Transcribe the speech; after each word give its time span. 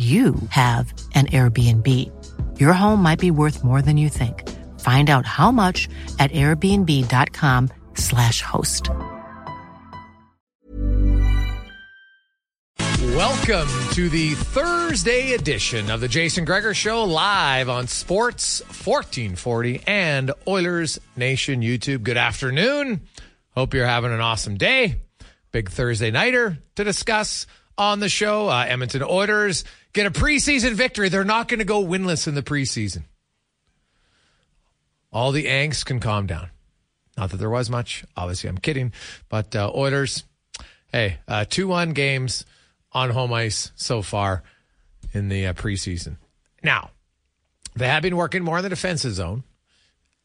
you 0.00 0.34
have 0.48 0.94
an 1.14 1.26
Airbnb. 1.26 1.86
Your 2.58 2.72
home 2.72 3.02
might 3.02 3.18
be 3.18 3.30
worth 3.30 3.62
more 3.62 3.82
than 3.82 3.98
you 3.98 4.08
think. 4.08 4.48
Find 4.80 5.10
out 5.10 5.26
how 5.26 5.50
much 5.50 5.90
at 6.18 6.32
airbnb.com/slash 6.32 8.40
host. 8.40 8.88
Welcome 13.14 13.68
to 13.92 14.08
the 14.08 14.32
Thursday 14.34 15.34
edition 15.34 15.90
of 15.90 16.00
the 16.00 16.08
Jason 16.08 16.46
Gregor 16.46 16.72
Show 16.72 17.04
live 17.04 17.68
on 17.68 17.86
Sports 17.86 18.62
1440 18.62 19.82
and 19.86 20.32
Oilers 20.48 20.98
Nation 21.16 21.60
YouTube. 21.60 22.02
Good 22.02 22.16
afternoon. 22.16 23.02
Hope 23.50 23.74
you're 23.74 23.84
having 23.84 24.12
an 24.12 24.20
awesome 24.20 24.56
day. 24.56 25.02
Big 25.52 25.68
Thursday 25.68 26.10
nighter 26.10 26.56
to 26.76 26.84
discuss 26.84 27.46
on 27.76 28.00
the 28.00 28.08
show. 28.08 28.48
Uh, 28.48 28.64
Edmonton 28.68 29.02
Oilers 29.02 29.64
get 29.92 30.06
a 30.06 30.10
preseason 30.10 30.72
victory. 30.72 31.08
They're 31.08 31.24
not 31.24 31.48
going 31.48 31.58
to 31.58 31.64
go 31.64 31.84
winless 31.84 32.26
in 32.26 32.34
the 32.34 32.42
preseason. 32.42 33.04
All 35.12 35.32
the 35.32 35.46
angst 35.46 35.86
can 35.86 36.00
calm 36.00 36.26
down. 36.26 36.50
Not 37.16 37.30
that 37.30 37.36
there 37.38 37.50
was 37.50 37.68
much. 37.68 38.04
Obviously, 38.16 38.48
I'm 38.48 38.58
kidding. 38.58 38.92
But 39.28 39.54
uh, 39.54 39.70
Oilers, 39.74 40.24
hey, 40.92 41.18
uh, 41.26 41.44
2 41.48 41.66
1 41.68 41.92
games 41.92 42.44
on 42.92 43.10
home 43.10 43.32
ice 43.32 43.72
so 43.74 44.02
far 44.02 44.42
in 45.12 45.28
the 45.28 45.46
uh, 45.46 45.52
preseason. 45.52 46.16
Now, 46.62 46.90
they 47.74 47.88
have 47.88 48.02
been 48.02 48.16
working 48.16 48.42
more 48.42 48.58
in 48.58 48.62
the 48.62 48.68
defensive 48.68 49.14
zone, 49.14 49.44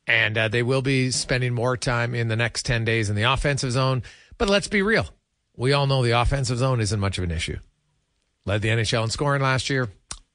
and 0.07 0.37
uh, 0.37 0.47
they 0.47 0.63
will 0.63 0.81
be 0.81 1.11
spending 1.11 1.53
more 1.53 1.77
time 1.77 2.13
in 2.13 2.27
the 2.27 2.35
next 2.35 2.65
10 2.65 2.85
days 2.85 3.09
in 3.09 3.15
the 3.15 3.23
offensive 3.23 3.71
zone. 3.71 4.03
But 4.37 4.49
let's 4.49 4.67
be 4.67 4.81
real. 4.81 5.07
We 5.55 5.73
all 5.73 5.87
know 5.87 6.03
the 6.03 6.11
offensive 6.11 6.57
zone 6.57 6.81
isn't 6.81 6.99
much 6.99 7.17
of 7.17 7.23
an 7.23 7.31
issue. 7.31 7.57
Led 8.45 8.61
the 8.61 8.69
NHL 8.69 9.03
in 9.03 9.09
scoring 9.09 9.41
last 9.41 9.69
year. 9.69 9.89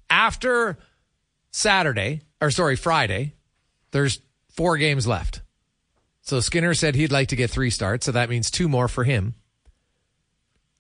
after 0.08 0.77
Saturday, 1.53 2.22
or 2.41 2.50
sorry, 2.50 2.74
Friday, 2.74 3.34
there's 3.92 4.21
four 4.48 4.77
games 4.77 5.06
left. 5.06 5.42
So 6.30 6.38
Skinner 6.38 6.74
said 6.74 6.94
he'd 6.94 7.10
like 7.10 7.27
to 7.30 7.36
get 7.36 7.50
three 7.50 7.71
starts, 7.71 8.06
so 8.06 8.12
that 8.12 8.30
means 8.30 8.53
two 8.53 8.68
more 8.68 8.86
for 8.86 9.03
him. 9.03 9.34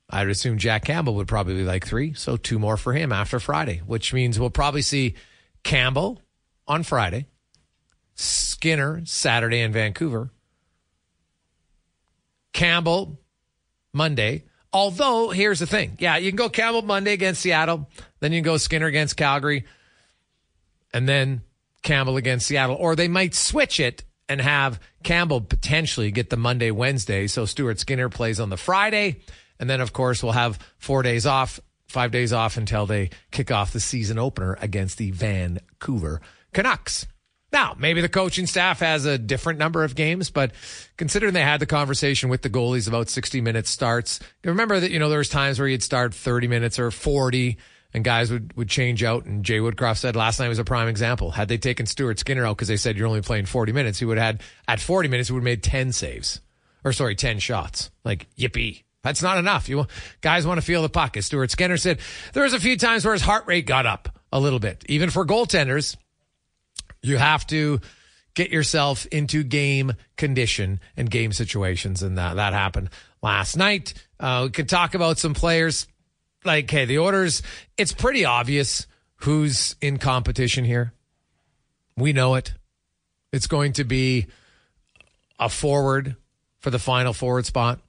I'd 0.08 0.28
assume 0.28 0.58
Jack 0.58 0.84
Campbell 0.84 1.16
would 1.16 1.26
probably 1.26 1.64
like 1.64 1.84
three, 1.84 2.14
so 2.14 2.36
two 2.36 2.60
more 2.60 2.76
for 2.76 2.92
him 2.92 3.10
after 3.10 3.40
Friday, 3.40 3.82
which 3.84 4.14
means 4.14 4.38
we'll 4.38 4.50
probably 4.50 4.82
see 4.82 5.16
Campbell 5.64 6.22
on 6.68 6.84
Friday, 6.84 7.26
Skinner 8.14 9.02
Saturday 9.06 9.58
in 9.58 9.72
Vancouver, 9.72 10.30
Campbell 12.52 13.18
Monday. 13.92 14.44
Although, 14.72 15.30
here's 15.30 15.58
the 15.58 15.66
thing. 15.66 15.96
Yeah, 15.98 16.16
you 16.16 16.30
can 16.30 16.36
go 16.36 16.48
Campbell 16.48 16.82
Monday 16.82 17.12
against 17.12 17.40
Seattle, 17.40 17.90
then 18.20 18.30
you 18.30 18.38
can 18.38 18.44
go 18.44 18.56
Skinner 18.56 18.86
against 18.86 19.16
Calgary, 19.16 19.64
and 20.94 21.08
then 21.08 21.42
Campbell 21.82 22.18
against 22.18 22.46
Seattle. 22.46 22.76
Or 22.76 22.94
they 22.94 23.08
might 23.08 23.34
switch 23.34 23.80
it 23.80 24.04
and 24.30 24.40
have 24.40 24.80
Campbell 25.02 25.42
potentially 25.42 26.10
get 26.10 26.30
the 26.30 26.36
Monday, 26.38 26.70
Wednesday. 26.70 27.26
So 27.26 27.44
Stuart 27.44 27.80
Skinner 27.80 28.08
plays 28.08 28.40
on 28.40 28.48
the 28.48 28.56
Friday. 28.56 29.20
And 29.58 29.68
then, 29.68 29.82
of 29.82 29.92
course, 29.92 30.22
we'll 30.22 30.32
have 30.32 30.58
four 30.78 31.02
days 31.02 31.26
off 31.26 31.60
five 31.90 32.12
days 32.12 32.32
off 32.32 32.56
until 32.56 32.86
they 32.86 33.10
kick 33.30 33.50
off 33.50 33.72
the 33.72 33.80
season 33.80 34.18
opener 34.18 34.56
against 34.60 34.96
the 34.96 35.10
Vancouver 35.10 36.20
Canucks. 36.52 37.06
Now, 37.52 37.74
maybe 37.76 38.00
the 38.00 38.08
coaching 38.08 38.46
staff 38.46 38.78
has 38.78 39.06
a 39.06 39.18
different 39.18 39.58
number 39.58 39.82
of 39.82 39.96
games, 39.96 40.30
but 40.30 40.52
considering 40.96 41.34
they 41.34 41.42
had 41.42 41.60
the 41.60 41.66
conversation 41.66 42.28
with 42.28 42.42
the 42.42 42.50
goalies 42.50 42.86
about 42.86 43.08
60 43.08 43.40
minutes 43.40 43.70
starts, 43.70 44.20
remember 44.44 44.78
that, 44.78 44.92
you 44.92 45.00
know, 45.00 45.08
there 45.08 45.18
was 45.18 45.28
times 45.28 45.58
where 45.58 45.66
you'd 45.66 45.82
start 45.82 46.14
30 46.14 46.46
minutes 46.46 46.78
or 46.78 46.92
40 46.92 47.58
and 47.92 48.04
guys 48.04 48.30
would, 48.30 48.56
would 48.56 48.68
change 48.68 49.02
out. 49.02 49.24
And 49.24 49.44
Jay 49.44 49.58
Woodcroft 49.58 49.98
said 49.98 50.16
last 50.16 50.40
night 50.40 50.48
was 50.48 50.58
a 50.58 50.64
prime 50.64 50.88
example. 50.88 51.30
Had 51.30 51.48
they 51.48 51.58
taken 51.58 51.86
Stuart 51.86 52.18
Skinner 52.18 52.46
out 52.46 52.56
because 52.56 52.68
they 52.68 52.76
said 52.76 52.96
you're 52.96 53.08
only 53.08 53.22
playing 53.22 53.46
40 53.46 53.72
minutes, 53.72 53.98
he 53.98 54.04
would 54.04 54.18
have 54.18 54.26
had, 54.26 54.42
at 54.68 54.80
40 54.80 55.08
minutes, 55.08 55.28
he 55.28 55.32
would 55.32 55.40
have 55.40 55.44
made 55.44 55.62
10 55.62 55.92
saves 55.92 56.40
or 56.84 56.92
sorry, 56.92 57.14
10 57.14 57.38
shots. 57.38 57.90
Like, 58.04 58.28
yippee. 58.36 58.82
That's 59.02 59.22
not 59.22 59.38
enough. 59.38 59.68
You 59.68 59.86
guys 60.20 60.46
want 60.46 60.60
to 60.60 60.66
feel 60.66 60.82
the 60.82 60.88
puck. 60.88 61.16
As 61.16 61.26
Stuart 61.26 61.50
Skinner 61.50 61.76
said, 61.76 62.00
there 62.34 62.42
was 62.42 62.52
a 62.52 62.60
few 62.60 62.76
times 62.76 63.04
where 63.04 63.14
his 63.14 63.22
heart 63.22 63.46
rate 63.46 63.66
got 63.66 63.86
up 63.86 64.10
a 64.32 64.38
little 64.38 64.58
bit. 64.58 64.84
Even 64.88 65.10
for 65.10 65.24
goaltenders, 65.24 65.96
you 67.02 67.16
have 67.16 67.46
to 67.48 67.80
get 68.34 68.50
yourself 68.50 69.06
into 69.06 69.42
game 69.42 69.92
condition 70.16 70.80
and 70.96 71.10
game 71.10 71.32
situations. 71.32 72.02
And 72.02 72.18
that, 72.18 72.36
that 72.36 72.52
happened 72.52 72.90
last 73.22 73.56
night. 73.56 73.94
Uh, 74.18 74.42
we 74.44 74.50
could 74.50 74.68
talk 74.68 74.94
about 74.94 75.18
some 75.18 75.32
players 75.32 75.86
like, 76.44 76.70
hey, 76.70 76.84
the 76.84 76.98
Oilers, 76.98 77.42
it's 77.76 77.92
pretty 77.92 78.24
obvious 78.24 78.86
who's 79.16 79.76
in 79.80 79.98
competition 79.98 80.64
here. 80.64 80.92
We 81.96 82.12
know 82.12 82.34
it. 82.34 82.54
It's 83.32 83.46
going 83.46 83.74
to 83.74 83.84
be 83.84 84.26
a 85.38 85.48
forward 85.48 86.16
for 86.60 86.70
the 86.70 86.78
final 86.78 87.12
forward 87.12 87.46
spot. 87.46 87.80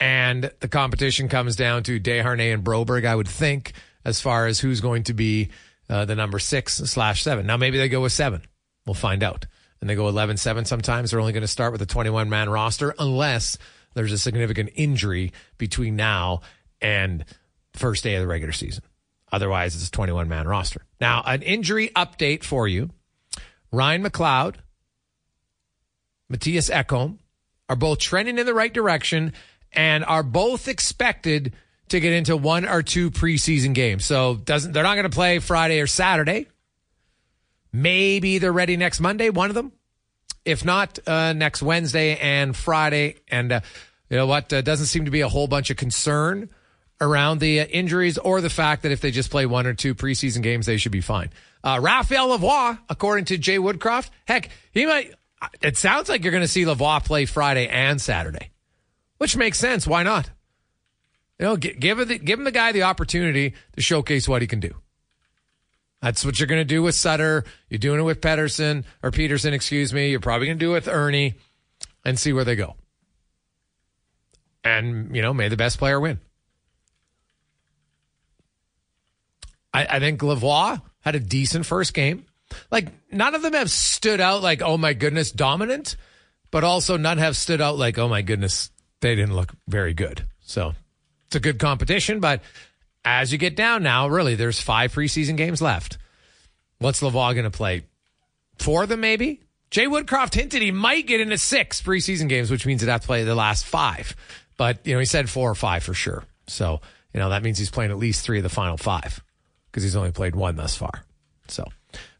And 0.00 0.50
the 0.60 0.68
competition 0.68 1.28
comes 1.28 1.56
down 1.56 1.84
to 1.84 2.00
Desharnais 2.00 2.52
and 2.52 2.64
Broberg, 2.64 3.06
I 3.06 3.14
would 3.14 3.28
think, 3.28 3.72
as 4.04 4.20
far 4.20 4.46
as 4.46 4.60
who's 4.60 4.80
going 4.80 5.04
to 5.04 5.14
be 5.14 5.50
uh, 5.88 6.04
the 6.04 6.14
number 6.14 6.38
six 6.38 6.76
slash 6.76 7.22
seven. 7.22 7.46
Now, 7.46 7.56
maybe 7.56 7.78
they 7.78 7.88
go 7.88 8.02
with 8.02 8.12
seven. 8.12 8.42
We'll 8.86 8.94
find 8.94 9.22
out. 9.22 9.46
And 9.80 9.88
they 9.88 9.94
go 9.94 10.08
11 10.08 10.38
7 10.38 10.64
sometimes. 10.64 11.10
They're 11.10 11.20
only 11.20 11.32
going 11.32 11.42
to 11.42 11.48
start 11.48 11.72
with 11.72 11.82
a 11.82 11.86
21 11.86 12.28
man 12.28 12.48
roster 12.48 12.94
unless 12.98 13.58
there's 13.94 14.12
a 14.12 14.18
significant 14.18 14.70
injury 14.74 15.32
between 15.58 15.96
now 15.96 16.40
and 16.80 17.24
first 17.74 18.04
day 18.04 18.14
of 18.14 18.22
the 18.22 18.26
regular 18.26 18.52
season. 18.52 18.84
Otherwise, 19.32 19.74
it's 19.74 19.88
a 19.88 19.90
21 19.90 20.28
man 20.28 20.46
roster. 20.46 20.84
Now, 21.00 21.22
an 21.26 21.42
injury 21.42 21.90
update 21.96 22.44
for 22.44 22.68
you 22.68 22.90
Ryan 23.72 24.04
McLeod, 24.04 24.56
Mattias 26.32 26.70
Ekholm 26.70 27.18
are 27.68 27.76
both 27.76 27.98
trending 27.98 28.38
in 28.38 28.46
the 28.46 28.54
right 28.54 28.72
direction 28.72 29.32
and 29.72 30.04
are 30.04 30.22
both 30.22 30.68
expected 30.68 31.54
to 31.88 32.00
get 32.00 32.12
into 32.12 32.36
one 32.36 32.66
or 32.66 32.82
two 32.82 33.10
preseason 33.10 33.74
games. 33.74 34.04
So 34.04 34.36
doesn't 34.36 34.72
they're 34.72 34.84
not 34.84 34.94
going 34.94 35.10
to 35.10 35.14
play 35.14 35.38
Friday 35.40 35.80
or 35.80 35.86
Saturday. 35.86 36.46
Maybe 37.72 38.38
they're 38.38 38.52
ready 38.52 38.76
next 38.76 39.00
Monday, 39.00 39.30
one 39.30 39.50
of 39.50 39.54
them. 39.54 39.72
If 40.44 40.64
not, 40.64 40.98
uh, 41.08 41.32
next 41.32 41.62
Wednesday 41.62 42.16
and 42.18 42.54
Friday. 42.54 43.16
And 43.28 43.50
uh, 43.50 43.60
you 44.08 44.16
know 44.16 44.26
what? 44.26 44.52
Uh, 44.52 44.62
doesn't 44.62 44.86
seem 44.86 45.06
to 45.06 45.10
be 45.10 45.22
a 45.22 45.28
whole 45.28 45.48
bunch 45.48 45.70
of 45.70 45.76
concern 45.76 46.50
around 47.00 47.40
the 47.40 47.60
uh, 47.60 47.64
injuries 47.66 48.18
or 48.18 48.40
the 48.40 48.50
fact 48.50 48.82
that 48.82 48.92
if 48.92 49.00
they 49.00 49.10
just 49.10 49.30
play 49.30 49.46
one 49.46 49.66
or 49.66 49.74
two 49.74 49.94
preseason 49.94 50.42
games, 50.42 50.66
they 50.66 50.76
should 50.76 50.92
be 50.92 51.00
fine. 51.00 51.30
Uh, 51.62 51.78
Raphael 51.82 52.36
Lavoie, 52.36 52.78
according 52.88 53.26
to 53.26 53.38
Jay 53.38 53.58
Woodcroft, 53.58 54.10
heck, 54.26 54.50
he 54.72 54.86
might. 54.86 55.14
It 55.60 55.76
sounds 55.76 56.08
like 56.08 56.22
you're 56.22 56.32
going 56.32 56.44
to 56.44 56.48
see 56.48 56.64
Lavoie 56.64 57.04
play 57.04 57.26
Friday 57.26 57.68
and 57.68 58.00
Saturday, 58.00 58.50
which 59.18 59.36
makes 59.36 59.58
sense. 59.58 59.86
Why 59.86 60.02
not? 60.02 60.30
You 61.38 61.46
know, 61.46 61.56
give, 61.56 61.78
give, 61.80 62.08
the, 62.08 62.18
give 62.18 62.38
him 62.38 62.44
the 62.44 62.50
guy 62.50 62.72
the 62.72 62.84
opportunity 62.84 63.54
to 63.74 63.82
showcase 63.82 64.28
what 64.28 64.40
he 64.40 64.48
can 64.48 64.60
do. 64.60 64.74
That's 66.00 66.24
what 66.24 66.38
you're 66.38 66.46
going 66.46 66.60
to 66.60 66.64
do 66.66 66.82
with 66.82 66.94
Sutter. 66.94 67.44
You're 67.70 67.78
doing 67.78 68.00
it 68.00 68.04
with 68.04 68.20
Pedersen 68.20 68.84
or 69.02 69.10
Peterson, 69.10 69.54
excuse 69.54 69.92
me. 69.92 70.10
You're 70.10 70.20
probably 70.20 70.46
going 70.46 70.58
to 70.58 70.64
do 70.64 70.72
it 70.72 70.74
with 70.74 70.88
Erne 70.88 71.34
and 72.04 72.18
see 72.18 72.32
where 72.32 72.44
they 72.44 72.56
go. 72.56 72.76
And, 74.62 75.14
you 75.16 75.22
know, 75.22 75.32
may 75.32 75.48
the 75.48 75.56
best 75.56 75.78
player 75.78 75.98
win. 75.98 76.20
I, 79.74 79.96
I 79.96 79.98
think 79.98 80.20
Lavoie 80.20 80.80
had 81.00 81.16
a 81.16 81.20
decent 81.20 81.66
first 81.66 81.92
game. 81.92 82.24
Like, 82.70 82.88
none 83.12 83.34
of 83.34 83.42
them 83.42 83.54
have 83.54 83.70
stood 83.70 84.20
out 84.20 84.42
like, 84.42 84.62
oh 84.62 84.78
my 84.78 84.94
goodness, 84.94 85.32
dominant, 85.32 85.96
but 86.52 86.62
also 86.62 86.96
none 86.96 87.18
have 87.18 87.36
stood 87.36 87.60
out 87.60 87.76
like, 87.76 87.98
oh 87.98 88.08
my 88.08 88.22
goodness, 88.22 88.70
they 89.00 89.16
didn't 89.16 89.34
look 89.34 89.52
very 89.66 89.92
good. 89.92 90.24
So 90.40 90.74
it's 91.26 91.36
a 91.36 91.40
good 91.40 91.58
competition, 91.58 92.20
but 92.20 92.42
as 93.04 93.32
you 93.32 93.38
get 93.38 93.56
down 93.56 93.82
now, 93.82 94.06
really, 94.06 94.36
there's 94.36 94.60
five 94.60 94.94
preseason 94.94 95.36
games 95.36 95.60
left. 95.60 95.98
What's 96.78 97.02
Lavoie 97.02 97.34
going 97.34 97.44
to 97.44 97.50
play? 97.50 97.82
Four 98.58 98.84
of 98.84 98.88
them, 98.88 99.00
maybe? 99.00 99.40
Jay 99.70 99.86
Woodcroft 99.86 100.34
hinted 100.34 100.62
he 100.62 100.70
might 100.70 101.06
get 101.06 101.20
into 101.20 101.36
six 101.36 101.82
preseason 101.82 102.28
games, 102.28 102.50
which 102.50 102.64
means 102.64 102.80
he'd 102.80 102.88
have 102.88 103.00
to 103.00 103.06
play 103.06 103.24
the 103.24 103.34
last 103.34 103.66
five. 103.66 104.14
But, 104.56 104.86
you 104.86 104.92
know, 104.92 105.00
he 105.00 105.06
said 105.06 105.28
four 105.28 105.50
or 105.50 105.56
five 105.56 105.82
for 105.82 105.94
sure. 105.94 106.22
So, 106.46 106.80
you 107.12 107.18
know, 107.18 107.30
that 107.30 107.42
means 107.42 107.58
he's 107.58 107.70
playing 107.70 107.90
at 107.90 107.98
least 107.98 108.24
three 108.24 108.38
of 108.38 108.44
the 108.44 108.48
final 108.48 108.76
five 108.76 109.20
because 109.74 109.82
he's 109.82 109.96
only 109.96 110.12
played 110.12 110.36
one 110.36 110.54
thus 110.54 110.76
far. 110.76 111.04
So, 111.48 111.64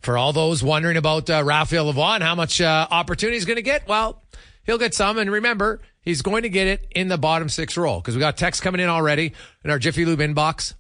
for 0.01 0.19
all 0.19 0.33
those 0.33 0.65
wondering 0.65 0.97
about 0.97 1.31
uh, 1.31 1.45
Raphael 1.45 1.91
and 1.91 2.25
how 2.25 2.35
much 2.35 2.61
uh, 2.61 2.89
opportunity 2.91 3.37
he's 3.37 3.45
going 3.45 3.59
to 3.59 3.63
get, 3.63 3.87
well, 3.87 4.25
he'll 4.65 4.77
get 4.77 4.93
some. 4.93 5.19
And 5.19 5.31
remember, 5.31 5.81
he's 6.01 6.21
going 6.21 6.43
to 6.43 6.49
get 6.49 6.67
it 6.67 6.85
in 6.97 7.07
the 7.07 7.17
bottom 7.17 7.49
six 7.49 7.77
role 7.77 8.01
because 8.01 8.17
we 8.17 8.21
got 8.21 8.37
text 8.37 8.61
coming 8.61 8.81
in 8.81 8.89
already 8.89 9.35
in 9.63 9.71
our 9.71 9.79
Jiffy 9.79 10.05
Lube 10.05 10.19
inbox. 10.19 10.75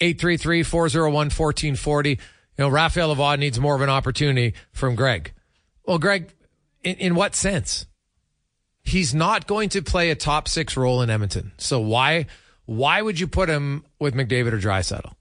833-401-1440. 0.00 2.08
You 2.08 2.16
know, 2.58 2.68
Raphael 2.68 3.14
Lavoie 3.14 3.38
needs 3.38 3.60
more 3.60 3.76
of 3.76 3.80
an 3.80 3.90
opportunity 3.90 4.54
from 4.72 4.96
Greg. 4.96 5.32
Well, 5.86 5.98
Greg, 5.98 6.34
in, 6.82 6.96
in 6.96 7.14
what 7.14 7.36
sense? 7.36 7.86
He's 8.82 9.14
not 9.14 9.46
going 9.46 9.68
to 9.68 9.82
play 9.82 10.10
a 10.10 10.16
top 10.16 10.48
six 10.48 10.76
role 10.76 11.00
in 11.00 11.10
Edmonton. 11.10 11.52
So 11.58 11.78
why 11.78 12.26
why 12.76 13.02
would 13.02 13.18
you 13.18 13.26
put 13.26 13.48
him 13.48 13.84
with 13.98 14.14
McDavid 14.14 14.52
or 14.52 14.58
Draisaitl? 14.58 15.12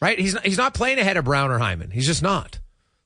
Right? 0.00 0.18
He's 0.18 0.34
not, 0.34 0.44
he's 0.44 0.58
not 0.58 0.74
playing 0.74 0.98
ahead 0.98 1.16
of 1.16 1.24
Brown 1.24 1.50
or 1.50 1.58
Hyman. 1.58 1.90
He's 1.90 2.06
just 2.06 2.22
not. 2.22 2.58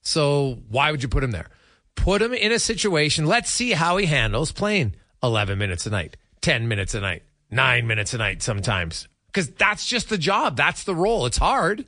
So 0.03 0.59
why 0.69 0.91
would 0.91 1.03
you 1.03 1.09
put 1.09 1.23
him 1.23 1.31
there? 1.31 1.49
Put 1.95 2.23
him 2.23 2.33
in 2.33 2.53
a 2.53 2.59
situation. 2.59 3.27
Let's 3.27 3.51
see 3.51 3.73
how 3.73 3.97
he 3.97 4.07
handles 4.07 4.53
playing 4.53 4.95
11 5.23 5.59
minutes 5.59 5.87
a 5.87 5.91
night, 5.91 6.17
10 6.41 6.69
minutes 6.69 6.95
a 6.95 7.01
night, 7.01 7.23
nine 7.51 7.87
minutes 7.87 8.15
a 8.15 8.19
night 8.19 8.43
sometimes. 8.43 9.07
Because 9.27 9.51
that's 9.51 9.87
just 9.87 10.09
the 10.09 10.19
job. 10.19 10.57
That's 10.57 10.85
the 10.85 10.95
role. 10.95 11.27
It's 11.27 11.37
hard, 11.39 11.85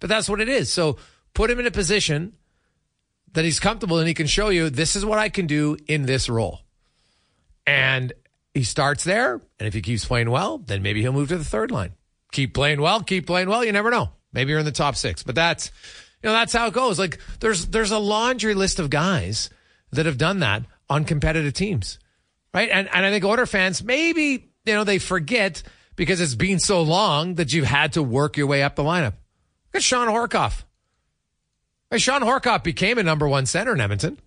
but 0.00 0.08
that's 0.08 0.28
what 0.28 0.40
it 0.40 0.48
is. 0.48 0.72
So 0.72 0.96
put 1.34 1.50
him 1.50 1.60
in 1.60 1.66
a 1.66 1.70
position 1.70 2.32
that 3.32 3.44
he's 3.44 3.60
comfortable 3.60 3.98
and 3.98 4.08
he 4.08 4.14
can 4.14 4.26
show 4.26 4.48
you 4.48 4.70
this 4.70 4.96
is 4.96 5.04
what 5.04 5.18
I 5.18 5.28
can 5.28 5.46
do 5.46 5.76
in 5.86 6.06
this 6.06 6.28
role. 6.28 6.60
And 7.66 8.12
he 8.56 8.64
starts 8.64 9.04
there. 9.04 9.34
And 9.58 9.68
if 9.68 9.74
he 9.74 9.82
keeps 9.82 10.04
playing 10.04 10.30
well, 10.30 10.58
then 10.58 10.82
maybe 10.82 11.02
he'll 11.02 11.12
move 11.12 11.28
to 11.28 11.38
the 11.38 11.44
third 11.44 11.70
line. 11.70 11.92
Keep 12.32 12.54
playing 12.54 12.80
well, 12.80 13.02
keep 13.02 13.26
playing 13.26 13.48
well. 13.48 13.64
You 13.64 13.72
never 13.72 13.90
know. 13.90 14.10
Maybe 14.32 14.50
you're 14.50 14.58
in 14.58 14.64
the 14.64 14.72
top 14.72 14.96
six, 14.96 15.22
but 15.22 15.34
that's, 15.34 15.70
you 16.22 16.28
know, 16.28 16.32
that's 16.32 16.52
how 16.52 16.66
it 16.66 16.72
goes. 16.72 16.98
Like 16.98 17.20
there's, 17.40 17.66
there's 17.66 17.90
a 17.90 17.98
laundry 17.98 18.54
list 18.54 18.78
of 18.78 18.90
guys 18.90 19.50
that 19.92 20.06
have 20.06 20.18
done 20.18 20.40
that 20.40 20.64
on 20.88 21.04
competitive 21.04 21.52
teams. 21.52 21.98
Right. 22.52 22.70
And, 22.70 22.88
and 22.92 23.04
I 23.04 23.10
think 23.10 23.24
Oiler 23.24 23.46
fans, 23.46 23.84
maybe, 23.84 24.50
you 24.64 24.74
know, 24.74 24.84
they 24.84 24.98
forget 24.98 25.62
because 25.94 26.20
it's 26.20 26.34
been 26.34 26.58
so 26.58 26.82
long 26.82 27.34
that 27.34 27.52
you've 27.52 27.66
had 27.66 27.92
to 27.92 28.02
work 28.02 28.36
your 28.36 28.46
way 28.46 28.62
up 28.62 28.76
the 28.76 28.82
lineup. 28.82 29.12
Look 29.72 29.76
at 29.76 29.82
Shawn 29.82 30.08
Horcoff. 30.08 30.64
Right, 31.90 32.00
Shawn 32.00 32.22
Horcoff 32.22 32.64
became 32.64 32.98
a 32.98 33.02
number 33.02 33.28
one 33.28 33.46
center 33.46 33.72
in 33.72 33.80
Edmonton. 33.80 34.18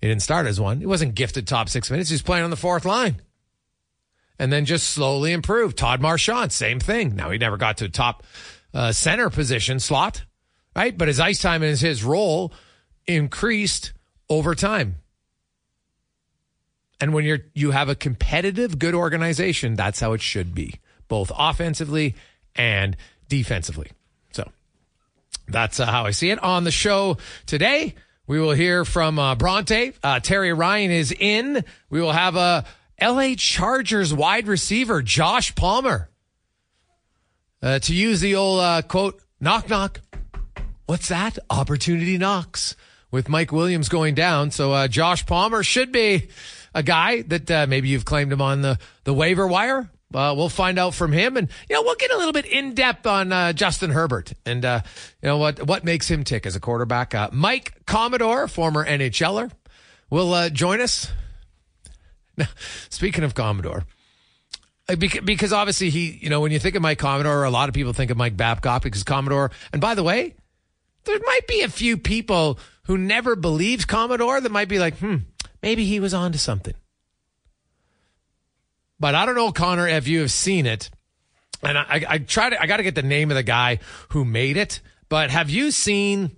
He 0.00 0.08
didn't 0.08 0.22
start 0.22 0.46
as 0.46 0.60
one. 0.60 0.80
He 0.80 0.86
wasn't 0.86 1.14
gifted 1.14 1.46
top 1.46 1.68
six 1.68 1.90
minutes. 1.90 2.10
He 2.10 2.14
was 2.14 2.22
playing 2.22 2.44
on 2.44 2.50
the 2.50 2.56
fourth 2.56 2.84
line. 2.84 3.20
And 4.38 4.52
then 4.52 4.64
just 4.64 4.88
slowly 4.88 5.32
improved. 5.32 5.78
Todd 5.78 6.00
Marchant, 6.00 6.52
same 6.52 6.80
thing. 6.80 7.14
Now 7.14 7.30
he 7.30 7.38
never 7.38 7.56
got 7.56 7.78
to 7.78 7.88
top 7.88 8.24
uh, 8.74 8.92
center 8.92 9.30
position 9.30 9.78
slot, 9.78 10.24
right? 10.74 10.96
But 10.96 11.08
his 11.08 11.20
ice 11.20 11.40
time 11.40 11.62
and 11.62 11.78
his 11.78 12.02
role 12.02 12.52
increased 13.06 13.92
over 14.28 14.54
time. 14.54 14.96
And 17.00 17.12
when 17.12 17.24
you're 17.24 17.40
you 17.52 17.72
have 17.72 17.88
a 17.88 17.94
competitive, 17.94 18.78
good 18.78 18.94
organization, 18.94 19.74
that's 19.74 20.00
how 20.00 20.12
it 20.12 20.20
should 20.20 20.54
be, 20.54 20.76
both 21.08 21.32
offensively 21.36 22.14
and 22.54 22.96
defensively. 23.28 23.90
So 24.32 24.50
that's 25.48 25.80
uh, 25.80 25.86
how 25.86 26.06
I 26.06 26.12
see 26.12 26.30
it 26.30 26.42
on 26.42 26.64
the 26.64 26.70
show 26.70 27.18
today. 27.46 27.96
We 28.28 28.38
will 28.38 28.52
hear 28.52 28.84
from 28.84 29.18
uh, 29.18 29.34
Bronte. 29.34 29.94
Uh, 30.02 30.20
Terry 30.20 30.52
Ryan 30.52 30.92
is 30.92 31.12
in. 31.12 31.64
We 31.90 32.00
will 32.00 32.12
have 32.12 32.36
a 32.36 32.64
LA 33.02 33.34
Chargers 33.36 34.14
wide 34.14 34.46
receiver 34.46 35.02
Josh 35.02 35.54
Palmer. 35.56 36.08
Uh, 37.60 37.78
to 37.80 37.94
use 37.94 38.20
the 38.20 38.36
old 38.36 38.60
uh, 38.60 38.82
quote, 38.82 39.20
knock 39.40 39.68
knock. 39.68 40.00
What's 40.86 41.08
that? 41.08 41.38
Opportunity 41.50 42.16
knocks 42.16 42.76
with 43.10 43.28
Mike 43.28 43.50
Williams 43.50 43.88
going 43.88 44.14
down. 44.14 44.52
So 44.52 44.72
uh, 44.72 44.88
Josh 44.88 45.26
Palmer 45.26 45.64
should 45.64 45.90
be 45.90 46.28
a 46.74 46.82
guy 46.82 47.22
that 47.22 47.50
uh, 47.50 47.66
maybe 47.68 47.88
you've 47.88 48.04
claimed 48.04 48.32
him 48.32 48.40
on 48.40 48.62
the, 48.62 48.78
the 49.04 49.14
waiver 49.14 49.46
wire 49.46 49.90
uh, 50.14 50.34
we'll 50.36 50.50
find 50.50 50.78
out 50.78 50.92
from 50.92 51.10
him, 51.10 51.38
and 51.38 51.48
you 51.70 51.74
know 51.74 51.80
we'll 51.80 51.94
get 51.94 52.10
a 52.10 52.18
little 52.18 52.34
bit 52.34 52.44
in 52.44 52.74
depth 52.74 53.06
on 53.06 53.32
uh, 53.32 53.50
Justin 53.54 53.88
Herbert 53.88 54.34
and 54.44 54.62
you 54.62 54.82
know 55.22 55.38
what 55.38 55.66
what 55.66 55.84
makes 55.84 56.06
him 56.06 56.22
tick 56.22 56.44
as 56.44 56.54
a 56.54 56.60
quarterback. 56.60 57.14
Mike 57.32 57.72
Commodore, 57.86 58.46
former 58.46 58.84
NHLer, 58.84 59.50
will 60.10 60.50
join 60.50 60.82
us. 60.82 61.10
Now, 62.36 62.48
speaking 62.88 63.24
of 63.24 63.34
Commodore, 63.34 63.84
because 64.96 65.52
obviously 65.52 65.90
he, 65.90 66.18
you 66.20 66.30
know, 66.30 66.40
when 66.40 66.52
you 66.52 66.58
think 66.58 66.74
of 66.74 66.82
Mike 66.82 66.98
Commodore, 66.98 67.44
a 67.44 67.50
lot 67.50 67.68
of 67.68 67.74
people 67.74 67.92
think 67.92 68.10
of 68.10 68.16
Mike 68.16 68.36
Babcock 68.36 68.82
because 68.82 69.04
Commodore. 69.04 69.50
And 69.72 69.80
by 69.80 69.94
the 69.94 70.02
way, 70.02 70.34
there 71.04 71.18
might 71.24 71.46
be 71.46 71.62
a 71.62 71.68
few 71.68 71.96
people 71.96 72.58
who 72.84 72.98
never 72.98 73.36
believed 73.36 73.86
Commodore 73.88 74.40
that 74.40 74.50
might 74.52 74.68
be 74.68 74.78
like, 74.78 74.96
hmm, 74.98 75.16
maybe 75.62 75.84
he 75.84 76.00
was 76.00 76.14
onto 76.14 76.38
something. 76.38 76.74
But 78.98 79.14
I 79.14 79.26
don't 79.26 79.34
know, 79.34 79.52
Connor, 79.52 79.88
if 79.88 80.06
you 80.06 80.20
have 80.20 80.30
seen 80.30 80.66
it. 80.66 80.90
And 81.62 81.76
I, 81.78 81.82
I, 81.82 82.04
I 82.08 82.18
try 82.18 82.50
to, 82.50 82.60
I 82.60 82.66
got 82.66 82.78
to 82.78 82.82
get 82.82 82.94
the 82.94 83.02
name 83.02 83.30
of 83.30 83.36
the 83.36 83.42
guy 83.42 83.78
who 84.10 84.24
made 84.24 84.56
it. 84.56 84.80
But 85.08 85.30
have 85.30 85.50
you 85.50 85.70
seen 85.70 86.36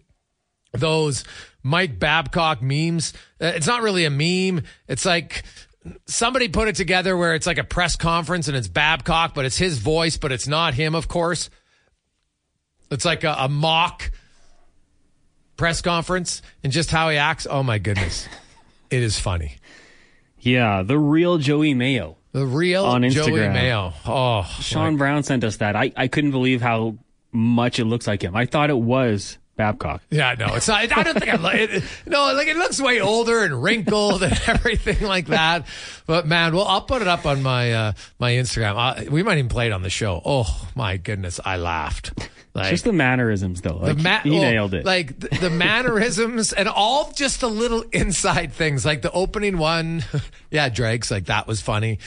those 0.73 1.25
Mike 1.63 1.99
Babcock 1.99 2.63
memes? 2.63 3.13
Uh, 3.41 3.53
It's 3.55 3.67
not 3.67 3.83
really 3.83 4.05
a 4.05 4.11
meme. 4.11 4.65
It's 4.89 5.05
like 5.07 5.45
somebody 6.07 6.49
put 6.49 6.69
it 6.69 6.77
together 6.77 7.17
where 7.17 7.35
it's 7.35 7.47
like 7.47 7.59
a 7.59 7.65
press 7.65 7.97
conference 7.97 8.49
and 8.49 8.57
it's 8.57 8.69
Babcock, 8.69 9.35
but 9.35 9.45
it's 9.45 9.57
his 9.57 9.79
voice, 9.79 10.17
but 10.17 10.33
it's 10.33 10.49
not 10.49 10.75
him, 10.75 10.95
of 10.95 11.09
course. 11.09 11.51
It's 12.91 13.05
like 13.05 13.25
a, 13.25 13.35
a 13.39 13.49
mock 13.49 14.11
press 15.57 15.81
conference 15.81 16.43
and 16.63 16.73
just 16.73 16.91
how 16.91 17.09
he 17.11 17.17
acts. 17.17 17.47
Oh 17.49 17.63
my 17.63 17.79
goodness. 17.79 18.29
It 18.91 19.03
is 19.03 19.19
funny. 19.19 19.57
Yeah, 20.39 20.83
the 20.83 20.99
real 20.99 21.39
Joey 21.39 21.75
Mayo. 21.75 22.19
The 22.33 22.47
real 22.47 22.85
On 22.85 23.09
Joey 23.09 23.49
Mayo. 23.49 23.93
Oh, 24.05 24.43
Sean 24.61 24.97
Brown 24.97 25.23
sent 25.23 25.45
us 25.45 25.59
that. 25.59 25.77
I, 25.77 25.93
I 25.97 26.09
couldn't 26.09 26.33
believe 26.33 26.61
how 26.61 26.99
much 27.33 27.79
it 27.79 27.85
looks 27.85 28.07
like 28.07 28.23
him. 28.23 28.37
I 28.37 28.47
thought 28.47 28.71
it 28.71 28.79
was 28.79 29.39
Babcock. 29.57 30.03
Yeah, 30.11 30.35
no, 30.39 30.55
it's 30.55 30.67
not. 30.67 30.81
I 30.81 31.03
don't 31.03 31.19
think 31.19 31.33
I 31.33 31.37
like 31.37 31.61
it. 31.61 31.85
No, 32.07 32.33
like 32.33 32.49
it 32.49 32.57
looks 32.57 32.81
way 32.81 33.01
older 33.01 33.45
and 33.45 33.63
wrinkled 33.63 34.23
and 34.23 34.41
everything 34.47 35.07
like 35.07 35.27
that. 35.27 35.67
But 36.07 36.27
man, 36.27 36.55
well, 36.55 36.67
I'll 36.67 36.83
put 36.83 37.03
it 37.03 37.09
up 37.09 37.25
on 37.25 37.43
my 37.43 37.73
uh, 37.73 37.93
my 38.19 38.33
Instagram. 38.33 38.77
I, 38.77 39.09
we 39.09 39.23
might 39.23 39.39
even 39.39 39.49
play 39.49 39.67
it 39.67 39.73
on 39.73 39.83
the 39.83 39.91
show. 39.91 40.21
Oh 40.25 40.69
my 40.75 40.97
goodness, 40.97 41.39
I 41.45 41.57
laughed. 41.57 42.13
Like 42.55 42.71
Just 42.71 42.85
the 42.85 42.93
mannerisms, 42.93 43.63
though. 43.63 43.79
Like, 43.79 43.97
the 43.97 44.03
ma- 44.03 44.21
he 44.21 44.31
well, 44.31 44.43
nailed 44.43 44.75
it. 44.75 44.85
Like 44.85 45.19
the, 45.19 45.29
the 45.39 45.51
mannerisms 45.51 46.53
and 46.53 46.69
all 46.69 47.11
just 47.11 47.41
the 47.41 47.51
little 47.51 47.83
inside 47.93 48.53
things, 48.53 48.85
like 48.85 49.03
the 49.03 49.11
opening 49.11 49.59
one. 49.59 50.05
yeah, 50.53 50.69
Drake's 50.69 51.11
like 51.11 51.27
that 51.27 51.49
was 51.49 51.61
funny. 51.61 51.99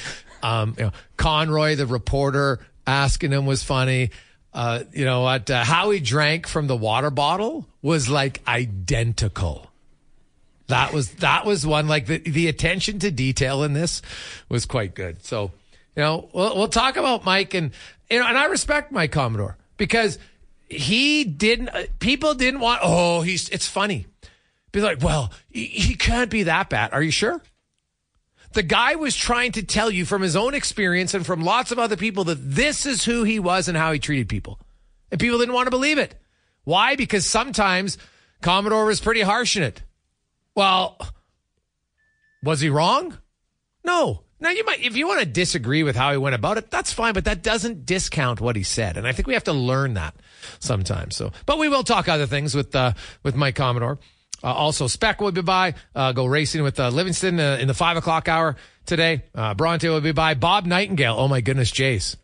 Um, 0.41 0.75
you 0.77 0.85
know, 0.85 0.91
Conroy, 1.17 1.75
the 1.75 1.85
reporter, 1.85 2.59
asking 2.85 3.31
him 3.31 3.45
was 3.45 3.61
funny. 3.63 4.11
Uh, 4.57 4.83
you 4.91 5.05
know 5.05 5.21
what? 5.21 5.51
Uh, 5.51 5.63
how 5.63 5.91
he 5.91 5.99
drank 5.99 6.47
from 6.47 6.65
the 6.65 6.75
water 6.75 7.11
bottle 7.11 7.67
was 7.83 8.09
like 8.09 8.41
identical. 8.47 9.69
That 10.65 10.91
was 10.91 11.11
that 11.17 11.45
was 11.45 11.63
one 11.63 11.87
like 11.87 12.07
the 12.07 12.17
the 12.17 12.47
attention 12.47 12.97
to 12.99 13.11
detail 13.11 13.61
in 13.61 13.73
this 13.73 14.01
was 14.49 14.65
quite 14.65 14.95
good. 14.95 15.23
So 15.23 15.51
you 15.95 16.01
know 16.01 16.27
we'll 16.33 16.55
we'll 16.55 16.67
talk 16.69 16.97
about 16.97 17.23
Mike 17.23 17.53
and 17.53 17.69
you 18.09 18.17
know 18.17 18.25
and 18.25 18.35
I 18.35 18.45
respect 18.45 18.91
Mike 18.91 19.11
Commodore 19.11 19.57
because 19.77 20.17
he 20.67 21.23
didn't 21.23 21.69
uh, 21.69 21.83
people 21.99 22.33
didn't 22.33 22.59
want 22.59 22.81
oh 22.83 23.21
he's 23.21 23.49
it's 23.49 23.67
funny 23.67 24.07
be 24.71 24.81
like 24.81 25.03
well 25.03 25.31
he, 25.51 25.65
he 25.65 25.93
can't 25.93 26.31
be 26.31 26.43
that 26.43 26.69
bad 26.69 26.93
are 26.93 27.03
you 27.03 27.11
sure 27.11 27.43
the 28.53 28.63
guy 28.63 28.95
was 28.95 29.15
trying 29.15 29.51
to 29.53 29.63
tell 29.63 29.91
you 29.91 30.05
from 30.05 30.21
his 30.21 30.35
own 30.35 30.53
experience 30.53 31.13
and 31.13 31.25
from 31.25 31.43
lots 31.43 31.71
of 31.71 31.79
other 31.79 31.97
people 31.97 32.23
that 32.25 32.39
this 32.39 32.85
is 32.85 33.03
who 33.03 33.23
he 33.23 33.39
was 33.39 33.67
and 33.67 33.77
how 33.77 33.91
he 33.91 33.99
treated 33.99 34.29
people 34.29 34.59
and 35.11 35.19
people 35.19 35.37
didn't 35.37 35.53
want 35.53 35.67
to 35.67 35.71
believe 35.71 35.97
it 35.97 36.15
why 36.63 36.95
because 36.95 37.25
sometimes 37.25 37.97
commodore 38.41 38.85
was 38.85 38.99
pretty 38.99 39.21
harsh 39.21 39.57
in 39.57 39.63
it 39.63 39.83
well 40.55 40.97
was 42.43 42.59
he 42.61 42.69
wrong 42.69 43.17
no. 43.87 44.23
Now 44.39 44.49
you 44.49 44.63
might, 44.65 44.81
if 44.81 44.95
you 44.95 45.07
want 45.07 45.21
to 45.21 45.25
disagree 45.25 45.81
with 45.81 45.95
how 45.95 46.11
he 46.11 46.17
went 46.17 46.35
about 46.35 46.57
it, 46.57 46.69
that's 46.69 46.91
fine, 46.93 47.13
but 47.13 47.23
that 47.25 47.41
doesn't 47.41 47.87
discount 47.87 48.39
what 48.39 48.55
he 48.55 48.61
said, 48.61 48.95
and 48.95 49.07
I 49.07 49.11
think 49.13 49.27
we 49.27 49.33
have 49.33 49.45
to 49.45 49.53
learn 49.53 49.95
that 49.95 50.13
sometimes. 50.59 51.15
So, 51.15 51.31
but 51.47 51.57
we 51.57 51.69
will 51.69 51.83
talk 51.83 52.07
other 52.07 52.27
things 52.27 52.53
with 52.53 52.75
uh, 52.75 52.93
with 53.23 53.35
Mike 53.35 53.55
Commodore. 53.55 53.97
Uh, 54.43 54.53
also, 54.53 54.87
Speck 54.87 55.19
will 55.19 55.31
be 55.31 55.41
by. 55.41 55.73
Uh, 55.95 56.11
go 56.11 56.25
racing 56.25 56.63
with 56.63 56.79
uh, 56.79 56.89
Livingston 56.89 57.39
uh, 57.39 57.57
in 57.59 57.67
the 57.67 57.73
five 57.73 57.97
o'clock 57.97 58.27
hour 58.27 58.55
today. 58.85 59.23
Uh, 59.33 59.53
Bronte 59.53 59.87
will 59.89 60.01
be 60.01 60.11
by. 60.11 60.35
Bob 60.35 60.65
Nightengale. 60.65 61.15
Oh 61.17 61.27
my 61.27 61.41
goodness, 61.41 61.71
Jace. 61.71 62.15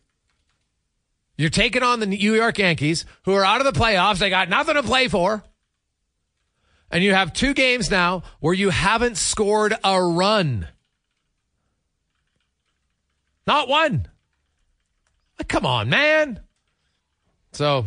You're 1.37 1.49
taking 1.49 1.81
on 1.81 1.99
the 1.99 2.05
New 2.05 2.33
York 2.35 2.59
Yankees, 2.59 3.05
who 3.25 3.33
are 3.33 3.43
out 3.43 3.65
of 3.65 3.73
the 3.73 3.79
playoffs. 3.79 4.19
They 4.19 4.29
got 4.29 4.49
nothing 4.49 4.75
to 4.75 4.83
play 4.83 5.07
for. 5.07 5.43
And 6.91 7.03
you 7.03 7.13
have 7.15 7.33
two 7.33 7.55
games 7.55 7.89
now 7.89 8.21
where 8.39 8.53
you 8.53 8.69
haven't 8.69 9.17
scored 9.17 9.73
a 9.83 10.01
run. 10.01 10.67
Not 13.47 13.67
one. 13.67 14.07
Come 15.47 15.65
on, 15.65 15.89
man. 15.89 16.39
So 17.51 17.85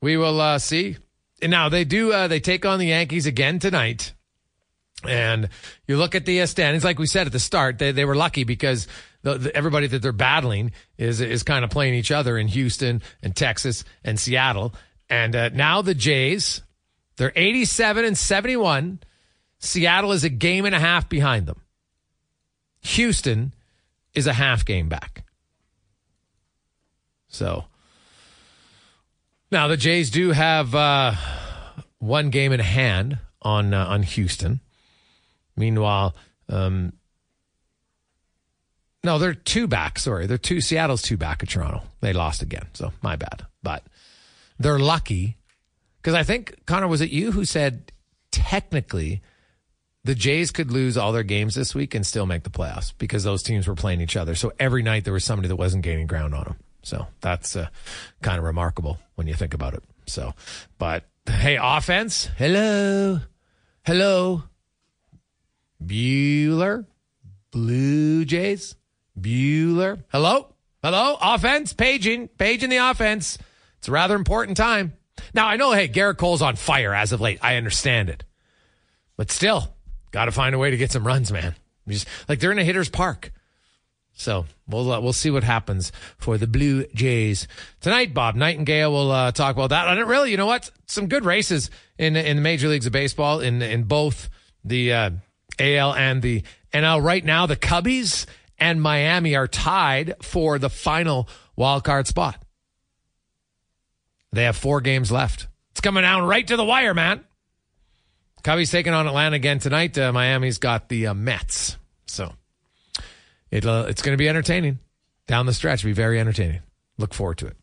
we 0.00 0.16
will 0.16 0.40
uh, 0.40 0.58
see. 0.58 0.96
Now 1.42 1.68
they 1.68 1.84
do. 1.84 2.12
Uh, 2.12 2.28
they 2.28 2.40
take 2.40 2.64
on 2.64 2.78
the 2.78 2.86
Yankees 2.86 3.26
again 3.26 3.58
tonight. 3.58 4.12
And 5.04 5.48
you 5.88 5.96
look 5.96 6.14
at 6.14 6.26
the 6.26 6.46
standings, 6.46 6.84
like 6.84 6.98
we 6.98 7.06
said 7.06 7.26
at 7.26 7.32
the 7.32 7.40
start, 7.40 7.78
they, 7.78 7.90
they 7.90 8.04
were 8.04 8.14
lucky 8.14 8.44
because 8.44 8.86
the, 9.22 9.36
the, 9.36 9.56
everybody 9.56 9.88
that 9.88 10.00
they're 10.00 10.12
battling 10.12 10.72
is 10.96 11.20
is 11.20 11.42
kind 11.42 11.64
of 11.64 11.70
playing 11.70 11.94
each 11.94 12.12
other 12.12 12.38
in 12.38 12.48
Houston 12.48 13.02
and 13.22 13.34
Texas 13.34 13.84
and 14.04 14.18
Seattle. 14.18 14.74
And 15.08 15.34
uh, 15.34 15.48
now 15.50 15.82
the 15.82 15.94
Jays, 15.94 16.62
they're 17.16 17.32
87 17.34 18.04
and 18.04 18.16
71. 18.16 19.00
Seattle 19.58 20.12
is 20.12 20.24
a 20.24 20.28
game 20.28 20.64
and 20.64 20.74
a 20.74 20.80
half 20.80 21.08
behind 21.08 21.46
them. 21.46 21.60
Houston 22.82 23.52
is 24.14 24.26
a 24.26 24.32
half 24.32 24.64
game 24.64 24.88
back. 24.88 25.24
So 27.28 27.64
now 29.52 29.68
the 29.68 29.76
Jays 29.76 30.10
do 30.10 30.30
have 30.30 30.74
uh, 30.74 31.14
one 31.98 32.30
game 32.30 32.52
in 32.52 32.60
hand 32.60 33.18
on 33.42 33.74
uh, 33.74 33.86
on 33.86 34.02
Houston. 34.02 34.60
Meanwhile, 35.56 36.16
um, 36.48 36.94
no, 39.04 39.18
they're 39.18 39.34
two 39.34 39.66
back. 39.68 39.98
Sorry, 39.98 40.26
they're 40.26 40.38
two. 40.38 40.60
Seattle's 40.60 41.02
two 41.02 41.16
back 41.16 41.42
of 41.42 41.50
Toronto. 41.50 41.82
They 42.00 42.12
lost 42.12 42.42
again, 42.42 42.66
so 42.72 42.92
my 43.02 43.16
bad. 43.16 43.46
But 43.62 43.84
they're 44.58 44.78
lucky 44.78 45.36
because 46.00 46.14
I 46.14 46.22
think 46.22 46.64
Connor 46.66 46.88
was 46.88 47.00
it 47.00 47.10
you 47.10 47.32
who 47.32 47.44
said 47.44 47.92
technically 48.30 49.22
the 50.04 50.14
Jays 50.14 50.50
could 50.50 50.72
lose 50.72 50.96
all 50.96 51.12
their 51.12 51.22
games 51.22 51.54
this 51.54 51.74
week 51.74 51.94
and 51.94 52.04
still 52.04 52.26
make 52.26 52.42
the 52.42 52.50
playoffs 52.50 52.92
because 52.98 53.22
those 53.22 53.42
teams 53.42 53.68
were 53.68 53.76
playing 53.76 54.00
each 54.00 54.16
other. 54.16 54.34
So 54.34 54.52
every 54.58 54.82
night 54.82 55.04
there 55.04 55.12
was 55.12 55.24
somebody 55.24 55.48
that 55.48 55.56
wasn't 55.56 55.84
gaining 55.84 56.08
ground 56.08 56.34
on 56.34 56.44
them. 56.44 56.56
So 56.82 57.06
that's 57.20 57.56
uh, 57.56 57.68
kind 58.22 58.38
of 58.38 58.44
remarkable 58.44 58.98
when 59.14 59.26
you 59.26 59.34
think 59.34 59.54
about 59.54 59.74
it. 59.74 59.82
So, 60.06 60.34
but 60.78 61.04
hey, 61.26 61.58
offense, 61.60 62.28
hello, 62.36 63.20
hello, 63.84 64.42
Bueller, 65.84 66.86
Blue 67.52 68.24
Jays, 68.24 68.74
Bueller, 69.18 70.02
hello, 70.08 70.48
hello, 70.82 71.16
offense, 71.20 71.72
paging, 71.72 72.28
paging 72.28 72.70
the 72.70 72.78
offense. 72.78 73.38
It's 73.78 73.88
a 73.88 73.92
rather 73.92 74.16
important 74.16 74.56
time. 74.56 74.94
Now 75.34 75.46
I 75.46 75.56
know, 75.56 75.72
hey, 75.72 75.88
Gerrit 75.88 76.16
Cole's 76.16 76.42
on 76.42 76.56
fire 76.56 76.94
as 76.94 77.12
of 77.12 77.20
late. 77.20 77.38
I 77.42 77.56
understand 77.56 78.10
it, 78.10 78.24
but 79.16 79.30
still, 79.30 79.74
got 80.10 80.24
to 80.24 80.32
find 80.32 80.54
a 80.54 80.58
way 80.58 80.70
to 80.70 80.76
get 80.76 80.90
some 80.90 81.06
runs, 81.06 81.30
man. 81.30 81.54
Just, 81.88 82.08
like 82.28 82.40
they're 82.40 82.52
in 82.52 82.58
a 82.58 82.64
hitter's 82.64 82.90
park. 82.90 83.32
So 84.14 84.46
we'll 84.72 84.90
uh, 84.90 85.00
we'll 85.00 85.12
see 85.12 85.30
what 85.30 85.44
happens 85.44 85.92
for 86.18 86.38
the 86.38 86.46
Blue 86.46 86.86
Jays 86.94 87.46
tonight. 87.80 88.14
Bob 88.14 88.34
Nightengale 88.34 88.90
will 88.90 89.10
uh, 89.10 89.32
talk 89.32 89.54
about 89.54 89.70
that. 89.70 89.86
And 89.86 90.08
really, 90.08 90.30
you 90.30 90.36
know 90.36 90.46
what? 90.46 90.70
Some 90.86 91.06
good 91.06 91.24
races 91.24 91.70
in 91.98 92.16
in 92.16 92.36
the 92.36 92.42
major 92.42 92.68
leagues 92.68 92.86
of 92.86 92.92
baseball 92.92 93.40
in 93.40 93.62
in 93.62 93.84
both 93.84 94.28
the 94.64 94.92
uh, 94.92 95.10
AL 95.58 95.94
and 95.94 96.22
the 96.22 96.42
NL. 96.72 97.02
Right 97.02 97.24
now, 97.24 97.46
the 97.46 97.56
Cubbies 97.56 98.26
and 98.58 98.80
Miami 98.80 99.36
are 99.36 99.48
tied 99.48 100.14
for 100.22 100.58
the 100.58 100.70
final 100.70 101.28
wild 101.56 101.84
card 101.84 102.06
spot. 102.06 102.42
They 104.32 104.44
have 104.44 104.56
four 104.56 104.80
games 104.80 105.12
left. 105.12 105.48
It's 105.72 105.80
coming 105.80 106.02
down 106.02 106.24
right 106.24 106.46
to 106.46 106.56
the 106.56 106.64
wire, 106.64 106.94
man. 106.94 107.24
Cubbies 108.42 108.70
taking 108.70 108.92
on 108.92 109.06
Atlanta 109.06 109.36
again 109.36 109.58
tonight. 109.58 109.96
Uh, 109.96 110.12
Miami's 110.12 110.58
got 110.58 110.88
the 110.88 111.08
uh, 111.08 111.14
Mets. 111.14 111.76
So 112.06 112.32
it, 113.52 113.64
it's 113.64 114.02
going 114.02 114.14
to 114.14 114.18
be 114.18 114.28
entertaining 114.28 114.80
down 115.28 115.46
the 115.46 115.52
stretch. 115.52 115.84
Be 115.84 115.92
very 115.92 116.18
entertaining. 116.18 116.62
Look 116.98 117.14
forward 117.14 117.38
to 117.38 117.46
it. 117.46 117.56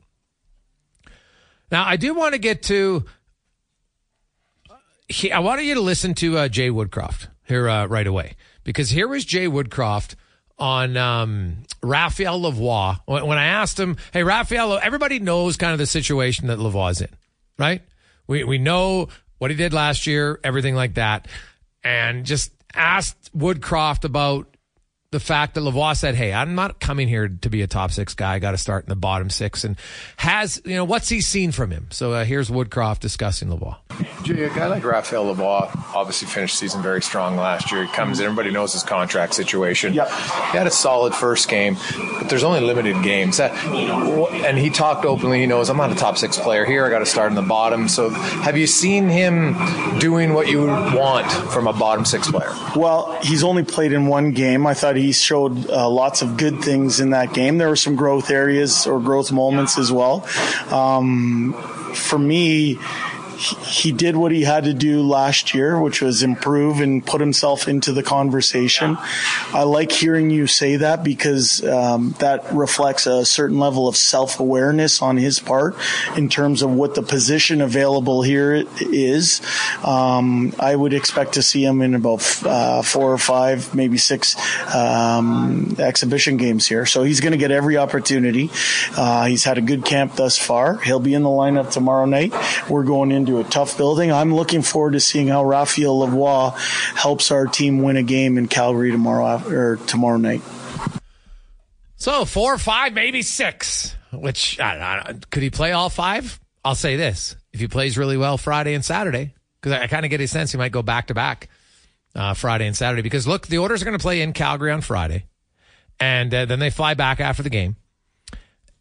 Now, 1.71 1.83
I 1.85 1.97
do 1.97 2.13
want 2.13 2.33
to 2.33 2.39
get 2.39 2.63
to. 2.63 3.05
He, 5.07 5.31
I 5.31 5.39
wanted 5.39 5.63
you 5.63 5.73
to 5.73 5.81
listen 5.81 6.13
to 6.15 6.37
uh, 6.37 6.47
Jay 6.47 6.69
Woodcroft 6.69 7.27
here 7.45 7.67
uh, 7.67 7.87
right 7.87 8.05
away 8.05 8.35
because 8.63 8.91
here 8.91 9.07
was 9.07 9.25
Jay 9.25 9.47
Woodcroft 9.47 10.13
on 10.59 10.95
um, 10.95 11.63
Raphael 11.81 12.39
Lavoie. 12.39 12.99
When, 13.05 13.25
when 13.25 13.37
I 13.39 13.45
asked 13.45 13.79
him, 13.79 13.97
hey, 14.13 14.23
Raphael, 14.23 14.77
everybody 14.81 15.17
knows 15.19 15.57
kind 15.57 15.73
of 15.73 15.79
the 15.79 15.87
situation 15.87 16.47
that 16.47 16.59
Lavoie's 16.59 17.01
in, 17.01 17.09
right? 17.57 17.81
We, 18.27 18.43
we 18.43 18.59
know 18.59 19.07
what 19.39 19.49
he 19.49 19.57
did 19.57 19.73
last 19.73 20.05
year, 20.05 20.39
everything 20.43 20.75
like 20.75 20.95
that. 20.95 21.27
And 21.83 22.25
just 22.25 22.51
asked 22.75 23.35
Woodcroft 23.35 24.03
about 24.03 24.55
the 25.11 25.19
fact 25.19 25.55
that 25.55 25.61
Lavoie 25.61 25.97
said, 25.97 26.13
Hey, 26.13 26.31
I'm 26.31 26.53
not 26.53 26.79
coming 26.79 27.07
here 27.07 27.27
to 27.27 27.49
be 27.49 27.63
a 27.63 27.67
top 27.67 27.91
six 27.91 28.13
guy. 28.13 28.35
I 28.35 28.39
got 28.39 28.51
to 28.51 28.57
start 28.57 28.85
in 28.85 28.89
the 28.89 28.95
bottom 28.95 29.29
six. 29.29 29.63
And 29.63 29.75
has, 30.17 30.61
you 30.65 30.75
know, 30.75 30.85
what's 30.85 31.09
he 31.09 31.21
seen 31.21 31.51
from 31.51 31.71
him? 31.71 31.87
So 31.89 32.13
uh, 32.13 32.25
here's 32.25 32.49
Woodcroft 32.49 32.99
discussing 32.99 33.49
Lavoie. 33.49 33.77
Jay, 34.23 34.43
a 34.43 34.49
guy 34.49 34.67
like 34.67 34.83
Raphael 34.83 35.33
Lavoie 35.33 35.75
obviously 35.95 36.27
finished 36.27 36.57
season 36.57 36.83
very 36.83 37.01
strong 37.01 37.37
last 37.37 37.71
year. 37.71 37.85
He 37.85 37.91
comes 37.91 38.19
in, 38.19 38.25
everybody 38.25 38.51
knows 38.51 38.73
his 38.73 38.83
contract 38.83 39.33
situation. 39.33 39.93
Yep. 39.93 40.09
He 40.09 40.57
had 40.57 40.67
a 40.67 40.71
solid 40.71 41.15
first 41.15 41.49
game, 41.49 41.75
but 42.19 42.29
there's 42.29 42.43
only 42.43 42.59
limited 42.59 43.01
games. 43.01 43.37
That, 43.37 43.51
and 44.45 44.57
he 44.59 44.69
talked 44.69 45.05
openly. 45.05 45.39
He 45.39 45.47
knows 45.47 45.69
I'm 45.69 45.77
not 45.77 45.91
a 45.91 45.95
top 45.95 46.19
six 46.19 46.37
player 46.37 46.65
here. 46.65 46.85
I 46.85 46.89
got 46.91 46.99
to 46.99 47.05
start 47.05 47.31
in 47.31 47.35
the 47.35 47.41
bottom. 47.41 47.87
So 47.87 48.09
have 48.09 48.57
you 48.57 48.67
seen 48.67 49.09
him 49.09 49.55
doing 49.97 50.33
what 50.33 50.47
you 50.49 50.61
would 50.61 50.93
want 50.93 51.31
from 51.51 51.65
a 51.65 51.73
bottom 51.73 52.05
six 52.05 52.29
player? 52.29 52.51
Well, 52.75 53.17
he's 53.23 53.43
only 53.43 53.63
played 53.63 53.91
in 53.91 54.05
one 54.05 54.31
game. 54.31 54.67
I 54.67 54.75
thought 54.75 54.98
he 54.99 55.11
showed 55.11 55.69
uh, 55.69 55.89
lots 55.89 56.21
of 56.21 56.37
good 56.37 56.61
things 56.61 56.99
in 56.99 57.11
that 57.11 57.33
game. 57.33 57.57
There 57.57 57.69
were 57.69 57.75
some 57.75 57.95
growth 57.95 58.29
areas 58.29 58.87
or 58.87 58.99
growth 58.99 59.31
moments 59.31 59.77
as 59.77 59.91
well. 59.91 60.27
Um, 60.69 61.53
for 61.95 62.19
me, 62.19 62.79
he 63.39 63.91
did 63.91 64.15
what 64.15 64.31
he 64.31 64.43
had 64.43 64.65
to 64.65 64.73
do 64.73 65.01
last 65.01 65.53
year, 65.53 65.79
which 65.79 66.01
was 66.01 66.23
improve 66.23 66.81
and 66.81 67.05
put 67.05 67.21
himself 67.21 67.67
into 67.67 67.93
the 67.93 68.03
conversation. 68.03 68.97
I 69.53 69.63
like 69.63 69.91
hearing 69.91 70.29
you 70.29 70.45
say 70.45 70.77
that 70.77 71.03
because 71.03 71.63
um, 71.65 72.15
that 72.19 72.51
reflects 72.51 73.07
a 73.07 73.25
certain 73.25 73.59
level 73.59 73.87
of 73.87 73.95
self 73.95 74.39
awareness 74.39 75.01
on 75.01 75.17
his 75.17 75.39
part 75.39 75.75
in 76.17 76.27
terms 76.27 76.61
of 76.61 76.71
what 76.71 76.95
the 76.95 77.01
position 77.01 77.61
available 77.61 78.21
here 78.21 78.65
is. 78.81 79.41
Um, 79.85 80.53
I 80.59 80.75
would 80.75 80.93
expect 80.93 81.33
to 81.33 81.41
see 81.41 81.63
him 81.63 81.81
in 81.81 81.95
about 81.95 82.45
uh, 82.45 82.81
four 82.81 83.13
or 83.13 83.17
five, 83.17 83.73
maybe 83.73 83.97
six 83.97 84.35
um, 84.75 85.75
exhibition 85.79 86.37
games 86.37 86.67
here. 86.67 86.85
So 86.85 87.03
he's 87.03 87.21
going 87.21 87.31
to 87.31 87.37
get 87.37 87.51
every 87.51 87.77
opportunity. 87.77 88.49
Uh, 88.97 89.25
he's 89.25 89.45
had 89.45 89.57
a 89.57 89.61
good 89.61 89.85
camp 89.85 90.15
thus 90.15 90.37
far. 90.37 90.77
He'll 90.79 90.99
be 90.99 91.13
in 91.13 91.23
the 91.23 91.29
lineup 91.29 91.71
tomorrow 91.71 92.05
night. 92.05 92.33
We're 92.69 92.83
going 92.83 93.11
into 93.11 93.28
a 93.37 93.43
tough 93.43 93.77
building. 93.77 94.11
I'm 94.11 94.33
looking 94.33 94.63
forward 94.63 94.93
to 94.93 94.99
seeing 94.99 95.27
how 95.27 95.45
Raphael 95.45 95.99
Lavoie 95.99 96.57
helps 96.97 97.31
our 97.31 97.45
team 97.45 97.83
win 97.83 97.95
a 97.95 98.03
game 98.03 98.37
in 98.37 98.47
Calgary 98.47 98.91
tomorrow 98.91 99.41
or 99.47 99.77
tomorrow 99.85 100.17
night. 100.17 100.41
So 101.95 102.25
four, 102.25 102.57
five, 102.57 102.93
maybe 102.93 103.21
six. 103.21 103.95
Which 104.11 104.59
I, 104.59 105.03
I, 105.05 105.13
could 105.29 105.43
he 105.43 105.49
play 105.49 105.71
all 105.71 105.89
five? 105.89 106.39
I'll 106.65 106.75
say 106.75 106.95
this: 106.95 107.35
if 107.53 107.59
he 107.59 107.67
plays 107.67 107.97
really 107.97 108.17
well 108.17 108.37
Friday 108.37 108.73
and 108.73 108.83
Saturday, 108.83 109.35
because 109.61 109.77
I, 109.77 109.83
I 109.83 109.87
kind 109.87 110.05
of 110.05 110.09
get 110.09 110.21
a 110.21 110.27
sense 110.27 110.51
he 110.51 110.57
might 110.57 110.71
go 110.71 110.81
back 110.81 111.07
to 111.07 111.13
back 111.13 111.49
uh, 112.15 112.33
Friday 112.33 112.65
and 112.65 112.75
Saturday. 112.75 113.01
Because 113.01 113.27
look, 113.27 113.47
the 113.47 113.59
Oilers 113.59 113.81
are 113.81 113.85
going 113.85 113.97
to 113.97 114.01
play 114.01 114.21
in 114.21 114.33
Calgary 114.33 114.71
on 114.71 114.81
Friday, 114.81 115.25
and 115.99 116.33
uh, 116.33 116.45
then 116.45 116.59
they 116.59 116.69
fly 116.69 116.95
back 116.95 117.19
after 117.19 117.43
the 117.43 117.49
game. 117.49 117.75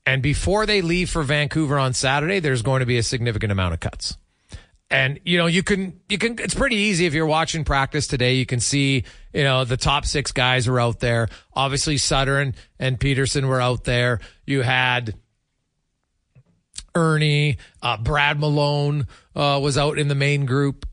And 0.07 0.23
before 0.23 0.65
they 0.65 0.81
leave 0.81 1.11
for 1.11 1.23
Vancouver 1.23 1.79
on 1.79 1.93
Saturday, 1.93 2.41
there's 2.41 2.63
going 2.63 2.81
to 2.81 2.87
be 2.87 2.97
a 2.97 3.03
significant 3.03 3.53
amount 3.53 3.75
of 3.75 3.81
cuts. 3.81 4.17
And 4.91 5.21
you 5.25 5.37
know, 5.37 5.47
you 5.47 5.63
can 5.63 6.01
you 6.09 6.17
can 6.17 6.39
it's 6.39 6.55
pretty 6.55 6.77
easy 6.77 7.05
if 7.05 7.13
you're 7.13 7.27
watching 7.27 7.65
practice 7.65 8.07
today, 8.07 8.35
you 8.35 8.47
can 8.47 8.61
see, 8.61 9.05
you 9.35 9.45
know, 9.45 9.65
the 9.65 9.77
top 9.77 10.07
6 10.07 10.33
guys 10.33 10.67
are 10.67 10.81
out 10.81 11.01
there. 11.01 11.29
Obviously 11.53 11.99
Sutter 11.99 12.39
and, 12.39 12.55
and 12.79 12.99
Peterson 12.99 13.49
were 13.49 13.61
out 13.61 13.85
there. 13.85 14.21
You 14.47 14.63
had 14.63 15.15
Erne 16.95 17.57
uh, 17.83 17.99
Brad 17.99 18.41
Malone 18.41 19.07
uh, 19.37 19.61
was 19.63 19.77
out 19.77 19.99
in 19.99 20.09
the 20.09 20.15
main 20.15 20.47
group. 20.47 20.87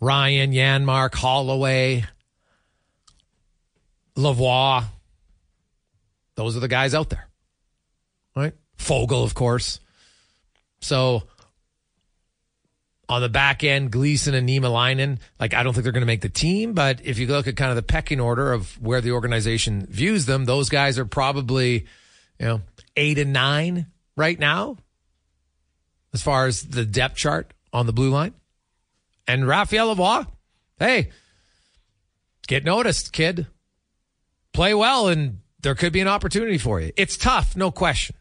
Ryan, 0.00 0.52
Janmark 0.52 1.14
Holloway, 1.14 2.04
Lavoie. 4.16 4.84
Those 6.36 6.56
are 6.56 6.60
the 6.60 6.68
guys 6.68 6.94
out 6.94 7.10
there. 7.10 7.28
Right? 8.34 8.54
Foegele, 8.78 9.24
of 9.24 9.34
course. 9.34 9.80
So 10.80 11.24
on 13.10 13.20
the 13.20 13.28
back 13.28 13.64
end, 13.64 13.90
Gleason 13.90 14.34
and 14.34 14.48
Niemelainen, 14.48 15.18
like 15.40 15.52
I 15.52 15.64
don't 15.64 15.72
think 15.72 15.82
they're 15.82 15.92
going 15.92 16.02
to 16.02 16.06
make 16.06 16.20
the 16.20 16.28
team, 16.28 16.74
but 16.74 17.04
if 17.04 17.18
you 17.18 17.26
look 17.26 17.48
at 17.48 17.56
kind 17.56 17.70
of 17.70 17.76
the 17.76 17.82
pecking 17.82 18.20
order 18.20 18.52
of 18.52 18.80
where 18.80 19.00
the 19.00 19.10
organization 19.10 19.84
views 19.90 20.26
them, 20.26 20.44
those 20.44 20.68
guys 20.68 20.96
are 20.96 21.04
probably, 21.04 21.86
you 22.38 22.46
know, 22.46 22.60
eight 22.96 23.18
and 23.18 23.32
nine 23.32 23.86
right 24.16 24.38
now 24.38 24.76
as 26.14 26.22
far 26.22 26.46
as 26.46 26.62
the 26.62 26.84
depth 26.84 27.16
chart 27.16 27.52
on 27.72 27.86
the 27.86 27.92
blue 27.92 28.10
line. 28.10 28.32
And 29.26 29.46
Raphael 29.46 29.94
Lavoie, 29.94 30.28
hey, 30.78 31.10
get 32.46 32.64
noticed, 32.64 33.12
kid. 33.12 33.48
Play 34.52 34.72
well, 34.72 35.08
and 35.08 35.40
there 35.60 35.74
could 35.74 35.92
be 35.92 36.00
an 36.00 36.08
opportunity 36.08 36.58
for 36.58 36.80
you. 36.80 36.92
It's 36.96 37.16
tough, 37.16 37.56
no 37.56 37.72
question. 37.72 38.14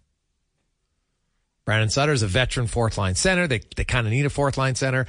Brandon 1.70 1.92
Sutter 1.92 2.14
is 2.14 2.24
a 2.24 2.28
veteran 2.28 2.66
fourth 2.66 2.98
line 2.98 3.14
center. 3.14 3.46
They 3.46 3.62
they 3.76 3.84
kind 3.84 4.08
of 4.08 4.12
need 4.12 4.26
a 4.26 4.30
fourth 4.32 4.58
line 4.58 4.74
center. 4.74 5.06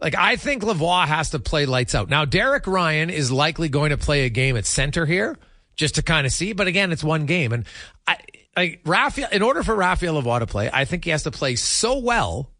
Like 0.00 0.14
I 0.14 0.36
think 0.36 0.62
Lavoie 0.62 1.06
has 1.06 1.28
to 1.30 1.38
play 1.38 1.66
lights 1.66 1.94
out. 1.94 2.08
Now 2.08 2.24
Derek 2.24 2.66
Ryan 2.66 3.10
is 3.10 3.30
likely 3.30 3.68
going 3.68 3.90
to 3.90 3.98
play 3.98 4.24
a 4.24 4.30
game 4.30 4.56
at 4.56 4.64
center 4.64 5.04
here 5.04 5.36
just 5.76 5.96
to 5.96 6.02
kind 6.02 6.26
of 6.26 6.32
see. 6.32 6.54
But 6.54 6.66
again, 6.66 6.92
it's 6.92 7.04
one 7.04 7.26
game, 7.26 7.52
and 7.52 7.66
I 8.06 8.16
like 8.56 8.80
Raphael. 8.86 9.28
In 9.32 9.42
order 9.42 9.62
for 9.62 9.74
Raphael 9.74 10.14
Lavoie 10.14 10.38
to 10.38 10.46
play, 10.46 10.70
I 10.72 10.86
think 10.86 11.04
he 11.04 11.10
has 11.10 11.24
to 11.24 11.30
play 11.30 11.56
so 11.56 11.98
well 11.98 12.52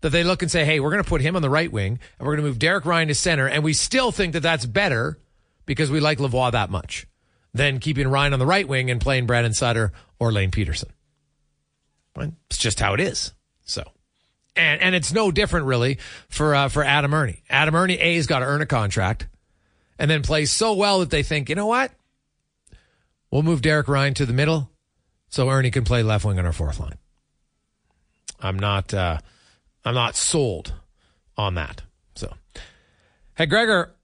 that 0.00 0.08
they 0.08 0.24
look 0.24 0.40
and 0.40 0.50
say, 0.50 0.64
"Hey, 0.64 0.80
we're 0.80 0.92
going 0.92 1.04
to 1.04 1.08
put 1.10 1.20
him 1.20 1.36
on 1.36 1.42
the 1.42 1.50
right 1.50 1.70
wing, 1.70 1.98
and 2.18 2.26
we're 2.26 2.36
going 2.36 2.44
to 2.44 2.48
move 2.48 2.58
Derek 2.58 2.86
Ryan 2.86 3.08
to 3.08 3.14
center," 3.14 3.48
and 3.48 3.62
we 3.62 3.74
still 3.74 4.12
think 4.12 4.32
that 4.32 4.40
that's 4.40 4.64
better 4.64 5.18
because 5.66 5.90
we 5.90 6.00
like 6.00 6.16
Lavoie 6.16 6.52
that 6.52 6.70
much 6.70 7.06
than 7.52 7.80
keeping 7.80 8.08
Ryan 8.08 8.32
on 8.32 8.38
the 8.38 8.46
right 8.46 8.66
wing 8.66 8.90
and 8.90 8.98
playing 8.98 9.26
Brandon 9.26 9.52
Sutter 9.52 9.92
or 10.18 10.32
Lane 10.32 10.50
It's 12.16 12.58
just 12.58 12.80
how 12.80 12.94
it 12.94 13.00
is. 13.00 13.32
So, 13.64 13.82
and 14.56 14.80
and 14.80 14.94
it's 14.94 15.12
no 15.12 15.30
different 15.30 15.66
really 15.66 15.98
for 16.28 16.54
uh, 16.54 16.68
for 16.68 16.82
Adam 16.84 17.12
Erne. 17.14 17.38
Adam 17.48 17.74
Erne 17.74 17.90
A's 17.90 18.26
got 18.26 18.40
to 18.40 18.46
earn 18.46 18.62
a 18.62 18.66
contract, 18.66 19.28
and 19.98 20.10
then 20.10 20.22
plays 20.22 20.50
so 20.50 20.74
well 20.74 21.00
that 21.00 21.10
they 21.10 21.22
think, 21.22 21.48
you 21.48 21.54
know 21.54 21.66
what, 21.66 21.92
we'll 23.30 23.42
move 23.42 23.62
Derek 23.62 23.88
Ryan 23.88 24.14
to 24.14 24.26
the 24.26 24.32
middle, 24.32 24.70
so 25.28 25.48
Erne 25.48 25.70
can 25.70 25.84
play 25.84 26.02
left 26.02 26.24
wing 26.24 26.38
on 26.38 26.46
our 26.46 26.52
fourth 26.52 26.80
line. 26.80 26.98
I'm 28.40 28.58
not 28.58 28.92
uh, 28.92 29.18
I'm 29.84 29.94
not 29.94 30.16
sold 30.16 30.74
on 31.36 31.54
that. 31.54 31.82
So, 32.16 32.34
hey 33.36 33.46
Gregor, 33.46 33.94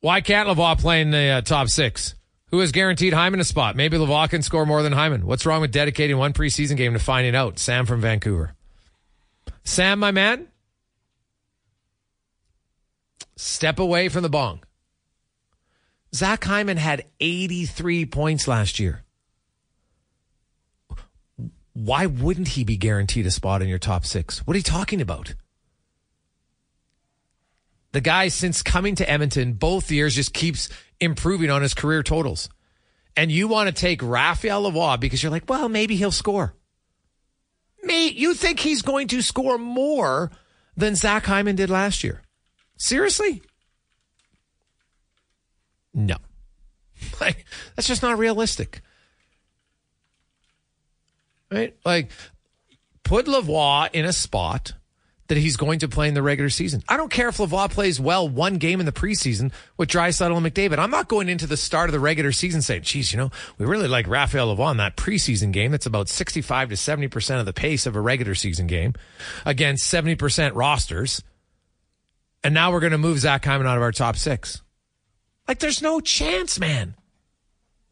why 0.00 0.20
can't 0.22 0.48
Lavoie 0.48 0.78
play 0.78 1.02
in 1.02 1.10
the 1.10 1.28
uh, 1.28 1.40
top 1.42 1.68
six? 1.68 2.14
Who 2.50 2.58
has 2.58 2.72
guaranteed 2.72 3.12
Hyman 3.12 3.40
a 3.40 3.44
spot? 3.44 3.76
Maybe 3.76 3.96
Lavoie 3.96 4.28
can 4.28 4.42
score 4.42 4.66
more 4.66 4.82
than 4.82 4.92
Hyman. 4.92 5.24
What's 5.24 5.46
wrong 5.46 5.60
with 5.60 5.70
dedicating 5.70 6.18
one 6.18 6.32
preseason 6.32 6.76
game 6.76 6.94
to 6.94 6.98
finding 6.98 7.36
out? 7.36 7.58
Sam 7.58 7.86
from 7.86 8.00
Vancouver. 8.00 8.54
Sam, 9.62 10.00
my 10.00 10.10
man, 10.10 10.48
step 13.36 13.78
away 13.78 14.08
from 14.08 14.22
the 14.22 14.28
bong. 14.28 14.60
Zach 16.12 16.42
Hyman 16.42 16.76
had 16.76 17.04
83 17.20 18.06
points 18.06 18.48
last 18.48 18.80
year. 18.80 19.04
Why 21.72 22.06
wouldn't 22.06 22.48
he 22.48 22.64
be 22.64 22.76
guaranteed 22.76 23.26
a 23.26 23.30
spot 23.30 23.62
in 23.62 23.68
your 23.68 23.78
top 23.78 24.04
six? 24.04 24.44
What 24.44 24.54
are 24.54 24.58
you 24.58 24.64
talking 24.64 25.00
about? 25.00 25.34
The 27.92 28.00
guy, 28.00 28.28
since 28.28 28.62
coming 28.62 28.96
to 28.96 29.08
Edmonton, 29.08 29.52
both 29.52 29.90
years 29.90 30.16
just 30.16 30.32
keeps 30.32 30.68
improving 31.00 31.50
on 31.50 31.62
his 31.62 31.74
career 31.74 32.02
totals. 32.02 32.48
And 33.16 33.32
you 33.32 33.48
want 33.48 33.68
to 33.68 33.74
take 33.74 34.02
Raphael 34.02 34.70
Lavoie 34.70 35.00
because 35.00 35.22
you're 35.22 35.32
like, 35.32 35.48
well, 35.48 35.68
maybe 35.68 35.96
he'll 35.96 36.12
score. 36.12 36.54
Mate, 37.82 38.14
you 38.14 38.34
think 38.34 38.60
he's 38.60 38.82
going 38.82 39.08
to 39.08 39.22
score 39.22 39.58
more 39.58 40.30
than 40.76 40.94
Zach 40.94 41.24
Hyman 41.24 41.56
did 41.56 41.70
last 41.70 42.04
year? 42.04 42.22
Seriously? 42.76 43.42
No. 45.94 46.16
Like, 47.18 47.46
that's 47.74 47.88
just 47.88 48.02
not 48.02 48.18
realistic. 48.18 48.82
Right? 51.50 51.74
Like, 51.84 52.10
put 53.04 53.24
Lavoie 53.24 53.88
in 53.94 54.04
a 54.04 54.12
spot 54.12 54.74
that 55.30 55.38
he's 55.38 55.56
going 55.56 55.78
to 55.78 55.88
play 55.88 56.08
in 56.08 56.14
the 56.14 56.22
regular 56.22 56.50
season. 56.50 56.82
I 56.88 56.96
don't 56.96 57.10
care 57.10 57.28
if 57.28 57.36
Lavoie 57.36 57.70
plays 57.70 58.00
well 58.00 58.28
one 58.28 58.58
game 58.58 58.80
in 58.80 58.86
the 58.86 58.92
preseason 58.92 59.52
with 59.76 59.88
Draisaitl 59.88 60.36
and 60.36 60.44
McDavid. 60.44 60.78
I'm 60.78 60.90
not 60.90 61.06
going 61.06 61.28
into 61.28 61.46
the 61.46 61.56
start 61.56 61.88
of 61.88 61.92
the 61.92 62.00
regular 62.00 62.32
season 62.32 62.62
saying, 62.62 62.82
geez, 62.82 63.12
you 63.12 63.16
know, 63.16 63.30
we 63.56 63.64
really 63.64 63.86
like 63.86 64.08
Raphael 64.08 64.54
Lavoie 64.54 64.72
in 64.72 64.76
that 64.78 64.96
preseason 64.96 65.52
game. 65.52 65.70
That's 65.70 65.86
about 65.86 66.08
65 66.08 66.70
to 66.70 66.74
70% 66.74 67.38
of 67.38 67.46
the 67.46 67.52
pace 67.52 67.86
of 67.86 67.94
a 67.94 68.00
regular 68.00 68.34
season 68.34 68.66
game 68.66 68.94
against 69.46 69.92
70% 69.92 70.56
rosters. 70.56 71.22
And 72.42 72.52
now 72.52 72.72
we're 72.72 72.80
going 72.80 72.90
to 72.90 72.98
move 72.98 73.20
Zach 73.20 73.44
Hyman 73.44 73.68
out 73.68 73.76
of 73.76 73.82
our 73.82 73.92
top 73.92 74.16
six. 74.16 74.62
Like, 75.46 75.60
there's 75.60 75.80
no 75.80 76.00
chance, 76.00 76.58
man. 76.58 76.96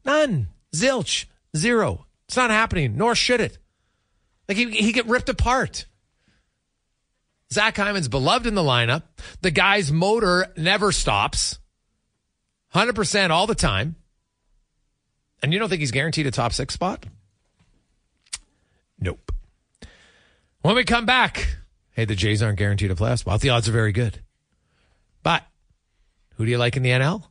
None. 0.04 0.48
Zilch. 0.74 1.26
Zero. 1.56 2.06
It's 2.26 2.36
not 2.36 2.50
happening, 2.50 2.96
nor 2.96 3.14
should 3.14 3.40
it. 3.40 3.58
Like 4.48 4.56
he, 4.56 4.70
he 4.70 4.92
get 4.92 5.06
ripped 5.06 5.28
apart. 5.28 5.86
Zach 7.52 7.76
Hyman's 7.76 8.08
beloved 8.08 8.46
in 8.46 8.54
the 8.54 8.62
lineup. 8.62 9.04
The 9.40 9.50
guy's 9.50 9.90
motor 9.90 10.46
never 10.56 10.92
stops. 10.92 11.58
100% 12.74 13.30
all 13.30 13.46
the 13.46 13.54
time. 13.54 13.96
And 15.42 15.52
you 15.52 15.58
don't 15.58 15.68
think 15.68 15.80
he's 15.80 15.90
guaranteed 15.90 16.26
a 16.26 16.30
top 16.30 16.52
six 16.52 16.74
spot? 16.74 17.06
Nope. 19.00 19.32
When 20.62 20.74
we 20.74 20.84
come 20.84 21.06
back, 21.06 21.56
hey, 21.92 22.04
the 22.04 22.16
Jays 22.16 22.42
aren't 22.42 22.58
guaranteed 22.58 22.90
a 22.90 22.94
playoff 22.94 23.20
spot. 23.20 23.40
The 23.40 23.50
odds 23.50 23.68
are 23.68 23.72
very 23.72 23.92
good. 23.92 24.20
But 25.22 25.44
who 26.34 26.44
do 26.44 26.50
you 26.50 26.58
like 26.58 26.76
in 26.76 26.82
the 26.82 26.90
NL? 26.90 27.24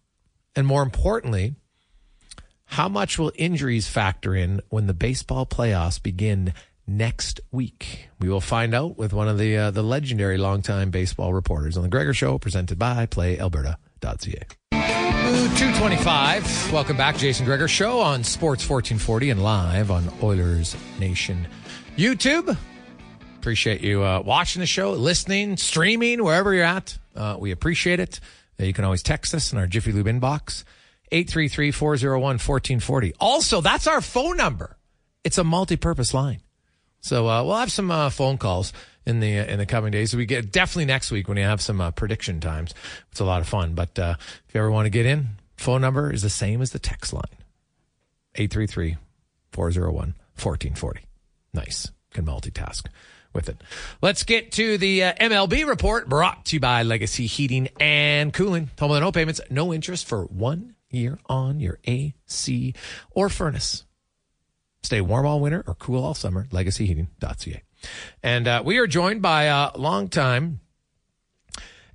And 0.55 0.65
more 0.65 0.81
importantly, 0.81 1.55
how 2.65 2.89
much 2.89 3.19
will 3.19 3.31
injuries 3.35 3.87
factor 3.87 4.33
in 4.35 4.61
when 4.69 4.87
the 4.87 4.93
baseball 4.93 5.45
playoffs 5.45 6.01
begin 6.01 6.53
next 6.87 7.41
week? 7.51 8.09
We 8.19 8.29
will 8.29 8.41
find 8.41 8.73
out 8.73 8.97
with 8.97 9.13
one 9.13 9.27
of 9.27 9.37
the 9.37 9.57
uh, 9.57 9.71
the 9.71 9.83
legendary 9.83 10.37
longtime 10.37 10.89
baseball 10.89 11.33
reporters 11.33 11.77
on 11.77 11.83
the 11.83 11.89
Gregor 11.89 12.13
Show, 12.13 12.39
presented 12.39 12.79
by 12.79 13.05
PlayAlberta.ca. 13.05 14.45
225. 14.71 16.71
Welcome 16.71 16.95
back, 16.95 17.17
Jason 17.17 17.45
Gregor 17.45 17.67
Show 17.67 17.99
on 17.99 18.23
Sports 18.23 18.67
1440 18.67 19.31
and 19.31 19.43
live 19.43 19.91
on 19.91 20.09
Oilers 20.23 20.75
Nation 20.99 21.45
YouTube. 21.97 22.55
Appreciate 23.37 23.81
you 23.81 24.03
uh, 24.03 24.21
watching 24.25 24.61
the 24.61 24.65
show, 24.65 24.93
listening, 24.93 25.57
streaming, 25.57 26.23
wherever 26.23 26.53
you're 26.53 26.63
at. 26.63 26.97
Uh, 27.15 27.35
we 27.39 27.51
appreciate 27.51 27.99
it. 27.99 28.19
Uh, 28.59 28.65
you 28.65 28.73
can 28.73 28.85
always 28.85 29.03
text 29.03 29.35
us 29.35 29.51
in 29.51 29.57
our 29.57 29.67
Jiffy 29.67 29.91
Lube 29.91 30.07
inbox, 30.07 30.63
833-401-1440. 31.11 33.13
Also, 33.19 33.61
that's 33.61 33.87
our 33.87 34.01
phone 34.01 34.37
number. 34.37 34.77
It's 35.23 35.37
a 35.37 35.43
multi-purpose 35.43 36.13
line. 36.13 36.41
So 37.01 37.27
uh, 37.27 37.43
we'll 37.43 37.57
have 37.57 37.71
some 37.71 37.91
uh, 37.91 38.09
phone 38.09 38.37
calls 38.37 38.73
in 39.05 39.21
the 39.21 39.37
in 39.37 39.59
the 39.59 39.65
coming 39.65 39.91
days. 39.91 40.15
We 40.15 40.25
get 40.25 40.51
definitely 40.51 40.85
next 40.85 41.11
week 41.11 41.27
when 41.27 41.37
you 41.37 41.43
have 41.43 41.61
some 41.61 41.79
uh, 41.79 41.91
prediction 41.91 42.39
times. 42.39 42.73
It's 43.11 43.19
a 43.19 43.25
lot 43.25 43.41
of 43.41 43.47
fun. 43.47 43.73
But 43.73 43.97
uh, 43.97 44.15
if 44.47 44.53
you 44.53 44.59
ever 44.59 44.69
want 44.69 44.85
to 44.85 44.89
get 44.89 45.05
in, 45.05 45.27
phone 45.55 45.81
number 45.81 46.11
is 46.11 46.21
the 46.21 46.29
same 46.29 46.61
as 46.61 46.71
the 46.71 46.79
text 46.79 47.13
line. 47.13 47.23
833-401-1440. 48.35 50.97
Nice. 51.53 51.91
Can 52.11 52.25
multitask 52.25 52.85
with 53.33 53.49
it. 53.49 53.61
Let's 54.01 54.23
get 54.23 54.51
to 54.53 54.77
the 54.77 55.03
uh, 55.03 55.13
MLB 55.13 55.67
report 55.67 56.09
brought 56.09 56.45
to 56.45 56.55
you 56.55 56.59
by 56.59 56.83
Legacy 56.83 57.27
Heating 57.27 57.69
and 57.79 58.33
Cooling. 58.33 58.69
Home 58.79 58.91
with 58.91 59.01
no 59.01 59.11
payments, 59.11 59.41
no 59.49 59.73
interest 59.73 60.07
for 60.07 60.23
one 60.25 60.75
year 60.89 61.19
on 61.27 61.59
your 61.59 61.79
AC 61.85 62.73
or 63.11 63.29
furnace. 63.29 63.83
Stay 64.87 65.01
warm 65.01 65.25
all 65.25 65.41
winter 65.41 65.65
or 65.67 65.75
cool 65.75 66.01
all 66.01 66.13
summer. 66.13 66.47
LegacyHeating.ca. 66.49 67.61
And 68.23 68.47
uh, 68.47 68.63
we 68.63 68.77
are 68.77 68.87
joined 68.87 69.21
by 69.21 69.43
a 69.43 69.77
longtime 69.77 70.61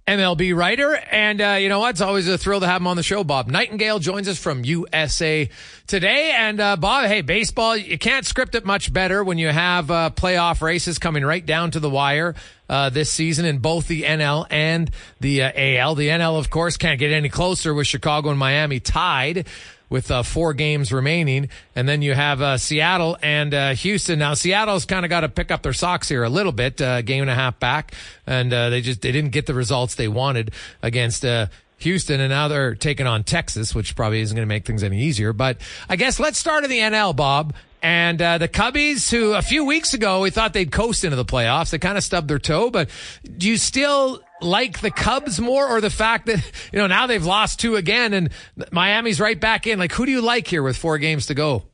MLB 0.07 0.55
writer. 0.55 0.95
And 1.11 1.41
uh, 1.41 1.57
you 1.59 1.71
know 1.71 1.81
what? 1.81 1.93
It's 1.93 2.03
always 2.03 2.29
a 2.29 2.37
thrill 2.37 2.61
to 2.61 2.67
have 2.67 2.83
him 2.83 2.87
on 2.87 2.99
the 2.99 3.03
show. 3.03 3.25
Bob 3.25 3.51
Nightengale 3.51 3.99
joins 3.99 4.29
us 4.29 4.39
from 4.39 4.63
USA 4.67 5.49
Today. 5.87 6.35
And 6.37 6.61
uh, 6.61 6.77
Bob, 6.77 7.07
hey, 7.07 7.23
baseball, 7.23 7.79
you 7.79 7.97
can't 7.97 8.27
script 8.27 8.55
it 8.55 8.67
much 8.67 8.93
better 8.93 9.25
when 9.25 9.39
you 9.39 9.49
have 9.49 9.91
uh, 9.91 10.11
playoff 10.15 10.61
races 10.61 10.99
coming 10.99 11.25
right 11.25 11.47
down 11.47 11.71
to 11.71 11.81
the 11.81 11.89
wire. 11.89 12.35
Uh, 12.69 12.91
this 12.91 13.11
season 13.11 13.47
in 13.47 13.59
both 13.59 13.89
the 13.89 14.03
NL 14.03 14.47
and 14.51 14.91
the 15.21 15.45
uh, 15.45 15.53
AL. 15.55 15.95
The 15.95 16.09
NL, 16.09 16.39
of 16.39 16.51
course, 16.51 16.77
can't 16.77 16.99
get 16.99 17.11
any 17.11 17.31
closer 17.31 17.73
with 17.73 17.87
Chicago 17.87 18.29
and 18.29 18.39
Miami 18.39 18.81
tied 18.81 19.47
with 19.93 20.11
uh, 20.11 20.23
four 20.23 20.55
games 20.55 20.91
remaining. 20.91 21.51
And 21.77 21.87
then 21.87 22.03
you 22.03 22.15
have 22.15 22.41
uh, 22.41 22.57
Seattle 22.57 23.19
and 23.23 23.53
uh, 23.55 23.75
Houston. 23.75 24.19
Now 24.19 24.35
Seattle's 24.35 24.87
kind 24.87 25.05
of 25.05 25.11
got 25.11 25.21
to 25.21 25.29
pick 25.29 25.51
up 25.51 25.63
their 25.63 25.75
socks 25.75 26.09
here 26.09 26.25
a 26.25 26.31
little 26.31 26.51
bit, 26.51 26.81
uh, 26.81 27.03
game 27.03 27.21
and 27.21 27.31
a 27.31 27.35
half 27.35 27.61
back, 27.61 27.95
and 28.27 28.53
uh, 28.53 28.71
they 28.71 28.81
just 28.81 29.03
they 29.03 29.13
didn't 29.13 29.31
get 29.31 29.47
the 29.47 29.55
results 29.55 29.95
they 29.95 30.09
wanted 30.09 30.53
against. 30.83 31.25
Uh, 31.25 31.47
Houston, 31.79 32.21
and 32.21 32.31
now 32.31 32.47
they're 32.47 32.77
taking 32.77 33.09
on 33.09 33.25
Texas, 33.25 33.75
which 33.75 33.97
probably 33.97 34.21
isn't 34.21 34.37
going 34.37 34.47
to 34.47 34.49
make 34.49 34.65
things 34.65 34.85
any 34.85 35.03
easier. 35.03 35.33
But 35.33 35.59
I 35.89 35.97
guess 35.97 36.21
let's 36.21 36.39
start 36.39 36.63
in 36.63 36.71
the 36.71 36.79
NL, 36.79 37.17
Bob. 37.17 37.55
And 37.83 38.23
uh, 38.23 38.39
the 38.39 38.47
Cubbies, 38.47 39.11
who 39.11 39.33
a 39.33 39.43
few 39.43 39.65
weeks 39.65 39.93
ago 39.93 40.21
we 40.21 40.31
thought 40.31 40.53
they'd 40.53 40.71
coast 40.71 41.03
into 41.03 41.17
the 41.17 41.25
playoffs, 41.25 41.71
they 41.71 41.81
kind 41.81 41.99
of 41.99 42.05
stubbed 42.05 42.29
their 42.29 42.39
toe. 42.39 42.71
But 42.71 42.89
do 43.37 43.49
you 43.49 43.57
still 43.57 44.23
like 44.43 44.81
the 44.81 44.91
Cubs 44.91 45.41
more, 45.41 45.67
or 45.67 45.81
the 45.81 45.91
fact 45.91 46.27
that 46.27 46.39
you 46.73 46.79
know 46.79 46.87
now 46.87 47.07
they've 47.07 47.25
lost 47.25 47.61
two 47.61 47.77
again 47.77 48.13
and 48.13 48.31
Miami's 48.71 49.21
right 49.21 49.39
back 49.39 49.67
in? 49.67 49.79
Like, 49.79 49.93
who 49.93 50.07
do 50.07 50.13
you 50.13 50.21
like 50.21 50.47
here 50.47 50.63
with 50.63 50.77
four 50.77 50.99
games 50.99 51.27
to 51.27 51.35
go? 51.35 51.65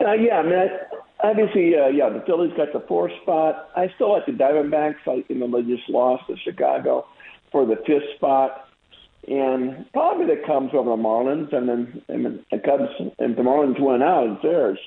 Uh, 0.00 0.12
yeah, 0.12 0.38
I 0.38 0.42
mean, 0.42 0.54
I, 0.54 1.28
obviously, 1.28 1.76
uh, 1.76 1.88
yeah, 1.88 2.08
the 2.08 2.22
Phillies 2.26 2.52
got 2.56 2.72
the 2.72 2.80
four 2.88 3.10
spot. 3.22 3.70
I 3.76 3.90
still 3.94 4.12
like 4.12 4.26
the 4.26 4.32
Diamondbacks. 4.32 4.96
I, 5.06 5.24
you 5.28 5.36
know, 5.36 5.50
they 5.50 5.68
just 5.68 5.88
lost 5.88 6.24
to 6.28 6.36
Chicago 6.36 7.06
for 7.50 7.66
the 7.66 7.76
fifth 7.86 8.16
spot 8.16 8.68
and 9.28 9.90
probably 9.92 10.26
the 10.26 10.42
Cubs 10.44 10.70
over 10.74 10.90
the 10.90 10.96
Marlins, 10.96 11.52
and 11.52 11.68
then 11.68 12.02
and 12.08 12.44
the 12.50 12.58
Cubs. 12.58 12.90
If 13.18 13.36
the 13.36 13.42
Marlins 13.42 13.80
win 13.80 14.02
out, 14.02 14.28
it's 14.28 14.42
theirs. 14.42 14.78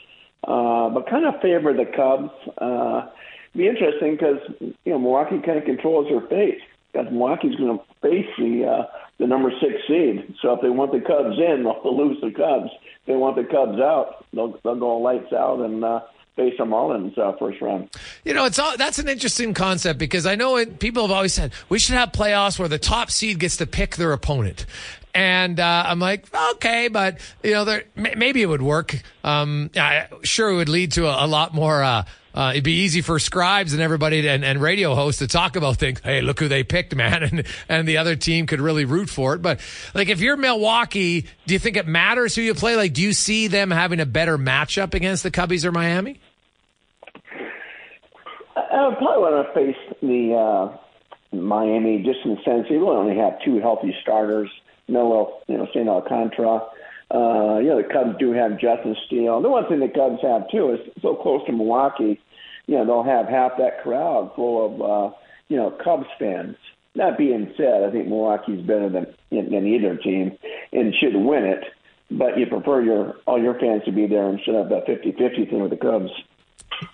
Uh, 0.44 0.90
but 0.90 1.10
kind 1.10 1.26
of 1.26 1.42
favor 1.42 1.74
the 1.74 1.86
Cubs. 1.86 2.32
Uh, 2.58 3.10
be 3.56 3.68
interesting 3.68 4.14
because 4.14 4.40
you 4.60 4.92
know 4.92 5.00
Milwaukee 5.00 5.40
kind 5.40 5.58
of 5.58 5.66
controls 5.66 6.08
their 6.10 6.22
fate. 6.28 6.60
Because 6.92 7.12
Milwaukee's 7.12 7.56
going 7.56 7.78
to 7.78 7.84
face 8.02 8.30
the 8.38 8.66
uh, 8.66 8.84
the 9.20 9.28
number 9.28 9.52
six 9.62 9.76
seed. 9.88 10.36
So 10.42 10.54
if 10.54 10.62
they 10.62 10.70
want 10.70 10.92
the 10.92 11.02
Cubs 11.02 11.38
in, 11.38 11.64
they'll 11.84 11.98
lose 11.98 12.20
the 12.22 12.32
Cubs. 12.32 12.72
If 13.02 13.06
they 13.08 13.16
want 13.16 13.36
the 13.36 13.44
Cubs 13.44 13.80
out, 13.80 14.26
they'll 14.34 14.60
they'll 14.64 14.80
go 14.80 14.98
lights 14.98 15.34
out 15.34 15.60
and. 15.60 15.84
uh 15.84 16.02
face 16.36 16.54
the 16.58 16.66
Marlins 16.66 17.18
uh, 17.18 17.32
first 17.38 17.62
round. 17.62 17.90
You 18.24 18.34
know, 18.34 18.46
it's 18.46 18.60
all, 18.60 18.76
that's 18.78 19.00
an 19.00 19.08
interesting 19.08 19.54
concept 19.54 19.98
because 19.98 20.26
I 20.26 20.36
know 20.36 20.58
it, 20.58 20.80
people 20.80 21.04
have 21.04 21.12
always 21.12 21.34
said 21.34 21.54
we 21.70 21.80
should 21.80 21.96
have 21.96 22.12
playoffs 22.12 22.60
where 22.60 22.68
the 22.68 22.78
top 22.78 23.10
seed 23.10 23.40
gets 23.40 23.58
to 23.58 23.66
pick 23.66 23.96
their 23.96 24.12
opponent. 24.12 24.66
And 25.14 25.62
uh, 25.62 25.84
I'm 25.88 26.00
like, 26.00 26.26
okay, 26.56 26.90
but 26.90 27.20
you 27.42 27.52
know, 27.52 27.64
there, 27.64 27.86
maybe 27.96 28.42
it 28.42 28.48
would 28.48 28.62
work. 28.62 29.02
Um, 29.24 29.70
yeah, 29.74 30.08
sure, 30.24 30.50
it 30.50 30.56
would 30.56 30.70
lead 30.70 30.92
to 30.94 31.08
a, 31.08 31.26
a 31.26 31.28
lot 31.28 31.54
more. 31.54 31.82
Uh, 31.82 32.04
uh, 32.36 32.52
it'd 32.52 32.66
be 32.66 32.82
easy 32.82 33.02
for 33.02 33.18
scribes 33.18 33.72
and 33.72 33.82
everybody 33.82 34.22
to, 34.22 34.28
and, 34.28 34.44
and 34.44 34.62
radio 34.62 34.94
hosts 34.94 35.20
to 35.20 35.28
talk 35.28 35.56
about 35.56 35.78
things. 35.78 36.02
Hey, 36.04 36.22
look 36.22 36.40
who 36.40 36.50
they 36.50 36.64
picked, 36.64 36.94
man, 36.94 37.24
and 37.24 37.48
and 37.70 37.88
the 37.88 37.98
other 37.98 38.16
team 38.16 38.46
could 38.46 38.60
really 38.60 38.86
root 38.86 39.10
for 39.10 39.34
it. 39.34 39.42
But 39.42 39.62
like, 39.94 40.10
if 40.10 40.20
you're 40.20 40.38
Milwaukee, 40.38 41.26
do 41.48 41.54
you 41.54 41.60
think 41.60 41.78
it 41.78 41.88
matters 41.88 42.36
who 42.36 42.42
you 42.42 42.54
play? 42.54 42.76
Like, 42.76 42.94
do 42.94 43.02
you 43.02 43.14
see 43.14 43.48
them 43.48 43.72
having 43.72 44.02
a 44.02 44.06
better 44.06 44.38
matchup 44.38 44.94
against 44.94 45.24
the 45.24 45.32
Cubbies 45.32 45.64
or 45.64 45.72
Miami? 45.72 46.20
I 48.56 48.88
would 48.88 48.98
probably 48.98 49.24
want 49.24 49.48
to 49.48 49.54
face 49.54 49.98
the 50.02 50.34
uh, 50.36 50.78
Miami 51.36 52.04
just 52.04 52.20
in 52.26 52.32
the 52.36 52.42
sense 52.44 52.68
they 52.70 52.76
really 52.76 52.98
only 52.98 53.18
have 53.18 53.34
two 53.44 53.60
healthy 53.60 53.96
starters. 54.02 54.50
No, 54.88 55.40
you 55.48 55.58
know, 55.58 55.68
St. 55.74 55.88
Alcantara. 55.88 56.62
Uh, 57.14 57.60
you 57.60 57.70
know, 57.70 57.82
the 57.82 57.88
Cubs 57.92 58.18
do 58.20 58.32
have 58.34 58.60
Justin 58.60 58.96
Steele. 59.06 59.42
The 59.42 59.50
one 59.50 59.68
thing 59.68 59.80
the 59.80 59.88
Cubs 59.88 60.22
have 60.24 60.50
too 60.50 60.72
is 60.74 60.80
so 61.02 61.16
close 61.16 61.46
to 61.46 61.52
Milwaukee. 61.52 62.20
You 62.68 62.76
know, 62.76 62.86
they'll 62.86 63.04
have 63.04 63.28
half 63.28 63.58
that 63.58 63.82
crowd 63.84 64.32
full 64.36 64.66
of 64.66 64.82
uh, 64.82 65.16
you 65.48 65.58
know 65.58 65.72
Cubs 65.84 66.08
fans. 66.20 66.56
That 66.96 67.18
being 67.18 67.54
said, 67.58 67.84
I 67.84 67.92
think 67.92 68.08
Milwaukee's 68.08 68.66
better 68.66 68.90
than 68.90 69.08
than 69.32 69.68
either 69.68 69.98
team 69.98 70.38
and 70.72 70.94
should 70.96 71.16
win 71.16 71.44
it. 71.44 71.64
But 72.12 72.38
you 72.38 72.46
prefer 72.46 72.82
your 72.82 73.16
all 73.28 73.42
your 73.42 73.60
fans 73.60 73.84
to 73.86 73.92
be 73.92 74.08
there 74.08 74.30
instead 74.30 74.56
of 74.56 74.70
that 74.70 74.88
50-50 74.88 75.50
thing 75.50 75.62
with 75.62 75.72
the 75.72 75.78
Cubs. 75.78 76.12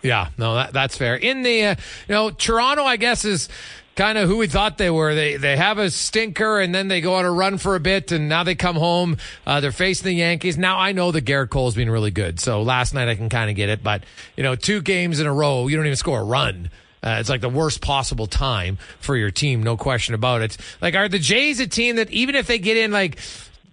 Yeah, 0.02 0.30
no, 0.38 0.56
that, 0.56 0.74
that's 0.74 0.98
fair. 0.98 1.16
In 1.16 1.44
the, 1.44 1.66
uh, 1.66 1.76
you 2.08 2.14
know, 2.14 2.30
Toronto, 2.30 2.84
I 2.84 2.98
guess, 2.98 3.26
is 3.26 3.50
kind 3.96 4.18
of 4.18 4.28
who 4.28 4.38
we 4.38 4.48
thought 4.48 4.78
they 4.78 4.90
were. 4.90 5.14
They 5.16 5.38
they 5.38 5.58
have 5.58 5.78
a 5.78 5.90
stinker 5.92 6.60
and 6.60 6.74
then 6.74 6.88
they 6.88 7.02
go 7.02 7.16
on 7.16 7.26
a 7.26 7.32
run 7.32 7.58
for 7.58 7.76
a 7.76 7.80
bit 7.80 8.12
and 8.12 8.30
now 8.30 8.44
they 8.44 8.56
come 8.56 8.76
home. 8.76 9.18
Uh, 9.46 9.60
they're 9.60 9.72
facing 9.72 10.06
the 10.06 10.14
Yankees. 10.14 10.58
Now 10.58 10.78
I 10.78 10.92
know 10.92 11.12
that 11.12 11.26
Gerrit 11.26 11.50
Cole's 11.50 11.76
been 11.76 11.90
really 11.90 12.12
good. 12.12 12.40
So 12.40 12.62
last 12.62 12.94
night 12.94 13.08
I 13.08 13.16
can 13.16 13.30
kind 13.30 13.50
of 13.50 13.56
get 13.56 13.70
it, 13.70 13.84
but 13.84 14.04
you 14.36 14.44
know, 14.44 14.56
two 14.56 14.82
games 14.82 15.20
in 15.20 15.28
a 15.28 15.34
row, 15.34 15.68
you 15.68 15.78
don't 15.78 15.86
even 15.86 15.96
score 15.96 16.20
a 16.20 16.24
run. 16.24 16.70
Uh, 17.04 17.18
it's 17.20 17.30
like 17.30 17.42
the 17.42 17.50
worst 17.50 17.82
possible 17.82 18.28
time 18.28 18.78
for 19.00 19.18
your 19.18 19.32
team, 19.32 19.64
no 19.64 19.76
question 19.76 20.14
about 20.14 20.42
it. 20.42 20.56
Like, 20.82 20.94
are 20.94 21.10
the 21.10 21.18
Jays 21.18 21.60
a 21.60 21.66
team 21.66 21.96
that 21.96 22.12
even 22.12 22.36
if 22.36 22.46
they 22.46 22.60
get 22.60 22.78
in, 22.78 22.92
like, 22.92 23.18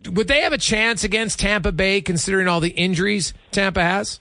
would 0.07 0.29
they 0.29 0.41
have 0.41 0.55
a 0.55 0.59
chance 0.59 1.05
against 1.05 1.39
Tampa 1.39 1.71
Bay 1.71 2.01
considering 2.01 2.49
all 2.49 2.61
the 2.61 2.71
injuries 2.71 3.35
Tampa 3.51 3.83
has? 3.83 4.19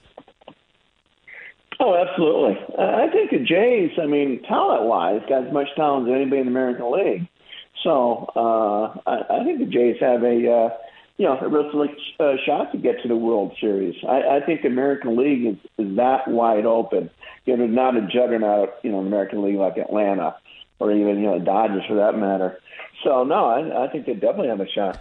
Oh, 1.80 1.94
absolutely. 1.94 2.58
I 2.76 3.08
think 3.08 3.30
the 3.30 3.38
Jays, 3.38 3.92
I 4.02 4.06
mean, 4.06 4.42
talent 4.42 4.84
wise, 4.84 5.20
got 5.28 5.46
as 5.46 5.52
much 5.52 5.68
talent 5.76 6.08
as 6.08 6.14
anybody 6.14 6.40
in 6.40 6.46
the 6.46 6.50
American 6.50 6.90
League. 6.90 7.28
So 7.84 8.30
uh, 8.34 8.98
I, 9.08 9.40
I 9.40 9.44
think 9.44 9.60
the 9.60 9.66
Jays 9.66 9.96
have 10.00 10.22
a 10.24 10.50
uh, 10.50 10.70
you 11.16 11.26
know 11.26 11.38
a 11.38 11.48
real 11.48 11.88
uh, 12.18 12.32
shot 12.44 12.72
to 12.72 12.78
get 12.78 13.00
to 13.02 13.08
the 13.08 13.16
World 13.16 13.56
Series. 13.60 13.94
I, 14.08 14.38
I 14.38 14.40
think 14.44 14.62
the 14.62 14.68
American 14.68 15.16
League 15.16 15.46
is, 15.46 15.56
is 15.78 15.96
that 15.96 16.26
wide 16.26 16.66
open. 16.66 17.10
You 17.44 17.56
know, 17.56 17.66
not 17.66 17.96
a 17.96 18.02
juggernaut, 18.02 18.74
you 18.82 18.90
know, 18.90 18.98
American 18.98 19.42
League 19.42 19.56
like 19.56 19.76
Atlanta 19.76 20.36
or 20.80 20.92
even 20.92 21.18
you 21.18 21.26
know 21.26 21.38
the 21.38 21.44
Dodgers 21.44 21.84
for 21.86 21.94
that 21.94 22.18
matter. 22.18 22.58
So 23.04 23.24
no, 23.24 23.46
I, 23.46 23.84
I 23.84 23.88
think 23.88 24.06
they 24.06 24.14
definitely 24.14 24.48
have 24.48 24.60
a 24.60 24.68
shot. 24.68 25.00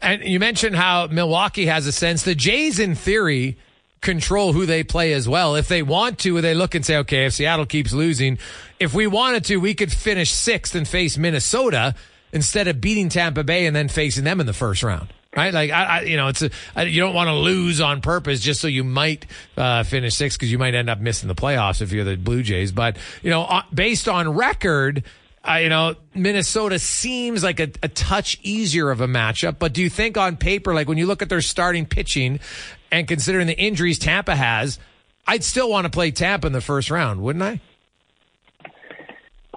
And 0.00 0.24
you 0.24 0.40
mentioned 0.40 0.76
how 0.76 1.06
Milwaukee 1.08 1.66
has 1.66 1.86
a 1.86 1.92
sense. 1.92 2.22
The 2.22 2.34
Jays, 2.34 2.78
in 2.78 2.94
theory, 2.94 3.58
control 4.00 4.52
who 4.52 4.66
they 4.66 4.84
play 4.84 5.12
as 5.12 5.28
well. 5.28 5.54
If 5.54 5.68
they 5.68 5.82
want 5.82 6.18
to, 6.20 6.40
they 6.40 6.54
look 6.54 6.74
and 6.74 6.84
say, 6.84 6.96
okay, 6.98 7.26
if 7.26 7.34
Seattle 7.34 7.66
keeps 7.66 7.92
losing, 7.92 8.38
if 8.78 8.94
we 8.94 9.06
wanted 9.06 9.44
to, 9.46 9.56
we 9.58 9.74
could 9.74 9.92
finish 9.92 10.30
sixth 10.30 10.74
and 10.74 10.86
face 10.86 11.18
Minnesota 11.18 11.94
instead 12.32 12.68
of 12.68 12.80
beating 12.80 13.08
Tampa 13.08 13.44
Bay 13.44 13.66
and 13.66 13.74
then 13.74 13.88
facing 13.88 14.24
them 14.24 14.40
in 14.40 14.46
the 14.46 14.52
first 14.52 14.82
round. 14.82 15.12
Right, 15.36 15.52
like 15.52 15.70
I, 15.70 15.84
I 15.84 16.00
you 16.02 16.16
know, 16.16 16.28
it's 16.28 16.40
a, 16.40 16.50
I, 16.74 16.84
you 16.84 17.02
don't 17.02 17.14
want 17.14 17.28
to 17.28 17.34
lose 17.34 17.82
on 17.82 18.00
purpose 18.00 18.40
just 18.40 18.62
so 18.62 18.66
you 18.66 18.82
might 18.82 19.26
uh, 19.58 19.82
finish 19.82 20.14
sixth 20.14 20.38
because 20.38 20.50
you 20.50 20.58
might 20.58 20.74
end 20.74 20.88
up 20.88 21.00
missing 21.00 21.28
the 21.28 21.34
playoffs 21.34 21.82
if 21.82 21.92
you're 21.92 22.04
the 22.04 22.16
Blue 22.16 22.42
Jays. 22.42 22.72
But 22.72 22.96
you 23.22 23.28
know, 23.28 23.42
uh, 23.42 23.62
based 23.72 24.08
on 24.08 24.34
record, 24.34 25.04
uh, 25.48 25.54
you 25.54 25.68
know, 25.68 25.94
Minnesota 26.14 26.78
seems 26.78 27.44
like 27.44 27.60
a, 27.60 27.70
a, 27.82 27.88
touch 27.88 28.38
easier 28.42 28.90
of 28.90 29.00
a 29.00 29.06
matchup. 29.06 29.58
But 29.58 29.72
do 29.72 29.82
you 29.82 29.88
think 29.88 30.16
on 30.16 30.36
paper, 30.36 30.74
like 30.74 30.88
when 30.88 30.98
you 30.98 31.06
look 31.06 31.22
at 31.22 31.28
their 31.28 31.40
starting 31.40 31.86
pitching 31.86 32.40
and 32.90 33.06
considering 33.06 33.46
the 33.46 33.58
injuries 33.58 33.98
Tampa 33.98 34.34
has, 34.34 34.78
I'd 35.26 35.44
still 35.44 35.70
want 35.70 35.84
to 35.84 35.90
play 35.90 36.10
Tampa 36.10 36.46
in 36.46 36.52
the 36.52 36.60
first 36.60 36.90
round, 36.90 37.22
wouldn't 37.22 37.42
I? 37.42 37.60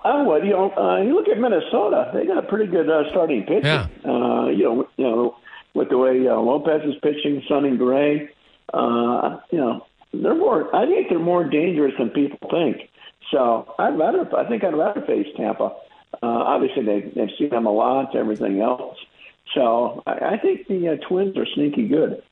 I 0.03 0.23
would. 0.23 0.43
you 0.43 0.51
know, 0.51 0.71
uh, 0.71 1.01
you 1.01 1.13
look 1.13 1.27
at 1.27 1.37
Minnesota; 1.37 2.11
they 2.13 2.25
got 2.25 2.43
a 2.43 2.47
pretty 2.47 2.71
good 2.71 2.89
uh, 2.89 3.09
starting 3.11 3.43
pitching. 3.43 3.65
Yeah. 3.65 3.87
Uh, 4.03 4.47
you 4.47 4.63
know, 4.63 4.89
you 4.97 5.05
know, 5.05 5.37
with 5.73 5.89
the 5.89 5.97
way 5.97 6.27
uh, 6.27 6.35
Lopez 6.35 6.81
is 6.85 6.95
pitching, 7.03 7.43
Sonny 7.47 7.77
Gray, 7.77 8.29
uh, 8.73 9.39
you 9.51 9.59
know, 9.59 9.85
they're 10.13 10.35
more. 10.35 10.75
I 10.75 10.85
think 10.85 11.09
they're 11.09 11.19
more 11.19 11.43
dangerous 11.43 11.93
than 11.99 12.09
people 12.09 12.39
think. 12.49 12.89
So 13.31 13.73
I'd 13.77 13.97
rather. 13.97 14.27
I 14.35 14.47
think 14.47 14.63
I'd 14.63 14.75
rather 14.75 15.01
face 15.01 15.27
Tampa. 15.37 15.75
Uh, 16.21 16.27
obviously, 16.27 16.83
they, 16.83 17.01
they've 17.15 17.29
seen 17.37 17.49
them 17.49 17.65
a 17.65 17.71
lot. 17.71 18.15
Everything 18.15 18.59
else. 18.59 18.97
So 19.53 20.03
I, 20.07 20.33
I 20.33 20.37
think 20.37 20.67
the 20.67 20.89
uh, 20.89 21.07
Twins 21.07 21.37
are 21.37 21.45
sneaky 21.53 21.87
good. 21.87 22.23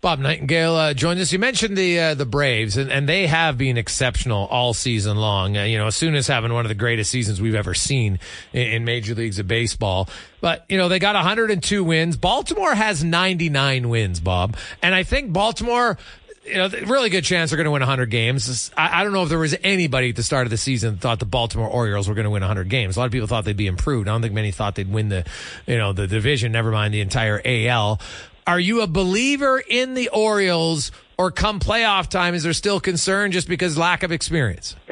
Bob 0.00 0.20
Nightengale 0.20 0.90
uh, 0.90 0.94
joined 0.94 1.18
us. 1.20 1.32
You 1.32 1.38
mentioned 1.38 1.76
the 1.76 1.98
uh, 1.98 2.14
the 2.14 2.26
Braves, 2.26 2.76
and, 2.76 2.90
and 2.90 3.08
they 3.08 3.26
have 3.26 3.58
been 3.58 3.76
exceptional 3.76 4.46
all 4.46 4.72
season 4.74 5.16
long. 5.16 5.56
Uh, 5.56 5.64
you 5.64 5.76
know, 5.76 5.86
as 5.86 5.96
soon 5.96 6.14
as 6.14 6.26
having 6.26 6.52
one 6.52 6.64
of 6.64 6.68
the 6.68 6.74
greatest 6.74 7.10
seasons 7.10 7.40
we've 7.40 7.54
ever 7.54 7.74
seen 7.74 8.20
in, 8.52 8.68
in, 8.68 8.84
Major 8.84 9.14
Leagues 9.14 9.38
of 9.38 9.48
Baseball. 9.48 10.08
But 10.40 10.64
you 10.68 10.78
know, 10.78 10.88
they 10.88 10.98
got 11.00 11.16
102 11.16 11.82
wins. 11.82 12.16
Baltimore 12.16 12.74
has 12.74 13.02
99 13.02 13.88
wins, 13.88 14.20
Bob, 14.20 14.56
and 14.82 14.94
I 14.94 15.02
think 15.02 15.32
Baltimore. 15.32 15.98
You 16.44 16.54
know, 16.54 16.68
really 16.86 17.10
good 17.10 17.24
chance 17.24 17.50
they're 17.50 17.58
going 17.58 17.66
to 17.66 17.70
win 17.70 17.82
100 17.82 18.08
games. 18.08 18.70
I, 18.74 19.00
I 19.00 19.04
don't 19.04 19.12
know 19.12 19.22
if 19.22 19.28
there 19.28 19.38
was 19.38 19.54
anybody 19.62 20.10
at 20.10 20.16
the 20.16 20.22
start 20.22 20.46
of 20.46 20.50
the 20.50 20.56
season 20.56 20.96
thought 20.96 21.18
the 21.18 21.26
Baltimore 21.26 21.68
Orioles 21.68 22.08
were 22.08 22.14
going 22.14 22.24
to 22.24 22.30
win 22.30 22.40
100 22.40 22.70
games. 22.70 22.96
A 22.96 23.00
lot 23.00 23.04
of 23.04 23.12
people 23.12 23.28
thought 23.28 23.44
they'd 23.44 23.54
be 23.54 23.66
improved. 23.66 24.08
I 24.08 24.12
don't 24.12 24.22
think 24.22 24.32
many 24.32 24.50
thought 24.50 24.74
they'd 24.74 24.90
win 24.90 25.10
the, 25.10 25.26
you 25.66 25.76
know, 25.76 25.92
the 25.92 26.06
division. 26.06 26.50
Never 26.50 26.70
mind 26.70 26.94
the 26.94 27.02
entire 27.02 27.42
AL. 27.44 28.00
Are 28.48 28.58
you 28.58 28.80
a 28.80 28.86
believer 28.86 29.60
in 29.60 29.92
the 29.92 30.08
Orioles, 30.08 30.90
or 31.18 31.30
come 31.30 31.60
playoff 31.60 32.08
time, 32.08 32.34
is 32.34 32.44
there 32.44 32.54
still 32.54 32.80
concern 32.80 33.30
just 33.30 33.46
because 33.46 33.76
lack 33.76 34.02
of 34.02 34.10
experience? 34.10 34.74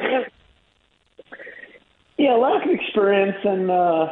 Yeah, 2.19 2.33
lack 2.33 2.65
of 2.65 2.71
experience, 2.71 3.37
and 3.43 3.69
uh, 3.69 4.07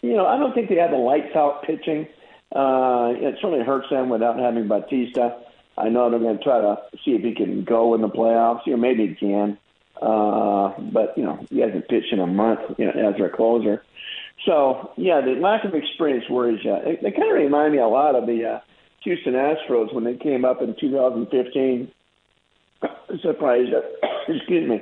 you 0.00 0.14
know, 0.14 0.26
I 0.26 0.38
don't 0.38 0.54
think 0.54 0.68
they 0.68 0.76
have 0.76 0.92
the 0.92 0.96
lights 0.96 1.34
out 1.34 1.64
pitching. 1.64 2.06
Uh, 2.54 3.14
it 3.16 3.34
certainly 3.42 3.64
hurts 3.64 3.90
them 3.90 4.10
without 4.10 4.38
having 4.38 4.68
Bautista. 4.68 5.38
I 5.76 5.88
know 5.88 6.08
they're 6.08 6.20
going 6.20 6.38
to 6.38 6.44
try 6.44 6.60
to 6.60 6.76
see 7.04 7.10
if 7.10 7.22
he 7.22 7.34
can 7.34 7.64
go 7.64 7.96
in 7.96 8.00
the 8.00 8.08
playoffs. 8.08 8.60
You 8.64 8.74
know, 8.74 8.78
maybe 8.78 9.08
he 9.08 9.14
can, 9.16 9.58
uh, 10.00 10.70
but 10.92 11.18
you 11.18 11.24
know, 11.24 11.44
he 11.50 11.58
hasn't 11.58 11.88
pitched 11.88 12.12
in 12.12 12.20
a 12.20 12.28
month 12.28 12.60
you 12.78 12.84
know, 12.84 13.10
as 13.10 13.16
their 13.16 13.28
closer. 13.28 13.82
So 14.46 14.92
yeah, 14.96 15.20
the 15.20 15.32
lack 15.32 15.64
of 15.64 15.74
experience 15.74 16.30
worries 16.30 16.60
you. 16.62 16.78
They, 16.84 16.96
they 17.02 17.10
kind 17.10 17.28
of 17.28 17.36
remind 17.36 17.72
me 17.72 17.80
a 17.80 17.88
lot 17.88 18.14
of 18.14 18.26
the 18.26 18.44
uh, 18.44 18.60
Houston 19.04 19.34
Astros 19.34 19.92
when 19.92 20.04
they 20.04 20.16
came 20.16 20.44
up 20.44 20.62
in 20.62 20.74
2015. 20.78 21.90
Surprised, 23.20 23.70
excuse 24.28 24.68
me, 24.68 24.80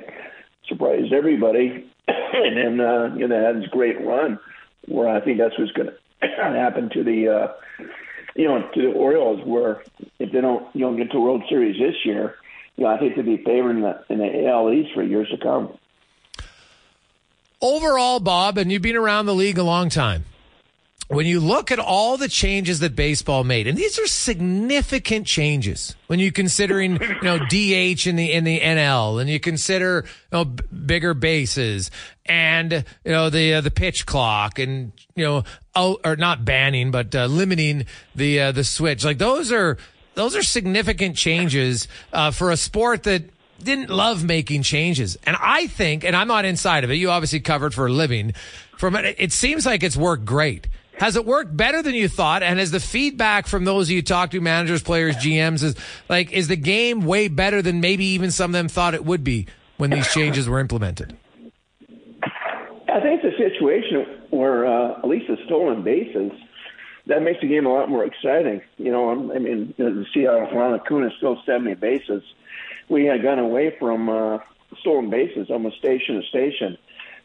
surprised 0.67 1.13
everybody, 1.13 1.91
and 2.07 2.57
then 2.57 2.79
uh, 2.79 3.13
you 3.15 3.27
know 3.27 3.45
had 3.45 3.61
this 3.61 3.69
great 3.69 4.03
run 4.03 4.39
where 4.87 5.07
I 5.07 5.21
think 5.21 5.37
that's 5.37 5.57
what's 5.57 5.71
going 5.71 5.89
to 6.21 6.27
happen 6.27 6.89
to 6.93 7.03
the 7.03 7.27
uh, 7.27 7.85
you 8.35 8.47
know 8.47 8.67
to 8.73 8.81
the 8.81 8.91
Orioles 8.91 9.45
where 9.45 9.83
if 10.19 10.31
they 10.31 10.41
don't 10.41 10.65
you 10.75 10.81
know 10.81 10.95
get 10.95 11.11
to 11.11 11.19
World 11.19 11.43
Series 11.49 11.79
this 11.79 11.95
year, 12.05 12.35
you 12.75 12.85
know 12.85 12.89
I 12.89 12.97
think 12.97 13.15
they'd 13.15 13.25
be 13.25 13.37
favored 13.37 13.71
in 13.71 13.81
the 13.81 14.03
in 14.09 14.17
the 14.19 14.47
AL 14.47 14.71
East 14.71 14.93
for 14.93 15.03
years 15.03 15.29
to 15.29 15.37
come. 15.37 15.77
Overall, 17.61 18.19
Bob, 18.19 18.57
and 18.57 18.71
you've 18.71 18.81
been 18.81 18.95
around 18.95 19.27
the 19.27 19.35
league 19.35 19.59
a 19.59 19.63
long 19.63 19.89
time 19.89 20.25
when 21.11 21.25
you 21.25 21.41
look 21.41 21.71
at 21.71 21.79
all 21.79 22.15
the 22.15 22.29
changes 22.29 22.79
that 22.79 22.95
baseball 22.95 23.43
made, 23.43 23.67
and 23.67 23.77
these 23.77 23.99
are 23.99 24.07
significant 24.07 25.27
changes 25.27 25.93
when 26.07 26.19
you 26.19 26.31
considering 26.31 27.01
you 27.01 27.21
know 27.21 27.37
DH 27.49 28.07
in 28.07 28.15
the 28.15 28.31
in 28.31 28.45
the 28.45 28.59
NL, 28.61 29.19
and 29.19 29.29
you 29.29 29.39
consider 29.39 30.05
you 30.05 30.37
know 30.37 30.45
b- 30.45 30.63
bigger 30.85 31.13
bases 31.13 31.91
and 32.25 32.85
you 33.03 33.11
know 33.11 33.29
the 33.29 33.55
uh, 33.55 33.61
the 33.61 33.71
pitch 33.71 34.05
clock, 34.05 34.57
and 34.57 34.93
you 35.15 35.25
know 35.25 35.43
oh, 35.75 35.99
or 36.05 36.15
not 36.15 36.45
banning 36.45 36.91
but 36.91 37.13
uh, 37.13 37.25
limiting 37.25 37.85
the 38.15 38.39
uh, 38.39 38.51
the 38.53 38.63
switch. 38.63 39.03
Like 39.03 39.17
those 39.17 39.51
are 39.51 39.77
those 40.15 40.33
are 40.35 40.43
significant 40.43 41.17
changes 41.17 41.89
uh, 42.13 42.31
for 42.31 42.51
a 42.51 42.57
sport 42.57 43.03
that 43.03 43.23
didn't 43.61 43.89
love 43.89 44.23
making 44.23 44.63
changes. 44.63 45.17
And 45.25 45.35
I 45.39 45.67
think, 45.67 46.03
and 46.03 46.15
I'm 46.15 46.27
not 46.27 46.45
inside 46.45 46.83
of 46.83 46.91
it. 46.91 46.95
You 46.95 47.11
obviously 47.11 47.41
covered 47.41 47.73
for 47.73 47.87
a 47.87 47.91
living. 47.91 48.33
From 48.77 48.95
it, 48.95 49.15
it 49.19 49.31
seems 49.31 49.65
like 49.65 49.83
it's 49.83 49.97
worked 49.97 50.25
great. 50.25 50.67
Has 51.01 51.15
it 51.15 51.25
worked 51.25 51.57
better 51.57 51.81
than 51.81 51.95
you 51.95 52.07
thought? 52.07 52.43
And 52.43 52.59
has 52.59 52.69
the 52.69 52.79
feedback 52.79 53.47
from 53.47 53.65
those 53.65 53.89
you 53.89 54.03
talk 54.03 54.29
to, 54.31 54.39
managers, 54.39 54.83
players, 54.83 55.15
GMs, 55.15 55.63
is 55.63 55.75
like, 56.07 56.31
is 56.31 56.47
the 56.47 56.55
game 56.55 57.07
way 57.07 57.27
better 57.27 57.63
than 57.63 57.81
maybe 57.81 58.05
even 58.05 58.29
some 58.29 58.51
of 58.51 58.53
them 58.53 58.67
thought 58.67 58.93
it 58.93 59.03
would 59.03 59.23
be 59.23 59.47
when 59.77 59.89
these 59.89 60.07
changes 60.13 60.47
were 60.47 60.59
implemented? 60.59 61.17
I 62.21 62.99
think 63.01 63.19
it's 63.23 63.35
a 63.35 63.49
situation 63.49 64.21
where 64.29 64.67
uh, 64.67 64.99
at 64.99 65.07
least 65.07 65.25
the 65.27 65.37
stolen 65.47 65.81
bases 65.81 66.33
that 67.07 67.23
makes 67.23 67.41
the 67.41 67.47
game 67.47 67.65
a 67.65 67.73
lot 67.73 67.89
more 67.89 68.05
exciting. 68.05 68.61
You 68.77 68.91
know, 68.91 69.33
I 69.33 69.39
mean, 69.39 69.73
to 69.77 70.05
see 70.13 70.25
how 70.25 70.51
Ron 70.53 70.79
Acuna 70.79 71.09
still 71.17 71.41
70 71.47 71.73
bases, 71.75 72.21
we 72.89 73.05
had 73.05 73.23
gone 73.23 73.39
away 73.39 73.75
from 73.79 74.07
uh, 74.07 74.37
stolen 74.81 75.09
bases 75.09 75.47
almost 75.49 75.79
station 75.79 76.21
to 76.21 76.27
station. 76.27 76.77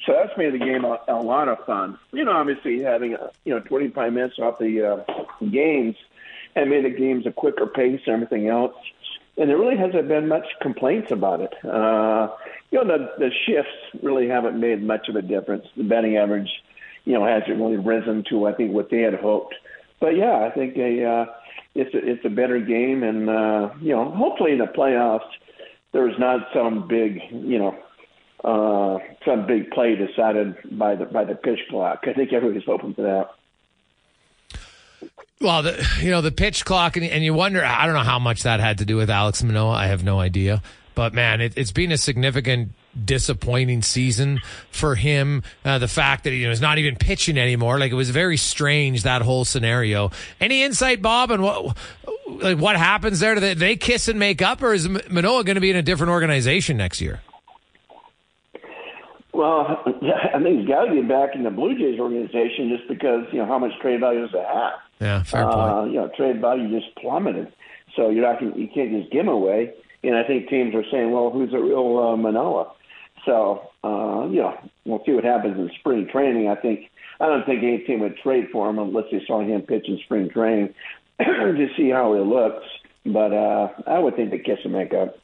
So 0.05 0.13
that's 0.13 0.37
made 0.37 0.53
the 0.53 0.59
game 0.59 0.85
a, 0.85 1.01
a 1.09 1.21
lot 1.21 1.49
of 1.49 1.65
fun. 1.65 1.99
You 2.13 2.25
know, 2.25 2.33
obviously 2.33 2.81
having 2.81 3.15
a, 3.15 3.31
you 3.45 3.55
know 3.55 3.61
25 3.61 4.13
minutes 4.13 4.39
off 4.39 4.59
the 4.59 4.83
uh, 4.83 5.47
games 5.51 5.97
and 6.55 6.71
made 6.71 6.85
the 6.85 6.91
games 6.91 7.27
a 7.27 7.33
quicker 7.33 7.67
pace 7.67 8.01
and 8.07 8.15
everything 8.15 8.49
else. 8.49 8.75
And 9.39 9.51
there 9.51 9.59
really 9.59 9.77
hasn't 9.77 10.09
been 10.09 10.29
much 10.29 10.47
complaints 10.63 11.11
about 11.11 11.41
it. 11.41 11.53
Uh, 11.65 12.29
you 12.71 12.83
know, 12.83 12.99
the 12.99 13.13
the 13.19 13.31
shifts 13.47 14.03
really 14.03 14.29
haven't 14.29 14.59
made 14.59 14.83
much 14.83 15.09
of 15.09 15.17
a 15.17 15.23
difference. 15.23 15.67
The 15.77 15.85
batting 15.85 16.17
average, 16.17 16.51
you 17.05 17.13
know, 17.13 17.25
hasn't 17.27 17.59
really 17.59 17.77
risen 17.77 18.25
to 18.31 18.47
I 18.47 18.53
think 18.53 18.73
what 18.73 18.91
they 18.91 19.01
had 19.01 19.15
hoped. 19.15 19.55
But 20.01 20.17
yeah, 20.17 20.47
I 20.47 20.51
think 20.51 20.77
a 20.77 21.05
uh, 21.05 21.27
it's 21.75 21.95
a, 21.95 21.99
it's 21.99 22.25
a 22.25 22.31
better 22.31 22.59
game, 22.61 23.03
and 23.03 23.29
uh, 23.29 23.71
you 23.81 23.95
know, 23.95 24.11
hopefully 24.11 24.53
in 24.53 24.59
the 24.59 24.67
playoffs, 24.67 25.29
there's 25.93 26.19
not 26.19 26.49
some 26.55 26.89
big 26.89 27.21
you 27.31 27.59
know 27.59 27.77
uh, 28.45 28.99
some 29.25 29.47
big 29.47 29.71
play 29.71 29.97
decided 29.97 30.57
by 30.79 30.95
the 30.95 31.07
by 31.07 31.25
the 31.25 31.35
pitch 31.35 31.61
clock. 31.69 32.05
I 32.07 32.13
think 32.13 32.33
everybody's 32.33 32.67
hoping 32.67 32.95
for 32.95 33.03
that. 33.03 33.31
Well, 35.41 35.63
the, 35.63 35.87
you 36.01 36.11
know 36.11 36.23
the 36.23 36.33
pitch 36.33 36.65
clock, 36.65 36.97
and, 36.97 37.05
and, 37.05 37.23
you 37.23 37.35
wonder. 37.35 37.65
I 37.65 37.85
don't 37.87 37.95
know 37.95 38.01
how 38.01 38.19
much 38.19 38.45
that 38.45 38.61
had 38.61 38.79
to 38.79 38.85
do 38.85 38.97
with 38.97 39.09
Alek 39.09 39.43
Manoah. 39.45 39.73
I 39.73 39.87
have 39.89 40.03
no 40.03 40.19
idea. 40.19 40.63
But 40.95 41.13
man, 41.13 41.43
it, 41.43 41.53
it's 41.57 41.73
been 41.73 41.93
a 41.93 41.99
significant 41.99 42.71
disappointing 43.05 43.83
season 43.83 44.41
for 44.71 44.95
him. 44.95 45.43
Uh, 45.63 45.79
the 45.79 45.89
fact 45.89 46.25
that 46.25 46.33
you 46.33 46.49
know 46.49 46.55
not 46.61 46.79
even 46.79 46.97
pitching 46.97 47.37
anymore, 47.37 47.79
like 47.79 47.93
it 47.93 47.97
was 47.97 48.09
very 48.09 48.39
strange 48.39 49.03
that 49.03 49.21
whole 49.21 49.45
scenario. 49.45 50.11
Any 50.41 50.63
insight, 50.63 51.03
Bob, 51.03 51.31
on 51.31 51.43
what 51.43 51.77
like 52.27 52.59
what 52.59 52.77
happens 52.77 53.21
there? 53.21 53.35
Do 53.35 53.41
they, 53.41 53.55
they 53.55 53.77
kiss 53.77 54.09
and 54.09 54.19
make 54.19 54.41
up, 54.41 54.63
or 54.63 54.73
is 54.73 54.89
Manoah 54.89 55.45
going 55.45 55.57
to 55.57 55.61
be 55.61 55.71
in 55.71 55.77
a 55.77 55.83
different 55.83 56.13
organization 56.13 56.79
next 56.79 57.03
year? 57.03 57.21
Well, 59.37 59.83
I 60.35 60.43
think 60.43 60.61
he's 60.61 60.69
got 60.69 60.87
to 60.87 60.95
get 60.95 61.09
back 61.09 61.35
in 61.35 61.45
the 61.45 61.51
Blue 61.51 61.77
Jays 61.77 62.01
organization 62.01 62.75
just 62.75 62.89
because 62.89 63.27
you 63.33 63.39
know 63.39 63.47
how 63.47 63.59
much 63.59 63.73
trade 63.81 64.01
value 64.01 64.23
does 64.23 64.35
it 64.35 64.47
have. 64.47 64.73
Yeah, 64.99 65.23
fair 65.25 65.45
point. 65.45 65.55
Uh, 65.57 65.85
you 65.85 65.95
know, 65.95 66.11
trade 66.17 66.41
value 66.41 66.69
just 66.69 66.95
plummeted, 66.97 67.53
so 67.95 68.09
you're 68.09 68.23
not 68.23 68.41
you 68.43 68.69
can't 68.75 68.91
just 68.93 69.13
give 69.13 69.21
him 69.21 69.29
away. 69.29 69.75
And 70.03 70.17
I 70.17 70.25
think 70.25 70.49
teams 70.49 70.75
are 70.75 70.85
saying, 70.91 71.11
well, 71.11 71.31
who's 71.31 71.53
a 71.53 71.59
real 71.59 71.99
uh, 71.99 72.17
Manoah? 72.17 72.73
So 73.27 73.69
uh, 73.85 74.27
you 74.31 74.41
know, 74.41 74.57
we'll 74.87 75.03
see 75.05 75.13
what 75.13 75.25
happens 75.25 75.59
in 75.59 75.71
spring 75.79 76.09
training. 76.11 76.49
I 76.49 76.55
think 76.55 76.91
I 77.21 77.27
don't 77.27 77.45
think 77.45 77.63
any 77.63 77.79
team 77.81 78.01
would 78.01 78.17
trade 78.17 78.49
for 78.51 78.71
him 78.71 78.79
unless 78.79 79.07
they 79.13 79.23
saw 79.27 79.43
him 79.43 79.61
pitch 79.63 79.87
in 79.87 79.99
spring 80.05 80.31
training 80.31 80.75
to 81.21 81.69
see 81.77 81.91
how 81.91 82.15
he 82.15 82.21
looks. 82.21 82.65
But 83.05 83.33
uh, 83.35 83.69
I 83.87 83.99
would 83.99 84.17
think 84.17 84.31
the 84.31 84.39
kiss 84.39 84.59
and 84.65 84.73
make 84.73 84.95
up. 84.95 85.19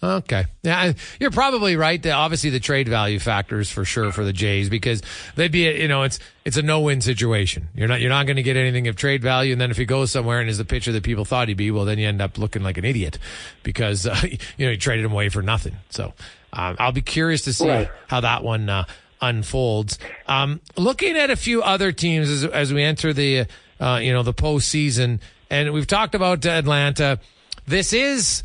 Okay. 0.00 0.46
Yeah, 0.62 0.92
you're 1.18 1.32
probably 1.32 1.74
right. 1.74 2.04
Obviously, 2.06 2.50
the 2.50 2.60
trade 2.60 2.88
value 2.88 3.18
factors 3.18 3.68
for 3.68 3.84
sure 3.84 4.12
for 4.12 4.24
the 4.24 4.32
Jays 4.32 4.68
because 4.68 5.02
they'd 5.34 5.50
be, 5.50 5.68
you 5.68 5.88
know, 5.88 6.04
it's 6.04 6.20
it's 6.44 6.56
a 6.56 6.62
no-win 6.62 7.00
situation. 7.00 7.68
You're 7.74 7.88
not 7.88 8.00
you're 8.00 8.08
not 8.08 8.26
going 8.26 8.36
to 8.36 8.44
get 8.44 8.56
anything 8.56 8.86
of 8.86 8.94
trade 8.94 9.22
value, 9.22 9.52
and 9.52 9.60
then 9.60 9.72
if 9.72 9.76
he 9.76 9.84
goes 9.84 10.12
somewhere 10.12 10.40
and 10.40 10.48
is 10.48 10.58
the 10.58 10.64
pitcher 10.64 10.92
that 10.92 11.02
people 11.02 11.24
thought 11.24 11.48
he'd 11.48 11.56
be, 11.56 11.72
well, 11.72 11.84
then 11.84 11.98
you 11.98 12.06
end 12.06 12.22
up 12.22 12.38
looking 12.38 12.62
like 12.62 12.78
an 12.78 12.84
idiot 12.84 13.18
because 13.64 14.06
uh, 14.06 14.16
you 14.56 14.66
know 14.66 14.70
you 14.70 14.76
traded 14.76 15.04
him 15.04 15.12
away 15.12 15.30
for 15.30 15.42
nothing. 15.42 15.74
So 15.90 16.12
um, 16.52 16.76
I'll 16.78 16.92
be 16.92 17.02
curious 17.02 17.42
to 17.42 17.52
see 17.52 17.68
right. 17.68 17.90
how 18.06 18.20
that 18.20 18.44
one 18.44 18.68
uh, 18.68 18.84
unfolds. 19.20 19.98
Um, 20.26 20.60
looking 20.76 21.16
at 21.16 21.30
a 21.30 21.36
few 21.36 21.60
other 21.60 21.90
teams 21.90 22.28
as 22.28 22.44
as 22.44 22.72
we 22.72 22.84
enter 22.84 23.12
the 23.12 23.46
uh, 23.80 23.98
you 24.00 24.12
know 24.12 24.22
the 24.22 24.34
postseason, 24.34 25.18
and 25.50 25.72
we've 25.72 25.88
talked 25.88 26.14
about 26.14 26.46
Atlanta. 26.46 27.18
This 27.66 27.92
is 27.92 28.44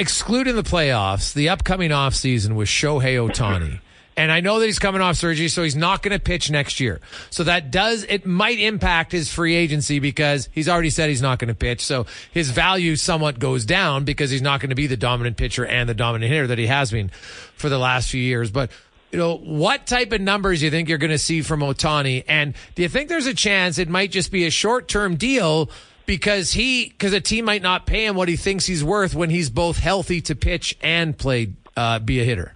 excluding 0.00 0.56
the 0.56 0.62
playoffs, 0.62 1.34
the 1.34 1.50
upcoming 1.50 1.90
offseason 1.90 2.54
with 2.54 2.68
Shohei 2.68 3.16
Ohtani. 3.16 3.80
And 4.16 4.32
I 4.32 4.40
know 4.40 4.58
that 4.58 4.66
he's 4.66 4.78
coming 4.78 5.02
off 5.02 5.16
surgery, 5.16 5.48
so 5.48 5.62
he's 5.62 5.76
not 5.76 6.02
going 6.02 6.12
to 6.12 6.18
pitch 6.18 6.50
next 6.50 6.80
year. 6.80 7.00
So 7.28 7.44
that 7.44 7.70
does, 7.70 8.04
it 8.04 8.24
might 8.24 8.58
impact 8.58 9.12
his 9.12 9.30
free 9.30 9.54
agency 9.54 9.98
because 9.98 10.48
he's 10.52 10.70
already 10.70 10.88
said 10.88 11.10
he's 11.10 11.20
not 11.22 11.38
going 11.38 11.48
to 11.48 11.54
pitch. 11.54 11.84
So 11.84 12.06
his 12.32 12.50
value 12.50 12.96
somewhat 12.96 13.38
goes 13.38 13.66
down 13.66 14.04
because 14.04 14.30
he's 14.30 14.42
not 14.42 14.60
going 14.60 14.70
to 14.70 14.74
be 14.74 14.86
the 14.86 14.96
dominant 14.96 15.36
pitcher 15.36 15.66
and 15.66 15.86
the 15.86 15.94
dominant 15.94 16.32
hitter 16.32 16.46
that 16.46 16.58
he 16.58 16.66
has 16.66 16.90
been 16.90 17.10
for 17.54 17.68
the 17.68 17.78
last 17.78 18.10
few 18.10 18.22
years. 18.22 18.50
But, 18.50 18.70
you 19.12 19.18
know, 19.18 19.36
what 19.36 19.86
type 19.86 20.12
of 20.12 20.22
numbers 20.22 20.62
you 20.62 20.70
think 20.70 20.88
you're 20.88 20.98
going 20.98 21.10
to 21.10 21.18
see 21.18 21.42
from 21.42 21.60
Ohtani? 21.60 22.24
And 22.26 22.54
do 22.74 22.82
you 22.82 22.88
think 22.88 23.10
there's 23.10 23.26
a 23.26 23.34
chance 23.34 23.78
it 23.78 23.88
might 23.88 24.10
just 24.10 24.32
be 24.32 24.46
a 24.46 24.50
short 24.50 24.88
term 24.88 25.16
deal 25.16 25.70
because 26.06 26.52
he 26.52 26.88
because 26.88 27.12
a 27.12 27.20
team 27.20 27.44
might 27.44 27.62
not 27.62 27.86
pay 27.86 28.06
him 28.06 28.16
what 28.16 28.28
he 28.28 28.36
thinks 28.36 28.66
he's 28.66 28.84
worth 28.84 29.14
when 29.14 29.30
he's 29.30 29.50
both 29.50 29.78
healthy 29.78 30.20
to 30.22 30.34
pitch 30.34 30.76
and 30.82 31.16
play 31.16 31.52
uh, 31.76 31.98
be 31.98 32.20
a 32.20 32.24
hitter. 32.24 32.54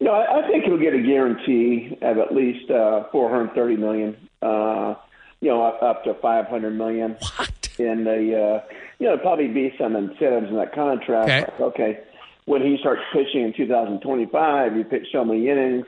No, 0.00 0.12
I 0.14 0.48
think 0.48 0.64
he'll 0.64 0.78
get 0.78 0.94
a 0.94 1.02
guarantee 1.02 1.98
of 2.00 2.16
at 2.16 2.34
least 2.34 2.70
uh, 2.70 3.04
430 3.12 3.76
million. 3.76 4.16
Uh, 4.40 4.94
you 5.42 5.48
know, 5.48 5.62
up, 5.62 5.82
up 5.82 6.04
to 6.04 6.14
500 6.14 6.70
million. 6.70 7.16
What? 7.36 7.68
And 7.78 8.06
the 8.06 8.62
uh, 8.62 8.74
you 8.98 9.06
know 9.06 9.18
probably 9.18 9.48
be 9.48 9.74
some 9.78 9.96
incentives 9.96 10.48
in 10.48 10.56
that 10.56 10.74
contract. 10.74 11.28
Okay. 11.28 11.40
Like, 11.40 11.60
okay, 11.60 12.00
when 12.46 12.62
he 12.62 12.78
starts 12.78 13.02
pitching 13.12 13.42
in 13.42 13.52
2025, 13.52 14.76
you 14.76 14.84
pitch 14.84 15.06
so 15.12 15.24
many 15.24 15.48
innings. 15.48 15.86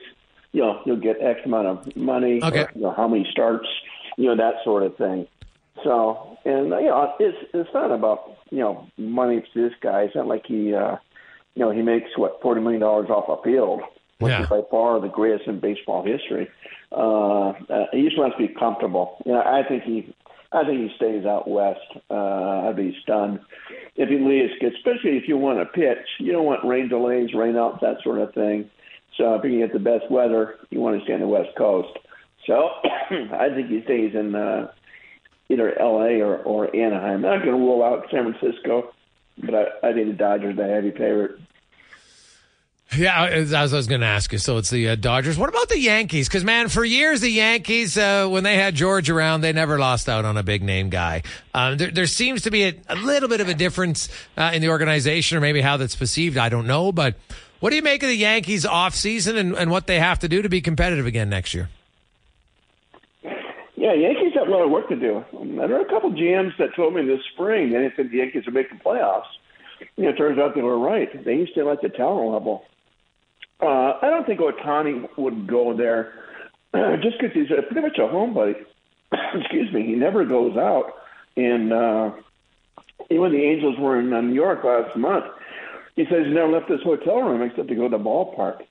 You 0.53 0.63
know, 0.63 0.83
you'll 0.85 0.97
get 0.97 1.21
X 1.21 1.41
amount 1.45 1.67
of 1.67 1.97
money. 1.97 2.43
Okay. 2.43 2.63
Or, 2.65 2.73
you 2.75 2.83
know 2.83 2.93
how 2.93 3.09
many 3.09 3.27
starts 3.31 3.67
you 4.17 4.27
know 4.27 4.37
that 4.37 4.55
sort 4.65 4.83
of 4.83 4.97
thing. 4.97 5.27
So, 5.85 6.37
and 6.45 6.67
you 6.67 6.89
know, 6.89 7.15
it's 7.19 7.39
it's 7.55 7.71
not 7.73 7.91
about 7.91 8.37
you 8.51 8.59
know 8.59 8.87
money 8.99 9.41
to 9.41 9.63
this 9.63 9.73
guy. 9.81 10.03
It's 10.03 10.15
not 10.15 10.27
like 10.27 10.45
he, 10.47 10.75
uh, 10.75 10.97
you 11.55 11.65
know, 11.65 11.71
he 11.71 11.83
makes 11.83 12.11
what 12.17 12.41
forty 12.43 12.61
million 12.61 12.81
dollars 12.81 13.09
off 13.11 13.29
a 13.29 13.43
field, 13.43 13.81
which 14.19 14.31
Yeah. 14.31 14.43
is 14.43 14.49
by 14.49 14.61
far 14.71 15.01
the 15.01 15.09
greatest 15.09 15.49
in 15.49 15.61
baseball 15.61 16.05
history. 16.05 16.49
Uh, 16.93 17.51
uh, 17.71 17.87
he 17.93 18.03
just 18.05 18.19
wants 18.19 18.37
to 18.37 18.47
be 18.47 18.53
comfortable. 18.53 19.17
You 19.25 19.33
know, 19.33 19.41
I 19.41 19.63
think 19.67 19.83
he, 19.85 20.15
I 20.53 20.65
think 20.65 20.91
he 20.91 20.97
stays 20.97 21.25
out 21.25 21.49
west. 21.49 21.81
Uh, 22.11 22.69
I'd 22.69 22.77
be 22.77 22.95
stunned 23.03 23.41
if 23.97 24.11
he 24.11 24.19
leaves, 24.19 24.53
especially 24.77 25.17
if 25.17 25.27
you 25.27 25.39
want 25.39 25.59
to 25.59 25.65
pitch. 25.65 26.07
You 26.19 26.33
don't 26.33 26.45
want 26.45 26.65
rain 26.65 26.89
delays, 26.89 27.33
rain 27.35 27.57
outs, 27.57 27.79
that 27.81 28.03
sort 28.05 28.19
of 28.19 28.35
thing. 28.35 28.69
So 29.17 29.35
if 29.35 29.45
you 29.45 29.51
can 29.51 29.59
get 29.61 29.73
the 29.73 29.79
best 29.79 30.11
weather, 30.11 30.57
you 30.71 30.81
want 30.81 30.99
to 30.99 31.05
stay 31.05 31.15
on 31.15 31.21
the 31.21 31.27
west 31.27 31.51
coast. 31.57 31.99
So 32.47 32.71
I 32.85 33.49
think 33.55 33.69
he 33.69 33.83
stays 33.85 34.15
in 34.15 34.35
uh, 34.35 34.73
either 35.49 35.79
L.A. 35.79 36.21
or, 36.21 36.39
or 36.39 36.75
Anaheim. 36.75 37.17
I'm 37.17 37.23
not 37.23 37.45
going 37.45 37.57
to 37.57 37.63
rule 37.63 37.83
out 37.83 38.07
San 38.11 38.33
Francisco, 38.33 38.93
but 39.39 39.55
I, 39.55 39.89
I 39.89 39.93
think 39.93 40.09
the 40.09 40.15
Dodgers 40.15 40.59
are 40.59 40.67
the 40.67 40.73
heavy 40.73 40.91
favorite. 40.91 41.39
Yeah, 42.97 43.25
as 43.25 43.55
I 43.55 43.63
was 43.63 43.87
going 43.87 44.03
to 44.03 44.07
ask 44.07 44.33
you. 44.33 44.39
So 44.39 44.59
it's 44.59 44.69
the 44.69 44.91
uh, 44.91 44.95
Dodgers. 44.97 45.39
What 45.39 45.49
about 45.49 45.71
the 45.71 45.79
Yankees? 45.79 46.29
Because 46.29 46.45
man, 46.45 46.69
for 46.69 46.85
years 46.85 47.23
the 47.23 47.31
Yankees, 47.31 47.97
uh, 47.97 48.29
when 48.29 48.45
they 48.45 48.57
had 48.57 48.75
George 48.75 49.09
around, 49.09 49.41
they 49.41 49.53
never 49.53 49.79
lost 49.79 50.11
out 50.11 50.27
on 50.27 50.37
a 50.37 50.43
big 50.43 50.63
name 50.63 50.91
guy. 50.91 51.23
Um, 51.55 51.79
there, 51.79 51.91
there 51.91 52.07
seems 52.07 52.43
to 52.43 52.51
be 52.51 52.65
a, 52.65 52.75
a 52.89 52.97
little 52.97 53.31
bit 53.31 53.41
of 53.41 53.49
a 53.49 53.55
difference 53.55 54.11
uh, 54.37 54.51
in 54.53 54.61
the 54.61 54.69
organization, 54.69 55.39
or 55.39 55.41
maybe 55.41 55.63
how 55.63 55.79
that's 55.79 55.97
perceived. 55.97 56.37
I 56.37 56.51
don't 56.51 56.67
know, 56.67 56.93
but 56.93 57.15
what 57.61 57.71
do 57.71 57.77
you 57.77 57.83
make 57.83 58.03
of 58.03 58.11
the 58.11 58.17
Yankees 58.17 58.67
off 58.67 58.95
season 58.95 59.37
and, 59.39 59.55
and 59.55 59.71
what 59.71 59.87
they 59.87 59.99
have 59.99 60.19
to 60.19 60.29
do 60.29 60.43
to 60.43 60.51
be 60.51 60.61
competitive 60.61 61.07
again 61.07 61.31
next 61.31 61.55
year? 61.55 61.71
Yeah, 63.83 63.95
Yankees 63.95 64.35
have 64.35 64.47
a 64.47 64.51
lot 64.53 64.63
of 64.63 64.71
work 64.71 64.89
to 64.91 64.97
do. 64.97 65.25
And 65.41 65.59
there 65.59 65.75
are 65.75 65.81
a 65.81 65.89
couple 65.89 66.13
GMs 66.13 66.57
that 66.59 66.73
told 66.77 66.95
me 66.95 67.05
this 67.05 67.19
spring 67.35 67.73
they 67.73 67.79
didn't 67.79 67.97
think 67.97 68.13
the 68.13 68.19
Yankees 68.19 68.45
would 68.47 68.55
make 68.55 68.71
the 68.71 68.77
playoffs. 68.77 69.27
You 69.97 70.05
know, 70.05 70.11
it 70.11 70.17
turns 70.17 70.39
out 70.39 70.55
they 70.55 70.63
were 70.63 70.79
right. 70.79 71.25
They 71.25 71.35
used 71.35 71.53
to 71.57 71.65
like 71.65 71.81
the 71.81 71.89
talent 71.89 72.31
level. 72.31 72.65
Uh, 73.61 73.99
I 74.01 74.09
don't 74.09 74.25
think 74.25 74.39
Ohtani 74.39 75.09
would 75.19 75.49
go 75.49 75.77
there 75.77 76.13
just 77.03 77.19
because 77.19 77.35
he's 77.35 77.49
pretty 77.49 77.81
much 77.81 77.99
a 77.99 78.03
homebody. 78.03 78.55
Excuse 79.35 79.73
me. 79.73 79.85
He 79.85 79.95
never 79.95 80.25
goes 80.25 80.57
out. 80.57 80.93
And 81.37 81.73
uh, 81.73 82.13
even 83.11 83.33
the 83.33 83.43
Angels 83.43 83.81
were 83.81 83.99
in 83.99 84.13
uh, 84.13 84.21
New 84.21 84.35
York 84.35 84.63
last 84.63 84.97
month, 84.97 85.25
he 85.97 86.05
says 86.05 86.27
he 86.27 86.33
never 86.33 86.53
left 86.53 86.71
his 86.71 86.83
hotel 86.85 87.21
room 87.21 87.43
except 87.43 87.67
to 87.67 87.75
go 87.75 87.89
to 87.89 87.99
the 87.99 88.05
ballpark. 88.05 88.63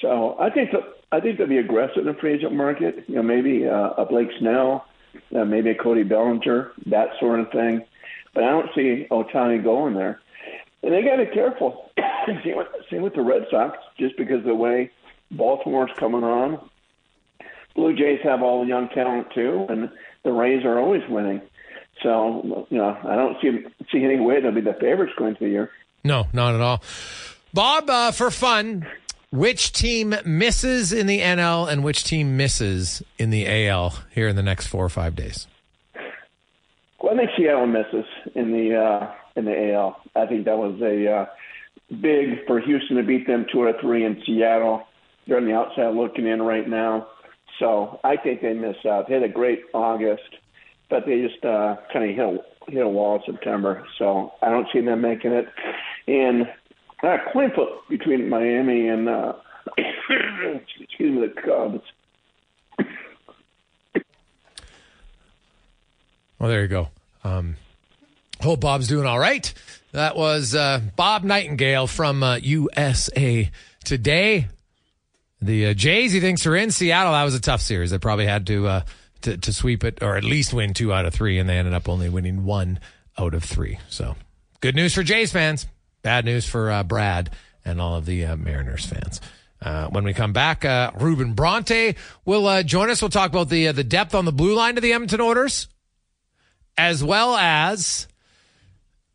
So 0.00 0.36
I 0.38 0.48
think 0.50 0.70
that 0.70 0.82
I 1.14 1.20
think 1.20 1.38
they'll 1.38 1.46
be 1.46 1.58
aggressive 1.58 1.98
in 1.98 2.06
the 2.06 2.14
free 2.14 2.34
agent 2.34 2.54
market. 2.54 3.04
You 3.06 3.16
know, 3.16 3.22
maybe 3.22 3.66
uh, 3.66 3.90
a 3.90 4.04
Blake 4.04 4.28
Snell, 4.40 4.84
uh, 5.34 5.44
maybe 5.44 5.70
a 5.70 5.74
Cody 5.74 6.02
Bellinger, 6.02 6.72
that 6.86 7.10
sort 7.20 7.40
of 7.40 7.50
thing. 7.52 7.84
But 8.34 8.44
I 8.44 8.50
don't 8.50 8.68
see 8.74 9.06
Ohtani 9.10 9.62
going 9.62 9.94
there. 9.94 10.20
And 10.82 10.92
they 10.92 11.02
got 11.02 11.16
to 11.16 11.26
be 11.26 11.30
careful. 11.32 11.90
same, 12.26 12.56
with, 12.56 12.66
same 12.90 13.02
with 13.02 13.14
the 13.14 13.22
Red 13.22 13.46
Sox, 13.50 13.78
just 13.98 14.16
because 14.16 14.38
of 14.38 14.44
the 14.44 14.54
way 14.54 14.90
Baltimore's 15.30 15.92
coming 15.98 16.24
on. 16.24 16.68
Blue 17.76 17.94
Jays 17.96 18.20
have 18.22 18.42
all 18.42 18.62
the 18.62 18.68
young 18.68 18.88
talent 18.88 19.28
too, 19.34 19.66
and 19.68 19.90
the 20.24 20.32
Rays 20.32 20.64
are 20.64 20.78
always 20.78 21.02
winning. 21.08 21.40
So 22.02 22.66
you 22.70 22.78
know, 22.78 22.96
I 23.04 23.16
don't 23.16 23.36
see 23.40 23.64
see 23.92 24.04
any 24.04 24.18
way 24.18 24.40
they'll 24.40 24.52
be 24.52 24.60
the 24.60 24.76
favorites 24.80 25.12
going 25.16 25.36
through 25.36 25.48
the 25.48 25.52
year. 25.52 25.70
No, 26.04 26.26
not 26.32 26.54
at 26.54 26.60
all. 26.60 26.82
Bob, 27.52 27.88
uh, 27.88 28.10
for 28.10 28.30
fun, 28.30 28.86
which 29.34 29.72
team 29.72 30.14
misses 30.24 30.92
in 30.92 31.08
the 31.08 31.18
NL 31.18 31.68
and 31.68 31.82
which 31.82 32.04
team 32.04 32.36
misses 32.36 33.02
in 33.18 33.30
the 33.30 33.66
AL 33.66 33.98
here 34.12 34.28
in 34.28 34.36
the 34.36 34.42
next 34.42 34.68
four 34.68 34.84
or 34.84 34.88
five 34.88 35.16
days? 35.16 35.48
Well, 37.02 37.14
I 37.14 37.16
think 37.16 37.30
Seattle 37.36 37.66
misses 37.66 38.04
in 38.36 38.52
the 38.52 38.76
uh, 38.76 39.12
in 39.34 39.44
the 39.44 39.72
AL. 39.72 40.00
I 40.14 40.26
think 40.26 40.44
that 40.44 40.56
was 40.56 40.80
a 40.80 41.10
uh, 41.10 41.26
big 42.00 42.46
for 42.46 42.60
Houston 42.60 42.96
to 42.96 43.02
beat 43.02 43.26
them 43.26 43.44
two 43.50 43.62
out 43.62 43.74
of 43.74 43.80
three 43.80 44.04
in 44.04 44.22
Seattle. 44.24 44.86
They're 45.26 45.38
on 45.38 45.46
the 45.46 45.54
outside 45.54 45.94
looking 45.94 46.28
in 46.28 46.40
right 46.40 46.68
now, 46.68 47.08
so 47.58 47.98
I 48.04 48.16
think 48.16 48.40
they 48.40 48.52
miss 48.52 48.76
out. 48.88 49.08
They 49.08 49.14
had 49.14 49.24
a 49.24 49.28
great 49.28 49.62
August, 49.74 50.36
but 50.88 51.06
they 51.06 51.20
just 51.22 51.44
uh, 51.44 51.76
kind 51.92 52.08
of 52.08 52.16
hit 52.16 52.44
a, 52.68 52.70
hit 52.70 52.86
a 52.86 52.88
wall 52.88 53.16
in 53.16 53.34
September. 53.34 53.84
So 53.98 54.32
I 54.42 54.50
don't 54.50 54.68
see 54.72 54.80
them 54.80 55.00
making 55.00 55.32
it. 55.32 55.48
And 56.06 56.46
uh, 57.04 57.18
flip 57.32 57.54
between 57.88 58.28
Miami 58.28 58.88
and 58.88 59.08
uh, 59.08 59.34
excuse 59.78 61.12
me, 61.12 61.26
the 61.26 61.40
Cubs. 61.40 61.82
Well, 66.38 66.50
there 66.50 66.62
you 66.62 66.68
go. 66.68 66.88
Um, 67.22 67.56
hope 68.40 68.60
Bob's 68.60 68.88
doing 68.88 69.06
all 69.06 69.18
right. 69.18 69.52
That 69.92 70.16
was 70.16 70.54
uh, 70.54 70.80
Bob 70.96 71.22
Nightengale 71.22 71.88
from 71.88 72.22
uh, 72.22 72.36
USA 72.36 73.50
Today. 73.84 74.48
The 75.40 75.66
uh, 75.68 75.74
Jays, 75.74 76.12
he 76.12 76.20
thinks, 76.20 76.46
are 76.46 76.56
in 76.56 76.70
Seattle. 76.70 77.12
That 77.12 77.24
was 77.24 77.34
a 77.34 77.40
tough 77.40 77.60
series. 77.60 77.90
They 77.90 77.98
probably 77.98 78.26
had 78.26 78.46
to, 78.48 78.66
uh, 78.66 78.80
to 79.22 79.36
to 79.36 79.52
sweep 79.52 79.84
it 79.84 80.02
or 80.02 80.16
at 80.16 80.24
least 80.24 80.52
win 80.52 80.74
two 80.74 80.92
out 80.92 81.06
of 81.06 81.14
three, 81.14 81.38
and 81.38 81.48
they 81.48 81.56
ended 81.56 81.74
up 81.74 81.88
only 81.88 82.08
winning 82.08 82.44
one 82.44 82.80
out 83.18 83.34
of 83.34 83.44
three. 83.44 83.78
So, 83.88 84.16
good 84.60 84.74
news 84.74 84.94
for 84.94 85.02
Jays 85.02 85.32
fans. 85.32 85.66
Bad 86.04 86.26
news 86.26 86.46
for 86.46 86.70
uh, 86.70 86.82
Brad 86.82 87.30
and 87.64 87.80
all 87.80 87.96
of 87.96 88.04
the 88.04 88.26
uh, 88.26 88.36
Mariners 88.36 88.84
fans. 88.84 89.22
Uh, 89.62 89.88
when 89.88 90.04
we 90.04 90.12
come 90.12 90.34
back, 90.34 90.62
uh, 90.62 90.90
Ruben 91.00 91.32
Bronte 91.32 91.96
will 92.26 92.46
uh, 92.46 92.62
join 92.62 92.90
us. 92.90 93.00
We'll 93.00 93.08
talk 93.08 93.30
about 93.30 93.48
the 93.48 93.68
uh, 93.68 93.72
the 93.72 93.84
depth 93.84 94.14
on 94.14 94.26
the 94.26 94.32
blue 94.32 94.54
line 94.54 94.74
to 94.74 94.82
the 94.82 94.92
Edmonton 94.92 95.22
Oilers, 95.22 95.66
as 96.76 97.02
well 97.02 97.36
as 97.36 98.06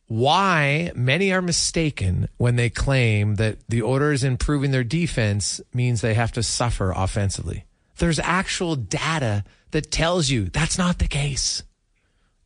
why 0.08 0.92
many 0.96 1.32
are 1.32 1.44
mistaken 1.44 2.28
when 2.38 2.56
they 2.56 2.72
claim 2.72 3.36
that 3.36 3.60
the 3.70 3.84
Oilers 3.84 4.24
improving 4.24 4.72
their 4.72 4.84
defense 4.84 5.62
means 5.72 6.02
they 6.02 6.16
have 6.16 6.32
to 6.32 6.42
suffer 6.42 6.92
offensively. 6.96 7.66
There's 7.98 8.18
actual 8.18 8.76
data 8.76 9.44
that 9.70 9.92
tells 9.92 10.32
you 10.32 10.46
that's 10.46 10.80
not 10.80 10.98
the 10.98 11.08
case. 11.08 11.62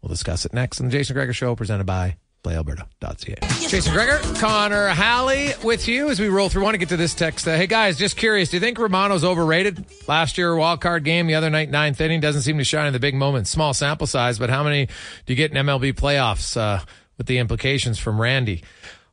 We'll 0.02 0.10
discuss 0.10 0.46
it 0.46 0.52
next 0.52 0.82
on 0.82 0.88
the 0.88 0.91
Jason 0.91 1.14
Gregor 1.14 1.32
Show, 1.32 1.56
presented 1.56 1.86
by 1.86 2.18
PlayAlberta.ca. 2.44 3.70
Jason 3.70 3.94
Gregor, 3.94 4.20
Connor 4.36 4.89
Halley 4.89 5.52
with 5.64 5.88
you 5.88 6.10
as 6.10 6.20
we 6.20 6.28
roll 6.28 6.50
through. 6.50 6.64
want 6.64 6.74
to 6.74 6.78
get 6.78 6.89
to 6.89 6.98
this 6.98 7.14
text. 7.14 7.48
Uh, 7.48 7.56
hey 7.56 7.68
guys, 7.68 7.98
just 7.98 8.18
curious, 8.18 8.50
do 8.50 8.58
you 8.58 8.62
think 8.62 8.78
Romano's 8.78 9.24
overrated? 9.24 9.86
Last 10.08 10.38
year, 10.38 10.54
wild 10.56 10.82
card 10.82 11.06
game, 11.06 11.28
the 11.28 11.36
other 11.36 11.50
night, 11.50 11.70
ninth 11.70 12.02
inning, 12.02 12.20
doesn't 12.20 12.41
seem 12.41 12.58
to 12.58 12.64
shine 12.64 12.88
in 12.88 12.94
the 12.94 13.00
big 13.00 13.16
moments. 13.16 13.50
Small 13.50 13.74
sample 13.74 14.08
size, 14.08 14.38
but 14.38 14.50
how 14.50 14.64
many 14.64 14.88
do 14.88 15.34
you 15.34 15.36
get 15.36 15.52
in 15.52 15.66
MLB 15.66 15.94
playoffs 15.94 16.58
uh, 16.58 16.84
with 17.18 17.28
the 17.28 17.38
implications 17.38 17.98
from 17.98 18.20
Randy? 18.20 18.64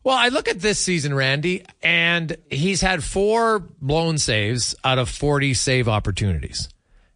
Well, 0.02 0.16
I 0.16 0.28
look 0.28 0.48
at 0.48 0.60
this 0.60 0.78
season, 0.78 1.14
Randy, 1.14 1.64
and 1.82 2.36
he's 2.50 2.80
had 2.80 3.04
four 3.04 3.60
blown 3.60 4.18
saves 4.18 4.74
out 4.82 4.98
of 4.98 5.08
40 5.08 5.54
save 5.54 5.88
opportunities. 5.88 6.68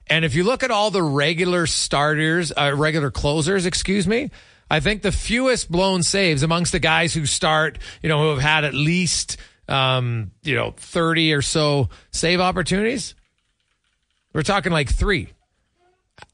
And 0.07 0.25
if 0.25 0.35
you 0.35 0.45
look 0.45 0.63
at 0.63 0.71
all 0.71 0.91
the 0.91 1.03
regular 1.03 1.67
starters, 1.67 2.53
uh, 2.53 2.73
regular 2.77 3.11
closers, 3.11 3.65
excuse 3.65 4.07
me, 4.07 4.31
I 4.75 4.81
think 4.81 5.03
the 5.03 5.13
fewest 5.13 5.71
blown 5.71 6.03
saves 6.03 6.43
amongst 6.43 6.73
the 6.73 6.81
guys 6.81 7.15
who 7.15 7.27
start, 7.27 7.79
you 8.03 8.09
know, 8.09 8.21
who 8.21 8.31
have 8.31 8.41
had 8.41 8.65
at 8.65 8.75
least, 8.75 9.37
um, 9.69 10.33
you 10.43 10.57
know, 10.57 10.75
30 10.77 11.33
or 11.33 11.43
so 11.43 11.91
save 12.11 12.41
opportunities, 12.41 13.15
we're 14.33 14.43
talking 14.43 14.73
like 14.73 14.89
three. 14.89 15.29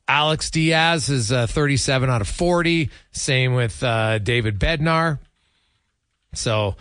Alex 0.09 0.51
Diaz 0.51 1.11
is 1.11 1.30
uh, 1.30 1.47
37 1.49 2.09
out 2.09 2.22
of 2.22 2.28
40. 2.28 2.88
Same 3.12 3.53
with 3.53 3.82
uh, 3.82 4.18
David 4.18 4.59
Bednar. 4.59 5.18
So 6.32 6.76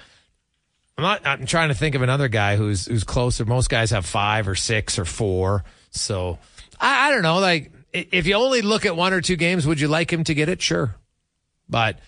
I'm 0.98 1.04
not. 1.04 1.28
I'm 1.28 1.46
trying 1.46 1.70
to 1.70 1.76
think 1.76 1.94
of 1.96 2.02
another 2.02 2.30
guy 2.30 2.56
who's 2.56 2.86
who's 2.86 3.04
closer. 3.04 3.44
Most 3.44 3.70
guys 3.70 3.92
have 3.92 4.06
five 4.06 4.48
or 4.48 4.56
six 4.56 4.98
or 4.98 5.06
four. 5.06 5.66
So 5.92 6.40
I, 6.80 7.10
I 7.10 7.12
don't 7.12 7.22
know. 7.22 7.40
Like 7.40 7.72
if 7.92 8.28
you 8.28 8.36
only 8.36 8.62
look 8.62 8.86
at 8.86 8.96
one 8.96 9.12
or 9.12 9.20
two 9.20 9.36
games, 9.36 9.68
would 9.68 9.82
you 9.82 9.90
like 9.90 10.12
him 10.12 10.24
to 10.24 10.34
get 10.34 10.48
it? 10.48 10.62
Sure, 10.62 10.96
but 11.70 12.00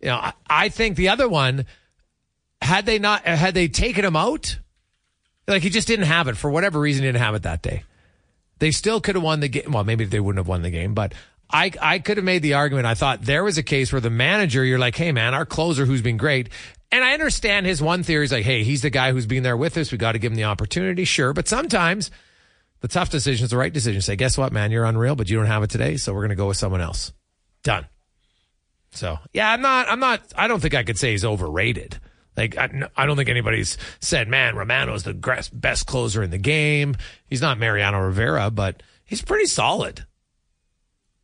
you 0.00 0.08
know, 0.08 0.16
I, 0.16 0.32
I 0.48 0.68
think 0.68 0.96
the 0.96 1.08
other 1.08 1.28
one 1.28 1.66
had 2.60 2.86
they 2.86 2.98
not 2.98 3.22
had 3.22 3.54
they 3.54 3.68
taken 3.68 4.04
him 4.04 4.16
out, 4.16 4.58
like 5.46 5.62
he 5.62 5.70
just 5.70 5.88
didn't 5.88 6.06
have 6.06 6.28
it 6.28 6.36
for 6.36 6.50
whatever 6.50 6.80
reason. 6.80 7.02
He 7.02 7.08
didn't 7.08 7.22
have 7.22 7.34
it 7.34 7.42
that 7.42 7.62
day. 7.62 7.82
They 8.58 8.70
still 8.70 9.00
could 9.00 9.14
have 9.14 9.24
won 9.24 9.40
the 9.40 9.48
game. 9.48 9.72
Well, 9.72 9.84
maybe 9.84 10.04
they 10.04 10.20
wouldn't 10.20 10.40
have 10.40 10.48
won 10.48 10.62
the 10.62 10.70
game, 10.70 10.94
but 10.94 11.14
I, 11.50 11.72
I 11.80 11.98
could 11.98 12.18
have 12.18 12.24
made 12.24 12.42
the 12.42 12.54
argument. 12.54 12.86
I 12.86 12.94
thought 12.94 13.22
there 13.22 13.44
was 13.44 13.56
a 13.56 13.62
case 13.62 13.92
where 13.92 14.00
the 14.00 14.10
manager, 14.10 14.64
you're 14.64 14.78
like, 14.78 14.96
hey, 14.96 15.12
man, 15.12 15.34
our 15.34 15.46
closer 15.46 15.86
who's 15.86 16.02
been 16.02 16.16
great. 16.16 16.50
And 16.90 17.04
I 17.04 17.12
understand 17.12 17.66
his 17.66 17.80
one 17.80 18.02
theory 18.02 18.24
is 18.24 18.32
like, 18.32 18.44
hey, 18.44 18.64
he's 18.64 18.82
the 18.82 18.90
guy 18.90 19.12
who's 19.12 19.26
been 19.26 19.42
there 19.42 19.56
with 19.56 19.76
us. 19.76 19.92
We 19.92 19.98
got 19.98 20.12
to 20.12 20.18
give 20.18 20.32
him 20.32 20.36
the 20.36 20.44
opportunity. 20.44 21.04
Sure. 21.04 21.32
But 21.32 21.48
sometimes 21.48 22.10
the 22.80 22.88
tough 22.88 23.10
decision 23.10 23.44
is 23.44 23.50
the 23.50 23.56
right 23.56 23.72
decision. 23.72 24.00
Say, 24.00 24.16
guess 24.16 24.36
what, 24.36 24.52
man? 24.52 24.70
You're 24.70 24.84
unreal, 24.84 25.14
but 25.14 25.28
you 25.30 25.36
don't 25.36 25.46
have 25.46 25.62
it 25.62 25.70
today. 25.70 25.96
So 25.96 26.12
we're 26.12 26.20
going 26.20 26.30
to 26.30 26.36
go 26.36 26.48
with 26.48 26.56
someone 26.56 26.80
else. 26.80 27.12
Done. 27.62 27.86
So, 28.98 29.18
yeah, 29.32 29.52
I'm 29.52 29.62
not, 29.62 29.88
I'm 29.88 30.00
not, 30.00 30.22
I 30.36 30.48
don't 30.48 30.60
think 30.60 30.74
I 30.74 30.82
could 30.82 30.98
say 30.98 31.12
he's 31.12 31.24
overrated. 31.24 32.00
Like, 32.36 32.58
I, 32.58 32.88
I 32.96 33.06
don't 33.06 33.16
think 33.16 33.28
anybody's 33.28 33.78
said, 34.00 34.28
man, 34.28 34.56
Romano's 34.56 35.04
the 35.04 35.14
best 35.52 35.86
closer 35.86 36.22
in 36.22 36.30
the 36.30 36.38
game. 36.38 36.96
He's 37.26 37.40
not 37.40 37.58
Mariano 37.58 38.00
Rivera, 38.00 38.50
but 38.50 38.82
he's 39.04 39.22
pretty 39.22 39.46
solid. 39.46 40.04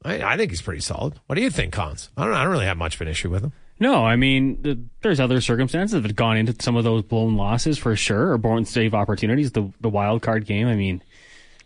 I, 0.04 0.22
I 0.22 0.36
think 0.36 0.50
he's 0.50 0.62
pretty 0.62 0.80
solid. 0.80 1.20
What 1.26 1.34
do 1.34 1.42
you 1.42 1.50
think, 1.50 1.72
Cons? 1.72 2.10
I 2.16 2.24
don't, 2.24 2.34
I 2.34 2.42
don't 2.44 2.52
really 2.52 2.66
have 2.66 2.76
much 2.76 2.94
of 2.94 3.00
an 3.00 3.08
issue 3.08 3.30
with 3.30 3.42
him. 3.42 3.52
No, 3.80 4.04
I 4.04 4.14
mean, 4.14 4.62
the, 4.62 4.78
there's 5.02 5.18
other 5.18 5.40
circumstances 5.40 6.00
that 6.00 6.08
have 6.08 6.16
gone 6.16 6.36
into 6.36 6.54
some 6.60 6.76
of 6.76 6.84
those 6.84 7.02
blown 7.02 7.36
losses 7.36 7.76
for 7.76 7.96
sure, 7.96 8.30
or 8.30 8.38
blown 8.38 8.64
save 8.64 8.94
opportunities. 8.94 9.50
The 9.50 9.72
the 9.80 9.88
wild 9.88 10.22
card 10.22 10.46
game. 10.46 10.68
I 10.68 10.76
mean, 10.76 11.02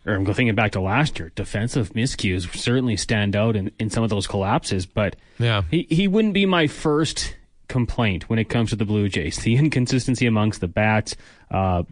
or 0.08 0.14
I'm 0.14 0.24
thinking 0.24 0.54
back 0.54 0.72
to 0.72 0.80
last 0.80 1.18
year. 1.18 1.30
Defensive 1.34 1.92
miscues 1.92 2.54
certainly 2.56 2.96
stand 2.96 3.36
out 3.36 3.56
in, 3.56 3.70
in 3.78 3.90
some 3.90 4.02
of 4.02 4.10
those 4.10 4.26
collapses, 4.26 4.86
but 4.86 5.16
yeah, 5.38 5.62
he 5.70 5.86
he 5.90 6.08
wouldn't 6.08 6.34
be 6.34 6.46
my 6.46 6.66
first 6.66 7.36
complaint 7.68 8.28
when 8.28 8.38
it 8.38 8.48
comes 8.48 8.70
to 8.70 8.76
the 8.76 8.84
Blue 8.84 9.08
Jays. 9.08 9.36
The 9.38 9.56
inconsistency 9.56 10.26
amongst 10.26 10.60
the 10.60 10.68
bats, 10.68 11.14
uh, 11.50 11.82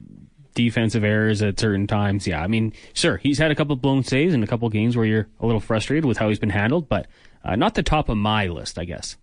defensive 0.54 1.04
errors 1.04 1.42
at 1.42 1.60
certain 1.60 1.86
times. 1.86 2.26
Yeah, 2.26 2.42
I 2.42 2.46
mean, 2.46 2.72
sure, 2.94 3.18
he's 3.18 3.38
had 3.38 3.50
a 3.50 3.54
couple 3.54 3.76
blown 3.76 4.02
saves 4.02 4.34
and 4.34 4.42
a 4.42 4.46
couple 4.46 4.68
games 4.70 4.96
where 4.96 5.06
you're 5.06 5.28
a 5.40 5.46
little 5.46 5.60
frustrated 5.60 6.04
with 6.04 6.16
how 6.16 6.28
he's 6.28 6.38
been 6.38 6.50
handled, 6.50 6.88
but 6.88 7.06
uh, 7.44 7.54
not 7.54 7.74
the 7.74 7.82
top 7.82 8.08
of 8.08 8.16
my 8.16 8.46
list, 8.46 8.78
I 8.78 8.84
guess. 8.84 9.16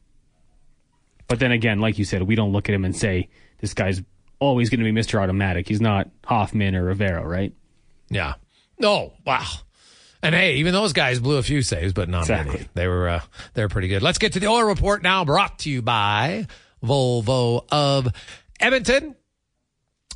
But 1.27 1.39
then 1.39 1.51
again, 1.51 1.79
like 1.79 1.97
you 1.97 2.05
said, 2.05 2.23
we 2.23 2.35
don't 2.35 2.51
look 2.51 2.69
at 2.69 2.75
him 2.75 2.85
and 2.85 2.95
say 2.95 3.29
this 3.59 3.73
guy's 3.73 4.01
always 4.39 4.69
going 4.69 4.79
to 4.81 4.91
be 4.91 4.97
Mr. 4.97 5.21
Automatic. 5.21 5.67
He's 5.67 5.81
not 5.81 6.09
Hoffman 6.25 6.75
or 6.75 6.83
Rivera, 6.83 7.25
right? 7.25 7.53
Yeah. 8.09 8.35
No. 8.79 9.13
Wow. 9.25 9.45
And 10.21 10.33
hey, 10.33 10.55
even 10.55 10.73
those 10.73 10.93
guys 10.93 11.19
blew 11.19 11.37
a 11.37 11.43
few 11.43 11.61
saves, 11.61 11.91
but 11.91 12.07
not 12.07 12.21
exactly. 12.21 12.53
many. 12.53 12.69
They 12.73 12.87
were 12.87 13.09
uh, 13.09 13.21
they 13.53 13.61
were 13.61 13.69
pretty 13.69 13.89
good. 13.89 14.01
Let's 14.01 14.17
get 14.17 14.33
to 14.33 14.39
the 14.39 14.47
oil 14.47 14.63
report 14.63 15.03
now, 15.03 15.25
brought 15.25 15.59
to 15.59 15.69
you 15.69 15.81
by 15.81 16.47
Volvo 16.81 17.65
of 17.69 18.07
Edmonton, 18.59 19.15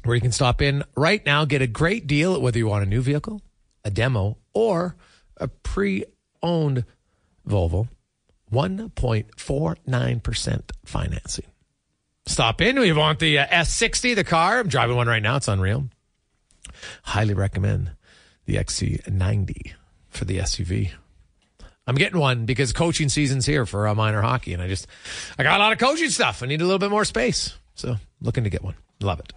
where 0.03 0.15
you 0.15 0.21
can 0.21 0.31
stop 0.31 0.61
in 0.61 0.85
right 0.95 1.25
now, 1.25 1.43
get 1.43 1.61
a 1.61 1.67
great 1.67 2.07
deal 2.07 2.39
whether 2.39 2.57
you 2.57 2.67
want 2.67 2.85
a 2.85 2.87
new 2.87 3.01
vehicle, 3.01 3.41
a 3.83 3.91
demo, 3.91 4.37
or 4.53 4.95
a 5.35 5.49
pre-owned 5.49 6.85
Volvo. 7.47 7.89
1.49% 8.49 10.61
financing. 10.85 11.45
Stop 12.25 12.61
in. 12.61 12.79
We 12.79 12.93
want 12.93 13.19
the 13.19 13.39
uh, 13.39 13.47
S60, 13.47 14.15
the 14.15 14.23
car. 14.23 14.59
I'm 14.59 14.69
driving 14.69 14.95
one 14.95 15.07
right 15.07 15.21
now. 15.21 15.35
It's 15.35 15.49
unreal. 15.49 15.89
Highly 17.03 17.33
recommend 17.33 17.91
the 18.47 18.55
XC90 18.55 19.73
for 20.09 20.25
the 20.25 20.39
SUV. 20.39 20.91
I'm 21.85 21.95
getting 21.95 22.19
one 22.19 22.45
because 22.45 22.73
coaching 22.73 23.07
season's 23.07 23.45
here 23.45 23.65
for 23.65 23.87
uh, 23.87 23.95
minor 23.95 24.21
hockey, 24.21 24.53
and 24.53 24.61
I 24.61 24.67
just 24.67 24.87
I 25.37 25.43
got 25.43 25.59
a 25.59 25.63
lot 25.63 25.71
of 25.73 25.77
coaching 25.79 26.09
stuff. 26.09 26.41
I 26.41 26.47
need 26.47 26.61
a 26.61 26.65
little 26.65 26.79
bit 26.79 26.89
more 26.89 27.05
space, 27.05 27.55
so 27.75 27.97
looking 28.19 28.43
to 28.43 28.49
get 28.49 28.63
one. 28.63 28.75
Love 28.99 29.19
it. 29.19 29.31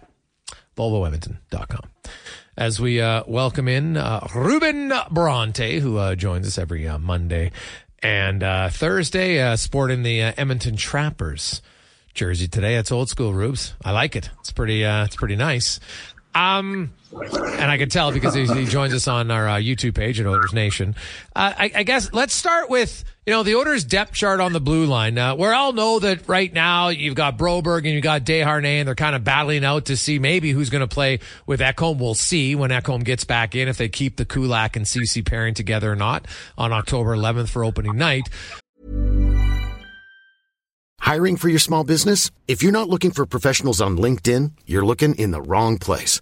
VolvoEdmonton.com. 0.75 1.89
As 2.57 2.79
we 2.79 2.99
uh, 2.99 3.23
welcome 3.27 3.67
in 3.67 3.95
uh, 3.95 4.27
Ruben 4.35 4.91
Bronte, 5.11 5.79
who 5.79 5.97
uh, 5.97 6.15
joins 6.15 6.47
us 6.47 6.57
every 6.57 6.87
uh, 6.87 6.97
Monday 6.97 7.51
and 7.99 8.43
uh, 8.43 8.69
Thursday, 8.69 9.39
uh, 9.39 9.55
sporting 9.55 10.03
the 10.03 10.21
Edmonton 10.21 10.75
Trappers 10.75 11.61
jersey 12.13 12.47
today. 12.49 12.75
It's 12.75 12.91
old 12.91 13.07
school, 13.07 13.33
Rubes. 13.33 13.75
I 13.83 13.91
like 13.91 14.17
it. 14.17 14.29
It's 14.39 14.51
pretty. 14.51 14.83
It's 14.83 15.15
pretty 15.15 15.37
nice. 15.37 15.79
Um, 16.35 16.93
and 17.13 17.71
I 17.71 17.77
can 17.77 17.89
tell 17.89 18.11
because 18.11 18.33
he, 18.33 18.45
he 18.45 18.65
joins 18.65 18.93
us 18.93 19.07
on 19.07 19.31
our 19.31 19.47
uh, 19.47 19.55
YouTube 19.55 19.95
page 19.95 20.19
at 20.19 20.25
Oilers 20.25 20.53
Nation. 20.53 20.95
Uh, 21.35 21.53
I, 21.57 21.71
I, 21.75 21.83
guess 21.83 22.13
let's 22.13 22.33
start 22.33 22.69
with 22.69 23.03
you 23.25 23.33
know 23.33 23.43
the 23.43 23.55
Oilers 23.55 23.83
depth 23.83 24.13
chart 24.13 24.39
on 24.39 24.53
the 24.53 24.61
blue 24.61 24.85
line. 24.85 25.17
Uh, 25.17 25.35
we 25.35 25.47
all 25.47 25.73
know 25.73 25.99
that 25.99 26.27
right 26.27 26.51
now 26.51 26.89
you've 26.89 27.15
got 27.15 27.37
Broberg 27.37 27.79
and 27.79 27.87
you've 27.87 28.03
got 28.03 28.23
Desharnais, 28.23 28.79
and 28.79 28.87
they're 28.87 28.95
kind 28.95 29.15
of 29.15 29.23
battling 29.23 29.65
out 29.65 29.85
to 29.85 29.97
see 29.97 30.19
maybe 30.19 30.51
who's 30.51 30.69
going 30.69 30.87
to 30.87 30.93
play 30.93 31.19
with 31.45 31.59
Ekholm. 31.59 31.99
We'll 31.99 32.13
see 32.13 32.55
when 32.55 32.71
Ekholm 32.71 33.03
gets 33.03 33.23
back 33.23 33.55
in 33.55 33.67
if 33.67 33.77
they 33.77 33.89
keep 33.89 34.17
the 34.17 34.25
Kulak 34.25 34.75
and 34.75 34.85
CC 34.85 35.25
pairing 35.25 35.53
together 35.53 35.91
or 35.91 35.95
not 35.95 36.25
on 36.57 36.71
October 36.71 37.15
11th 37.15 37.49
for 37.49 37.65
opening 37.65 37.97
night. 37.97 38.29
Hiring 40.99 41.35
for 41.35 41.49
your 41.49 41.59
small 41.59 41.83
business? 41.83 42.31
If 42.47 42.63
you're 42.63 42.71
not 42.71 42.87
looking 42.87 43.11
for 43.11 43.25
professionals 43.25 43.81
on 43.81 43.97
LinkedIn, 43.97 44.51
you're 44.65 44.85
looking 44.85 45.15
in 45.15 45.31
the 45.31 45.41
wrong 45.41 45.77
place. 45.77 46.21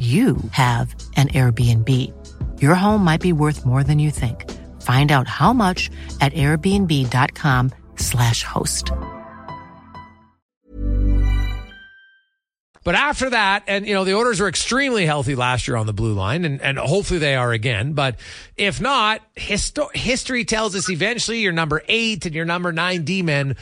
you 0.00 0.38
have 0.52 0.94
an 1.16 1.28
Airbnb. 1.28 1.88
Your 2.62 2.74
home 2.74 3.04
might 3.04 3.20
be 3.20 3.34
worth 3.34 3.66
more 3.66 3.84
than 3.84 3.98
you 3.98 4.10
think. 4.10 4.50
Find 4.80 5.12
out 5.12 5.28
how 5.28 5.52
much 5.52 5.90
at 6.22 6.32
airbnb.com/slash 6.32 8.44
host. 8.44 8.90
But 12.82 12.94
after 12.94 13.28
that, 13.28 13.64
and 13.66 13.86
you 13.86 13.92
know, 13.92 14.04
the 14.04 14.14
Oilers 14.14 14.40
were 14.40 14.48
extremely 14.48 15.04
healthy 15.04 15.34
last 15.34 15.68
year 15.68 15.76
on 15.76 15.86
the 15.86 15.92
blue 15.92 16.14
line, 16.14 16.46
and, 16.46 16.62
and 16.62 16.78
hopefully 16.78 17.18
they 17.18 17.34
are 17.34 17.52
again. 17.52 17.92
But 17.92 18.16
if 18.56 18.80
not, 18.80 19.20
histo- 19.36 19.94
history 19.94 20.46
tells 20.46 20.74
us 20.74 20.88
eventually 20.88 21.40
your 21.40 21.52
number 21.52 21.82
eight 21.88 22.24
and 22.24 22.34
your 22.34 22.46
number 22.46 22.72
nine 22.72 23.04
D 23.04 23.20
men 23.20 23.56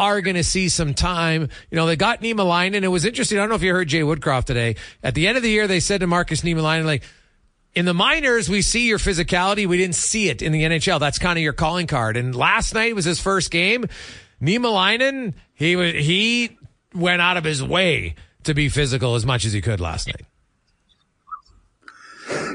are 0.00 0.22
going 0.22 0.36
to 0.36 0.44
see 0.44 0.70
some 0.70 0.94
time. 0.94 1.48
You 1.70 1.76
know, 1.76 1.86
they 1.86 1.94
got 1.94 2.22
Niemelainen. 2.22 2.82
It 2.82 2.88
was 2.88 3.04
interesting. 3.04 3.38
I 3.38 3.42
don't 3.42 3.50
know 3.50 3.54
if 3.56 3.62
you 3.62 3.72
heard 3.72 3.88
Jay 3.88 4.00
Woodcroft 4.00 4.46
today. 4.46 4.76
At 5.02 5.14
the 5.14 5.28
end 5.28 5.36
of 5.36 5.42
the 5.42 5.50
year, 5.50 5.66
they 5.66 5.78
said 5.78 6.00
to 6.00 6.06
Markus 6.06 6.40
Niemelainen, 6.40 6.86
like, 6.86 7.02
in 7.74 7.84
the 7.84 7.94
minors, 7.94 8.48
we 8.48 8.62
see 8.62 8.88
your 8.88 8.98
physicality. 8.98 9.66
We 9.66 9.76
didn't 9.76 9.94
see 9.94 10.30
it 10.30 10.40
in 10.42 10.52
the 10.52 10.62
NHL. 10.62 10.98
That's 10.98 11.18
kind 11.18 11.38
of 11.38 11.42
your 11.42 11.52
calling 11.52 11.86
card. 11.86 12.16
And 12.16 12.34
last 12.34 12.74
night 12.74 12.94
was 12.94 13.04
his 13.04 13.20
first 13.20 13.50
game. 13.50 13.84
Nima 14.42 14.62
Niemelainen, 14.62 15.34
he 15.54 15.76
was, 15.76 15.92
he 15.92 16.56
went 16.94 17.20
out 17.20 17.36
of 17.36 17.44
his 17.44 17.62
way 17.62 18.14
to 18.44 18.54
be 18.54 18.70
physical 18.70 19.14
as 19.14 19.26
much 19.26 19.44
as 19.44 19.52
he 19.52 19.60
could 19.60 19.80
last 19.80 20.08
night. 20.08 20.24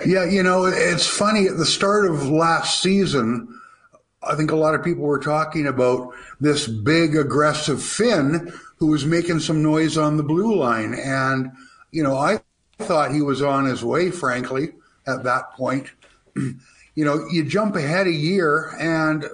Yeah, 0.05 0.25
you 0.25 0.41
know, 0.41 0.65
it's 0.65 1.05
funny. 1.05 1.47
At 1.47 1.57
the 1.57 1.65
start 1.65 2.09
of 2.09 2.27
last 2.27 2.81
season, 2.81 3.47
I 4.25 4.35
think 4.35 4.51
a 4.51 4.55
lot 4.55 4.75
of 4.75 4.83
people 4.83 5.03
were 5.03 5.19
talking 5.19 5.67
about 5.67 6.13
this 6.39 6.67
big, 6.67 7.15
aggressive 7.15 7.81
Finn 7.81 8.51
who 8.77 8.87
was 8.87 9.05
making 9.05 9.39
some 9.39 9.61
noise 9.61 9.97
on 9.97 10.17
the 10.17 10.23
blue 10.23 10.55
line. 10.55 10.93
And, 10.93 11.51
you 11.91 12.03
know, 12.03 12.17
I 12.17 12.39
thought 12.79 13.13
he 13.13 13.21
was 13.21 13.41
on 13.41 13.65
his 13.65 13.83
way, 13.83 14.11
frankly, 14.11 14.73
at 15.07 15.23
that 15.23 15.51
point. 15.53 15.91
you 16.35 17.05
know, 17.05 17.25
you 17.31 17.43
jump 17.43 17.75
ahead 17.75 18.07
a 18.07 18.11
year 18.11 18.75
and 18.79 19.25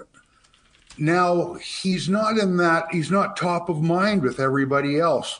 now 0.98 1.54
he's 1.56 2.10
not 2.10 2.38
in 2.38 2.58
that, 2.58 2.86
he's 2.92 3.10
not 3.10 3.38
top 3.38 3.70
of 3.70 3.82
mind 3.82 4.22
with 4.22 4.40
everybody 4.40 5.00
else. 5.00 5.40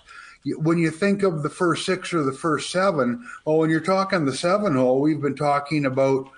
When 0.58 0.80
you 0.80 0.90
think 0.90 1.22
of 1.22 1.44
the 1.44 1.50
first 1.50 1.86
six 1.86 2.14
or 2.14 2.24
the 2.24 2.32
first 2.32 2.72
seven, 2.72 3.28
well, 3.46 3.58
when 3.58 3.70
you're 3.70 3.80
talking 3.80 4.26
the 4.26 4.36
seven 4.36 4.76
hole, 4.76 5.00
we've 5.00 5.22
been 5.22 5.36
talking 5.36 5.86
about 5.86 6.32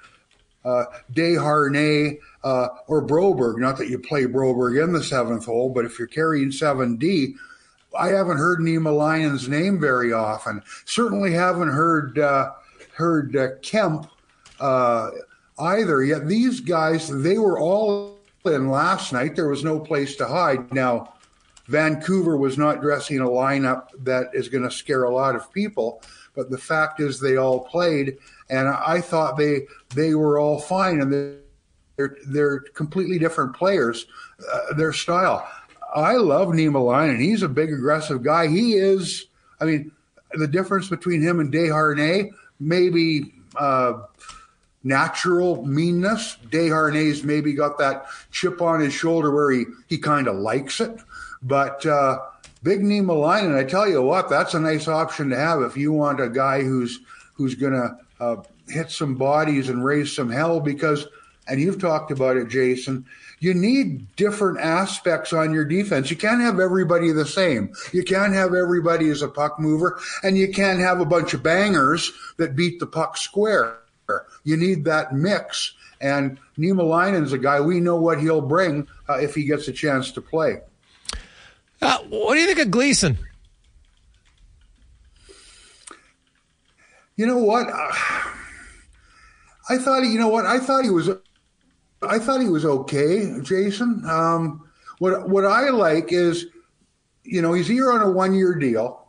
uh, 0.65 0.85
Desharnais 1.13 2.17
uh, 2.43 2.69
or 2.87 3.05
Broberg. 3.05 3.57
Not 3.57 3.77
that 3.77 3.89
you 3.89 3.99
play 3.99 4.25
Broberg 4.25 4.81
in 4.83 4.93
the 4.93 5.03
seventh 5.03 5.45
hole, 5.45 5.69
but 5.69 5.85
if 5.85 5.97
you're 5.97 6.07
carrying 6.07 6.49
7D, 6.49 7.35
I 7.97 8.07
haven't 8.09 8.37
heard 8.37 8.59
Niemelainen's 8.59 9.47
name 9.47 9.79
very 9.79 10.13
often. 10.13 10.63
Certainly 10.85 11.33
haven't 11.33 11.69
heard 11.69 12.17
uh, 12.19 12.51
heard 12.95 13.35
uh, 13.35 13.49
Kemp 13.61 14.07
uh, 14.59 15.11
either. 15.59 16.03
Yet 16.03 16.27
these 16.27 16.59
guys, 16.59 17.09
they 17.09 17.37
were 17.37 17.59
all 17.59 18.17
in 18.45 18.69
last 18.69 19.13
night. 19.13 19.35
There 19.35 19.49
was 19.49 19.63
no 19.63 19.79
place 19.79 20.15
to 20.17 20.27
hide. 20.27 20.73
Now, 20.73 21.13
Vancouver 21.67 22.35
was 22.35 22.57
not 22.57 22.81
dressing 22.81 23.19
a 23.19 23.27
lineup 23.27 23.87
that 23.99 24.27
is 24.33 24.49
going 24.49 24.63
to 24.63 24.71
scare 24.71 25.03
a 25.03 25.13
lot 25.13 25.35
of 25.35 25.51
people, 25.53 26.01
but 26.35 26.49
the 26.49 26.57
fact 26.57 26.99
is 26.99 27.19
they 27.19 27.37
all 27.37 27.61
played, 27.61 28.17
and 28.49 28.67
I 28.67 29.01
thought 29.01 29.37
they 29.37 29.61
they 29.95 30.15
were 30.15 30.39
all 30.39 30.59
fine, 30.59 30.99
and 30.99 31.37
they're 31.95 32.17
they're 32.27 32.59
completely 32.59 33.19
different 33.19 33.55
players, 33.55 34.05
uh, 34.51 34.73
their 34.73 34.93
style. 34.93 35.47
I 35.95 36.15
love 36.15 36.49
Niemelainen. 36.49 37.19
He's 37.19 37.43
a 37.43 37.49
big 37.49 37.71
aggressive 37.71 38.23
guy. 38.23 38.47
He 38.47 38.73
is. 38.73 39.27
I 39.61 39.65
mean, 39.65 39.91
the 40.33 40.47
difference 40.47 40.89
between 40.89 41.21
him 41.21 41.39
and 41.39 41.53
Desharnais 41.53 42.31
maybe 42.59 43.33
uh, 43.55 43.93
natural 44.83 45.65
meanness. 45.65 46.37
Desharnais's 46.49 47.23
maybe 47.23 47.53
got 47.53 47.77
that 47.77 48.07
chip 48.31 48.61
on 48.61 48.79
his 48.79 48.93
shoulder 48.93 49.31
where 49.31 49.51
he 49.51 49.65
he 49.87 49.97
kind 49.97 50.27
of 50.27 50.35
likes 50.35 50.79
it. 50.81 50.99
But 51.41 51.85
uh, 51.85 52.19
Big 52.63 52.81
Niemelainen, 52.81 53.57
I 53.57 53.65
tell 53.65 53.87
you 53.87 54.01
what, 54.01 54.29
that's 54.29 54.53
a 54.53 54.59
nice 54.59 54.87
option 54.87 55.29
to 55.29 55.37
have 55.37 55.61
if 55.61 55.75
you 55.75 55.91
want 55.91 56.21
a 56.21 56.29
guy 56.29 56.61
who's 56.61 56.99
who's 57.33 57.55
going 57.55 57.73
to 57.73 57.97
uh, 58.19 58.37
hit 58.67 58.89
some 58.89 59.15
bodies 59.15 59.69
and 59.69 59.83
raise 59.83 60.15
some 60.15 60.29
hell. 60.29 60.59
Because, 60.59 61.07
and 61.47 61.59
you've 61.59 61.79
talked 61.79 62.11
about 62.11 62.37
it, 62.37 62.49
Jason. 62.49 63.05
You 63.39 63.53
need 63.53 64.15
different 64.15 64.59
aspects 64.59 65.33
on 65.33 65.51
your 65.51 65.65
defense. 65.65 66.09
You 66.09 66.15
can't 66.15 66.41
have 66.41 66.59
everybody 66.59 67.11
the 67.11 67.25
same. 67.25 67.73
You 67.91 68.03
can't 68.03 68.33
have 68.33 68.53
everybody 68.53 69.09
as 69.09 69.21
a 69.21 69.27
puck 69.27 69.59
mover, 69.59 69.99
and 70.23 70.37
you 70.37 70.51
can't 70.51 70.79
have 70.79 70.99
a 70.99 71.05
bunch 71.05 71.33
of 71.33 71.43
bangers 71.43 72.11
that 72.37 72.55
beat 72.55 72.79
the 72.79 72.87
puck 72.87 73.17
square. 73.17 73.79
You 74.43 74.57
need 74.57 74.85
that 74.85 75.13
mix. 75.13 75.73
And 75.99 76.37
Niemelainen's 76.57 77.31
a 77.31 77.37
guy 77.37 77.61
we 77.61 77.79
know 77.79 77.95
what 77.95 78.19
he'll 78.19 78.41
bring 78.41 78.87
uh, 79.07 79.19
if 79.19 79.35
he 79.35 79.45
gets 79.45 79.67
a 79.67 79.73
chance 79.73 80.11
to 80.11 80.21
play. 80.21 80.57
Uh, 81.81 81.99
what 82.09 82.33
do 82.35 82.39
you 82.41 82.47
think 82.47 82.59
of 82.59 82.71
Gleason? 82.71 83.17
You 87.15 87.27
know 87.27 87.37
what? 87.37 87.67
Uh, 87.67 87.91
I 89.69 89.77
thought. 89.77 90.03
You 90.03 90.19
know 90.19 90.29
what? 90.29 90.45
I 90.45 90.59
thought 90.59 90.83
he 90.83 90.89
was. 90.89 91.09
I 92.07 92.19
thought 92.19 92.41
he 92.41 92.49
was 92.49 92.65
okay, 92.65 93.39
Jason. 93.41 94.03
Um, 94.07 94.67
what 94.99 95.29
what 95.29 95.45
I 95.45 95.69
like 95.69 96.11
is, 96.11 96.47
you 97.23 97.41
know, 97.41 97.53
he's 97.53 97.67
here 97.67 97.91
on 97.91 98.01
a 98.01 98.11
one 98.11 98.33
year 98.33 98.55
deal. 98.55 99.07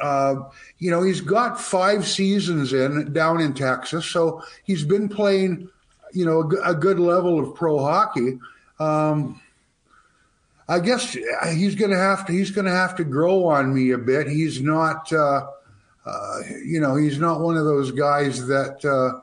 Uh, 0.00 0.36
you 0.78 0.90
know, 0.90 1.02
he's 1.02 1.20
got 1.20 1.60
five 1.60 2.06
seasons 2.06 2.72
in 2.72 3.12
down 3.12 3.40
in 3.40 3.54
Texas, 3.54 4.04
so 4.06 4.42
he's 4.64 4.84
been 4.84 5.08
playing, 5.08 5.68
you 6.12 6.24
know, 6.24 6.50
a, 6.64 6.70
a 6.70 6.74
good 6.74 6.98
level 6.98 7.38
of 7.38 7.54
pro 7.54 7.78
hockey. 7.78 8.38
Um, 8.78 9.40
I 10.68 10.80
guess 10.80 11.16
he's 11.52 11.76
going 11.76 11.92
to 11.92 11.98
have 11.98 12.26
to 12.26 12.32
he's 12.32 12.50
going 12.50 12.64
to 12.64 12.72
have 12.72 12.96
to 12.96 13.04
grow 13.04 13.46
on 13.46 13.72
me 13.72 13.92
a 13.92 13.98
bit. 13.98 14.26
He's 14.26 14.60
not, 14.60 15.12
uh, 15.12 15.46
uh, 16.04 16.38
you 16.64 16.80
know, 16.80 16.96
he's 16.96 17.18
not 17.18 17.40
one 17.40 17.56
of 17.56 17.64
those 17.64 17.92
guys 17.92 18.46
that 18.48 18.84
uh, 18.84 19.20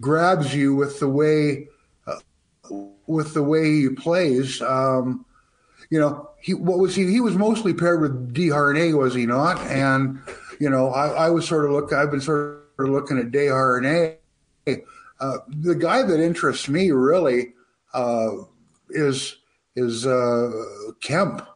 grabs 0.00 0.54
you 0.54 0.76
with 0.76 1.00
the 1.00 1.08
way 1.08 1.68
with 3.06 3.34
the 3.34 3.42
way 3.42 3.64
he 3.64 3.88
plays. 3.88 4.60
Um, 4.62 5.24
you 5.90 6.00
know, 6.00 6.30
he 6.40 6.54
what 6.54 6.78
was 6.78 6.94
he? 6.94 7.10
He 7.10 7.20
was 7.20 7.36
mostly 7.36 7.72
paired 7.72 8.00
with 8.00 8.34
Desharnais, 8.34 8.96
was 8.96 9.14
he 9.14 9.26
not? 9.26 9.58
And 9.66 10.20
you 10.60 10.70
know, 10.70 10.88
I, 10.90 11.26
I 11.26 11.30
was 11.30 11.46
sort 11.46 11.64
of 11.64 11.70
look. 11.72 11.92
I've 11.92 12.10
been 12.10 12.20
sort 12.20 12.64
of 12.78 12.88
looking 12.88 13.18
at 13.18 13.30
Desharnais. 13.30 14.16
Uh, 15.18 15.38
the 15.48 15.74
guy 15.74 16.02
that 16.02 16.20
interests 16.20 16.68
me 16.68 16.90
really 16.90 17.54
uh, 17.94 18.30
is 18.90 19.36
is 19.74 20.06
uh, 20.06 20.50
Kemp. 21.00 21.46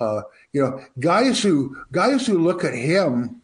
Uh, 0.00 0.22
you 0.52 0.62
know, 0.62 0.80
guys 0.98 1.42
who 1.42 1.76
guys 1.92 2.26
who 2.26 2.38
look 2.38 2.64
at 2.64 2.74
him 2.74 3.42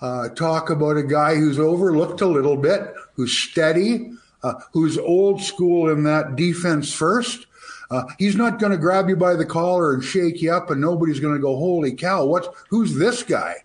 uh, 0.00 0.28
talk 0.30 0.70
about 0.70 0.96
a 0.96 1.02
guy 1.02 1.36
who's 1.36 1.58
overlooked 1.58 2.20
a 2.20 2.26
little 2.26 2.56
bit, 2.56 2.92
who's 3.14 3.36
steady, 3.36 4.10
uh, 4.42 4.54
who's 4.72 4.98
old 4.98 5.40
school 5.40 5.90
in 5.90 6.02
that 6.04 6.36
defense 6.36 6.92
first. 6.92 7.46
Uh, 7.90 8.04
he's 8.18 8.36
not 8.36 8.58
going 8.58 8.72
to 8.72 8.78
grab 8.78 9.08
you 9.08 9.16
by 9.16 9.34
the 9.34 9.44
collar 9.44 9.92
and 9.92 10.02
shake 10.02 10.40
you 10.40 10.52
up, 10.52 10.70
and 10.70 10.80
nobody's 10.80 11.20
going 11.20 11.34
to 11.34 11.40
go, 11.40 11.56
"Holy 11.56 11.92
cow! 11.92 12.24
What's 12.24 12.48
who's 12.70 12.94
this 12.96 13.22
guy?" 13.22 13.56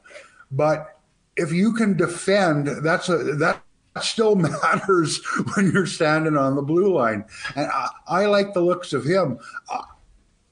But 0.52 1.00
if 1.38 1.52
you 1.52 1.74
can 1.74 1.96
defend, 1.96 2.68
that's 2.84 3.10
a 3.10 3.18
that 3.18 3.62
still 4.02 4.36
matters 4.64 5.22
when 5.56 5.72
you're 5.72 5.86
standing 5.86 6.38
on 6.38 6.56
the 6.56 6.62
blue 6.62 6.94
line. 6.94 7.26
And 7.56 7.68
I, 7.68 7.90
I 8.08 8.26
like 8.26 8.54
the 8.54 8.62
looks 8.62 8.94
of 8.94 9.06
him. 9.06 9.40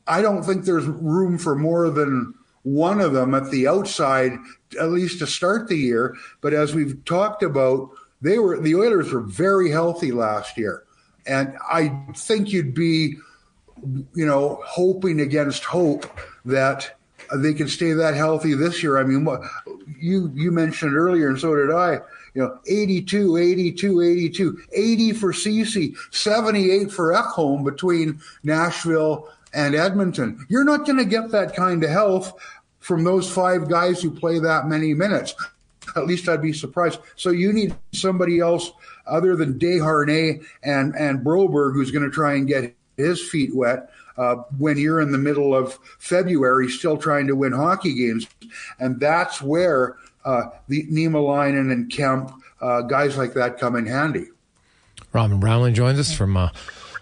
I 0.07 0.21
don't 0.21 0.43
think 0.43 0.65
there's 0.65 0.86
room 0.86 1.38
for 1.38 1.55
more 1.55 1.89
than 1.89 2.34
one 2.63 3.01
of 3.01 3.13
them 3.13 3.34
at 3.34 3.51
the 3.51 3.67
outside, 3.67 4.34
at 4.80 4.89
least 4.89 5.19
to 5.19 5.28
start 5.28 5.67
the 5.67 5.78
year. 5.78 6.15
But 6.41 6.53
as 6.53 6.73
we've 6.73 7.03
talked 7.05 7.43
about, 7.43 7.91
they 8.22 8.39
were 8.39 8.59
the 8.59 8.76
Oilers 8.76 9.11
were 9.11 9.22
very 9.22 9.70
healthy 9.70 10.11
last 10.11 10.57
year, 10.57 10.84
and 11.26 11.57
I 11.70 11.97
think 12.16 12.51
you'd 12.51 12.74
be, 12.74 13.18
you 14.13 14.26
know, 14.26 14.61
hoping 14.66 15.20
against 15.20 15.63
hope 15.63 16.05
that 16.45 16.95
they 17.36 17.53
can 17.53 17.68
stay 17.68 17.93
that 17.93 18.16
healthy 18.16 18.53
this 18.53 18.84
year. 18.84 18.97
I 18.97 19.03
mean, 19.03 19.28
you 19.99 20.32
you 20.34 20.51
mentioned 20.51 20.95
earlier, 20.95 21.30
and 21.30 21.39
so 21.39 21.55
did 21.55 21.72
I 21.72 21.99
you 22.36 22.41
know, 22.41 22.59
82, 22.68 23.38
82, 23.38 24.01
82, 24.01 24.61
80 24.74 25.13
for 25.13 25.32
CC, 25.32 25.95
78 26.11 26.91
for 26.91 27.13
Ekholm 27.13 27.63
between 27.63 28.20
Nashville 28.43 29.30
and 29.53 29.74
Edmonton. 29.74 30.45
You're 30.49 30.66
not 30.66 30.86
going 30.86 30.97
to 30.97 31.05
get 31.05 31.32
that 31.32 31.55
kind 31.55 31.84
of 31.84 31.89
health 31.89 32.34
from 32.80 33.05
those 33.05 33.32
five 33.32 33.70
guys 33.70 34.01
who 34.01 34.11
play 34.11 34.38
that 34.39 34.68
many 34.68 34.93
minutes. 34.93 35.34
At 35.95 36.05
least 36.05 36.27
I'd 36.27 36.41
be 36.41 36.53
surprised. 36.53 36.99
So 37.15 37.29
you 37.29 37.53
need 37.53 37.75
somebody 37.93 38.39
else 38.39 38.71
other 39.05 39.35
than 39.35 39.59
Desharnais 39.59 40.43
and, 40.63 40.95
and 40.95 41.19
Broberg 41.19 41.73
who's 41.73 41.91
going 41.91 42.03
to 42.05 42.11
try 42.11 42.33
and 42.33 42.47
get 42.47 42.75
his 42.97 43.21
feet 43.27 43.55
wet. 43.55 43.89
Uh, 44.17 44.35
when 44.57 44.77
you're 44.77 45.01
in 45.01 45.11
the 45.11 45.17
middle 45.17 45.53
of 45.53 45.77
February, 45.99 46.69
still 46.69 46.97
trying 46.97 47.27
to 47.27 47.35
win 47.35 47.51
hockey 47.51 47.93
games, 47.93 48.27
and 48.79 48.97
that's 48.97 49.41
where 49.41 49.97
uh, 50.23 50.43
the 50.69 50.85
Niemelainen 50.87 51.69
and 51.71 51.91
Kemp, 51.91 52.31
uh, 52.61 52.81
guys 52.83 53.17
like 53.17 53.33
that 53.33 53.59
come 53.59 53.75
in 53.75 53.85
handy. 53.85 54.27
Robin 55.11 55.39
Brownlee 55.39 55.73
joins 55.73 55.99
us 55.99 56.13
from 56.13 56.49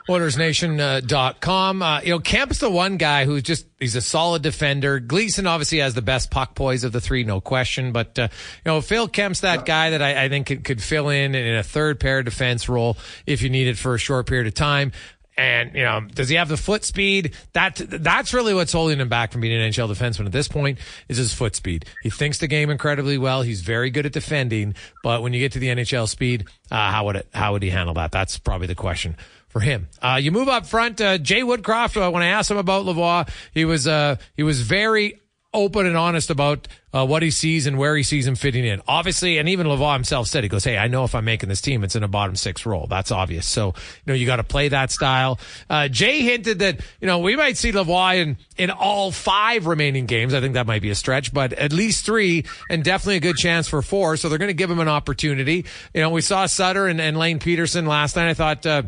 uh, 0.07 0.11
OilersNation.com. 0.11 1.81
Uh, 1.81 2.01
you 2.01 2.09
know, 2.09 2.19
Kemp's 2.19 2.59
the 2.59 2.69
one 2.69 2.97
guy 2.97 3.25
who's 3.25 3.43
just, 3.43 3.65
he's 3.79 3.95
a 3.95 4.01
solid 4.01 4.41
defender. 4.41 4.99
Gleason 4.99 5.47
obviously 5.47 5.79
has 5.79 5.93
the 5.93 6.01
best 6.01 6.31
puck 6.31 6.55
poise 6.55 6.83
of 6.83 6.91
the 6.91 7.01
three, 7.01 7.23
no 7.23 7.41
question. 7.41 7.91
But, 7.91 8.17
uh, 8.19 8.27
you 8.31 8.71
know, 8.71 8.81
Phil 8.81 9.07
Kemp's 9.07 9.41
that 9.41 9.65
guy 9.65 9.91
that 9.91 10.01
I, 10.01 10.25
I 10.25 10.29
think 10.29 10.47
could, 10.47 10.63
could, 10.63 10.83
fill 10.83 11.09
in 11.09 11.33
in 11.33 11.55
a 11.55 11.63
third 11.63 11.99
pair 11.99 12.23
defense 12.23 12.67
role 12.67 12.97
if 13.25 13.41
you 13.41 13.49
need 13.49 13.67
it 13.67 13.77
for 13.77 13.95
a 13.95 13.97
short 13.97 14.27
period 14.27 14.47
of 14.47 14.53
time. 14.53 14.91
And 15.35 15.73
you 15.73 15.83
know, 15.83 16.01
does 16.01 16.29
he 16.29 16.35
have 16.35 16.47
the 16.47 16.57
foot 16.57 16.83
speed? 16.83 17.33
That 17.53 17.75
that's 17.75 18.33
really 18.33 18.53
what's 18.53 18.71
holding 18.71 18.99
him 18.99 19.09
back 19.09 19.31
from 19.31 19.41
being 19.41 19.59
an 19.59 19.71
NHL 19.71 19.89
defenseman 19.89 20.27
at 20.27 20.31
this 20.31 20.47
point 20.47 20.77
is 21.07 21.17
his 21.17 21.33
foot 21.33 21.55
speed. 21.55 21.85
He 22.03 22.11
thinks 22.11 22.37
the 22.37 22.47
game 22.47 22.69
incredibly 22.69 23.17
well. 23.17 23.41
He's 23.41 23.61
very 23.61 23.89
good 23.89 24.05
at 24.05 24.13
defending, 24.13 24.75
but 25.01 25.23
when 25.23 25.33
you 25.33 25.39
get 25.39 25.53
to 25.53 25.59
the 25.59 25.69
NHL 25.69 26.07
speed, 26.07 26.45
uh, 26.69 26.91
how 26.91 27.05
would 27.05 27.15
it 27.15 27.27
how 27.33 27.53
would 27.53 27.63
he 27.63 27.71
handle 27.71 27.95
that? 27.95 28.11
That's 28.11 28.37
probably 28.37 28.67
the 28.67 28.75
question 28.75 29.15
for 29.53 29.61
him. 29.61 29.87
Uh, 30.01 30.19
you 30.19 30.31
move 30.31 30.49
up 30.49 30.65
front. 30.65 30.99
Uh, 30.99 31.17
Jay 31.19 31.41
Woodcroft. 31.41 31.95
Uh, 31.95 32.11
when 32.11 32.23
I 32.23 32.27
asked 32.27 32.51
him 32.51 32.57
about 32.57 32.85
Lavoie, 32.85 33.29
he 33.53 33.63
was 33.63 33.87
uh, 33.87 34.17
he 34.35 34.43
was 34.43 34.61
very 34.61 35.21
open 35.53 35.85
and 35.85 35.95
honest 35.95 36.29
about 36.29 36.67
uh, 36.93 37.05
what 37.05 37.21
he 37.21 37.29
sees 37.29 37.67
and 37.67 37.77
where 37.77 37.95
he 37.95 38.03
sees 38.03 38.25
him 38.25 38.35
fitting 38.35 38.65
in. 38.65 38.81
Obviously, 38.87 39.37
and 39.37 39.47
even 39.49 39.67
Lavoie 39.67 39.93
himself 39.93 40.27
said, 40.27 40.43
he 40.43 40.49
goes, 40.49 40.63
Hey, 40.63 40.77
I 40.77 40.87
know 40.87 41.03
if 41.03 41.15
I'm 41.15 41.25
making 41.25 41.49
this 41.49 41.61
team, 41.61 41.83
it's 41.83 41.95
in 41.95 42.03
a 42.03 42.07
bottom 42.07 42.35
six 42.35 42.65
role. 42.65 42.87
That's 42.87 43.11
obvious. 43.11 43.45
So, 43.45 43.67
you 43.67 43.73
know, 44.07 44.13
you 44.13 44.25
got 44.25 44.37
to 44.37 44.43
play 44.43 44.69
that 44.69 44.91
style. 44.91 45.39
Uh, 45.69 45.87
Jay 45.87 46.21
hinted 46.21 46.59
that, 46.59 46.79
you 46.99 47.07
know, 47.07 47.19
we 47.19 47.35
might 47.35 47.57
see 47.57 47.71
Lavoie 47.71 48.17
in, 48.21 48.37
in 48.57 48.71
all 48.71 49.11
five 49.11 49.67
remaining 49.67 50.05
games. 50.05 50.33
I 50.33 50.41
think 50.41 50.55
that 50.55 50.67
might 50.67 50.81
be 50.81 50.89
a 50.89 50.95
stretch, 50.95 51.33
but 51.33 51.53
at 51.53 51.71
least 51.71 52.05
three 52.05 52.45
and 52.69 52.83
definitely 52.83 53.17
a 53.17 53.21
good 53.21 53.37
chance 53.37 53.67
for 53.67 53.81
four. 53.81 54.17
So 54.17 54.29
they're 54.29 54.39
going 54.39 54.49
to 54.49 54.53
give 54.53 54.71
him 54.71 54.79
an 54.79 54.89
opportunity. 54.89 55.65
You 55.93 56.01
know, 56.01 56.09
we 56.09 56.21
saw 56.21 56.45
Sutter 56.47 56.87
and, 56.87 56.99
and 56.99 57.17
Lane 57.17 57.39
Pederson 57.39 57.87
last 57.87 58.15
night. 58.15 58.29
I 58.29 58.33
thought, 58.33 58.65
uh, 58.65 58.83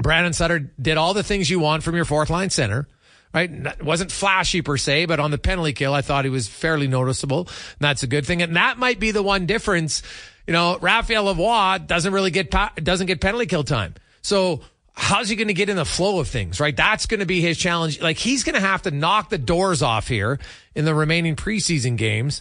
Brandon 0.00 0.32
Sutter 0.32 0.70
did 0.80 0.96
all 0.96 1.14
the 1.14 1.22
things 1.22 1.50
you 1.50 1.60
want 1.60 1.82
from 1.82 1.94
your 1.94 2.04
fourth 2.04 2.30
line 2.30 2.50
center 2.50 2.88
right? 3.34 3.82
Wasn't 3.84 4.10
flashy 4.10 4.62
per 4.62 4.76
se, 4.76 5.06
but 5.06 5.20
on 5.20 5.30
the 5.30 5.38
penalty 5.38 5.72
kill, 5.72 5.94
I 5.94 6.02
thought 6.02 6.24
he 6.24 6.30
was 6.30 6.48
fairly 6.48 6.88
noticeable. 6.88 7.48
That's 7.78 8.02
a 8.02 8.06
good 8.06 8.26
thing. 8.26 8.42
And 8.42 8.56
that 8.56 8.78
might 8.78 8.98
be 8.98 9.10
the 9.10 9.22
one 9.22 9.46
difference. 9.46 10.02
You 10.46 10.52
know, 10.52 10.78
Raphael 10.78 11.26
Lavoie 11.26 11.86
doesn't 11.86 12.12
really 12.12 12.30
get, 12.30 12.54
doesn't 12.82 13.06
get 13.06 13.20
penalty 13.20 13.46
kill 13.46 13.64
time. 13.64 13.94
So 14.22 14.62
how's 14.92 15.28
he 15.28 15.36
going 15.36 15.48
to 15.48 15.54
get 15.54 15.68
in 15.68 15.76
the 15.76 15.84
flow 15.84 16.20
of 16.20 16.28
things, 16.28 16.58
right? 16.58 16.76
That's 16.76 17.06
going 17.06 17.20
to 17.20 17.26
be 17.26 17.40
his 17.40 17.58
challenge. 17.58 18.00
Like 18.00 18.16
he's 18.16 18.44
going 18.44 18.54
to 18.54 18.60
have 18.60 18.82
to 18.82 18.90
knock 18.90 19.28
the 19.28 19.38
doors 19.38 19.82
off 19.82 20.08
here 20.08 20.38
in 20.74 20.84
the 20.84 20.94
remaining 20.94 21.36
preseason 21.36 21.96
games. 21.96 22.40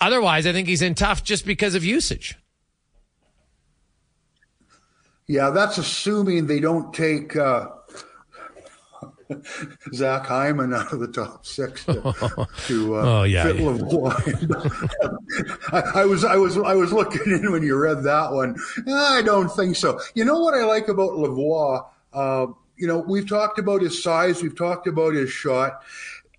Otherwise, 0.00 0.46
I 0.46 0.52
think 0.52 0.68
he's 0.68 0.82
in 0.82 0.94
tough 0.94 1.24
just 1.24 1.46
because 1.46 1.74
of 1.74 1.84
usage. 1.84 2.36
Yeah, 5.28 5.50
that's 5.50 5.78
assuming 5.78 6.46
they 6.46 6.60
don't 6.60 6.94
take 6.94 7.34
uh, 7.36 7.68
Zach 9.94 10.26
Hyman 10.26 10.72
out 10.72 10.92
of 10.92 11.00
the 11.00 11.08
top 11.08 11.44
six 11.44 11.84
to, 11.86 11.94
to 12.66 12.96
uh, 12.96 13.02
oh, 13.02 13.22
yeah, 13.24 13.44
fit 13.44 13.56
yeah. 13.56 13.70
I, 15.72 16.00
I, 16.02 16.04
was 16.04 16.24
I 16.24 16.36
was 16.36 16.56
I 16.56 16.74
was 16.74 16.92
looking 16.92 17.32
in 17.32 17.50
when 17.50 17.62
you 17.62 17.76
read 17.76 18.04
that 18.04 18.32
one. 18.32 18.56
I 18.88 19.22
don't 19.22 19.48
think 19.48 19.76
so. 19.76 20.00
You 20.14 20.24
know 20.24 20.38
what 20.38 20.54
I 20.54 20.64
like 20.64 20.88
about 20.88 21.10
Lavoie? 21.10 21.86
Uh, 22.12 22.46
you 22.76 22.86
know, 22.86 22.98
we've 22.98 23.28
talked 23.28 23.58
about 23.58 23.82
his 23.82 24.02
size, 24.02 24.42
we've 24.42 24.56
talked 24.56 24.86
about 24.86 25.14
his 25.14 25.30
shot. 25.30 25.82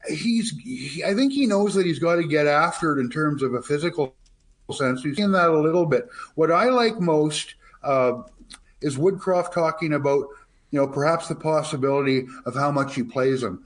He's, 0.08 0.52
he, 0.52 1.04
I 1.04 1.14
think 1.14 1.34
he 1.34 1.46
knows 1.48 1.74
that 1.74 1.86
he's 1.86 2.00
got 2.00 2.16
to 2.16 2.28
get 2.28 2.48
after 2.48 2.98
it 2.98 3.02
in 3.02 3.10
terms 3.10 3.44
of 3.44 3.54
a 3.54 3.62
physical 3.62 4.16
sense. 4.72 5.04
We've 5.04 5.16
seen 5.16 5.32
that 5.32 5.50
a 5.50 5.60
little 5.60 5.86
bit. 5.86 6.08
What 6.36 6.52
I 6.52 6.66
like 6.66 7.00
most 7.00 7.56
uh, 7.84 8.22
is 8.82 8.98
Woodcroft 8.98 9.54
talking 9.54 9.94
about 9.94 10.28
you 10.72 10.80
know, 10.80 10.88
perhaps 10.88 11.28
the 11.28 11.36
possibility 11.36 12.28
of 12.46 12.56
how 12.56 12.72
much 12.72 12.96
he 12.96 13.04
plays 13.04 13.42
him. 13.42 13.64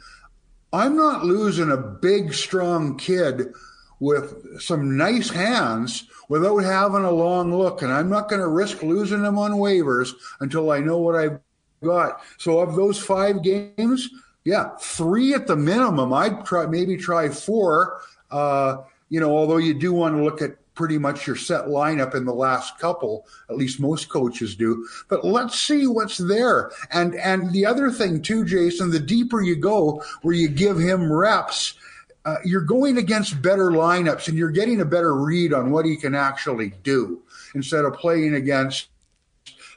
I'm 0.73 0.95
not 0.95 1.25
losing 1.25 1.71
a 1.71 1.77
big, 1.77 2.33
strong 2.33 2.97
kid 2.97 3.53
with 3.99 4.61
some 4.61 4.97
nice 4.97 5.29
hands 5.29 6.05
without 6.29 6.59
having 6.59 7.03
a 7.03 7.11
long 7.11 7.53
look. 7.55 7.81
And 7.81 7.91
I'm 7.91 8.09
not 8.09 8.29
going 8.29 8.41
to 8.41 8.47
risk 8.47 8.81
losing 8.81 9.23
him 9.23 9.37
on 9.37 9.53
waivers 9.53 10.11
until 10.39 10.71
I 10.71 10.79
know 10.79 10.97
what 10.97 11.15
I've 11.15 11.39
got. 11.83 12.21
So, 12.37 12.59
of 12.59 12.75
those 12.75 12.97
five 12.97 13.43
games, 13.43 14.09
yeah, 14.45 14.69
three 14.79 15.33
at 15.33 15.47
the 15.47 15.55
minimum. 15.55 16.13
I'd 16.13 16.45
try, 16.45 16.65
maybe 16.65 16.97
try 16.97 17.29
four. 17.29 18.01
Uh, 18.29 18.77
you 19.09 19.19
know, 19.19 19.35
although 19.35 19.57
you 19.57 19.73
do 19.73 19.91
want 19.91 20.15
to 20.15 20.23
look 20.23 20.41
at 20.41 20.55
pretty 20.73 20.97
much 20.97 21.27
your 21.27 21.35
set 21.35 21.65
lineup 21.65 22.15
in 22.15 22.25
the 22.25 22.33
last 22.33 22.79
couple. 22.79 23.25
At 23.49 23.57
least 23.57 23.79
most 23.79 24.09
coaches 24.09 24.55
do. 24.55 24.87
But 25.09 25.25
let's 25.25 25.59
see 25.59 25.87
what's 25.87 26.17
there. 26.17 26.71
And 26.91 27.15
and 27.15 27.51
the 27.51 27.65
other 27.65 27.91
thing 27.91 28.21
too, 28.21 28.45
Jason, 28.45 28.91
the 28.91 28.99
deeper 28.99 29.41
you 29.41 29.55
go, 29.55 30.03
where 30.21 30.35
you 30.35 30.47
give 30.47 30.77
him 30.77 31.11
reps. 31.11 31.75
Uh, 32.23 32.35
you're 32.45 32.61
going 32.61 32.99
against 32.99 33.41
better 33.41 33.71
lineups 33.71 34.27
and 34.27 34.37
you're 34.37 34.51
getting 34.51 34.79
a 34.81 34.85
better 34.85 35.15
read 35.15 35.53
on 35.53 35.71
what 35.71 35.87
he 35.87 35.97
can 35.97 36.13
actually 36.13 36.71
do 36.83 37.19
instead 37.55 37.83
of 37.83 37.93
playing 37.95 38.35
against 38.35 38.89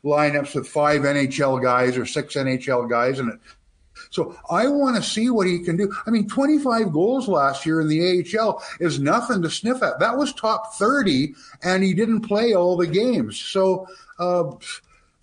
lineups 0.04 0.54
with 0.54 0.68
five 0.68 1.00
NHL 1.02 1.62
guys 1.62 1.96
or 1.96 2.04
six 2.04 2.34
NHL 2.34 2.88
guys 2.90 3.18
and 3.18 3.32
it 3.32 3.40
so 4.14 4.38
I 4.48 4.68
want 4.68 4.94
to 4.94 5.02
see 5.02 5.28
what 5.28 5.48
he 5.48 5.58
can 5.58 5.76
do. 5.76 5.92
I 6.06 6.10
mean, 6.10 6.28
25 6.28 6.92
goals 6.92 7.26
last 7.26 7.66
year 7.66 7.80
in 7.80 7.88
the 7.88 8.24
AHL 8.38 8.62
is 8.78 9.00
nothing 9.00 9.42
to 9.42 9.50
sniff 9.50 9.82
at. 9.82 9.98
That 9.98 10.16
was 10.16 10.32
top 10.32 10.74
30, 10.74 11.34
and 11.64 11.82
he 11.82 11.94
didn't 11.94 12.20
play 12.20 12.54
all 12.54 12.76
the 12.76 12.86
games. 12.86 13.40
So, 13.40 13.88
uh, 14.20 14.52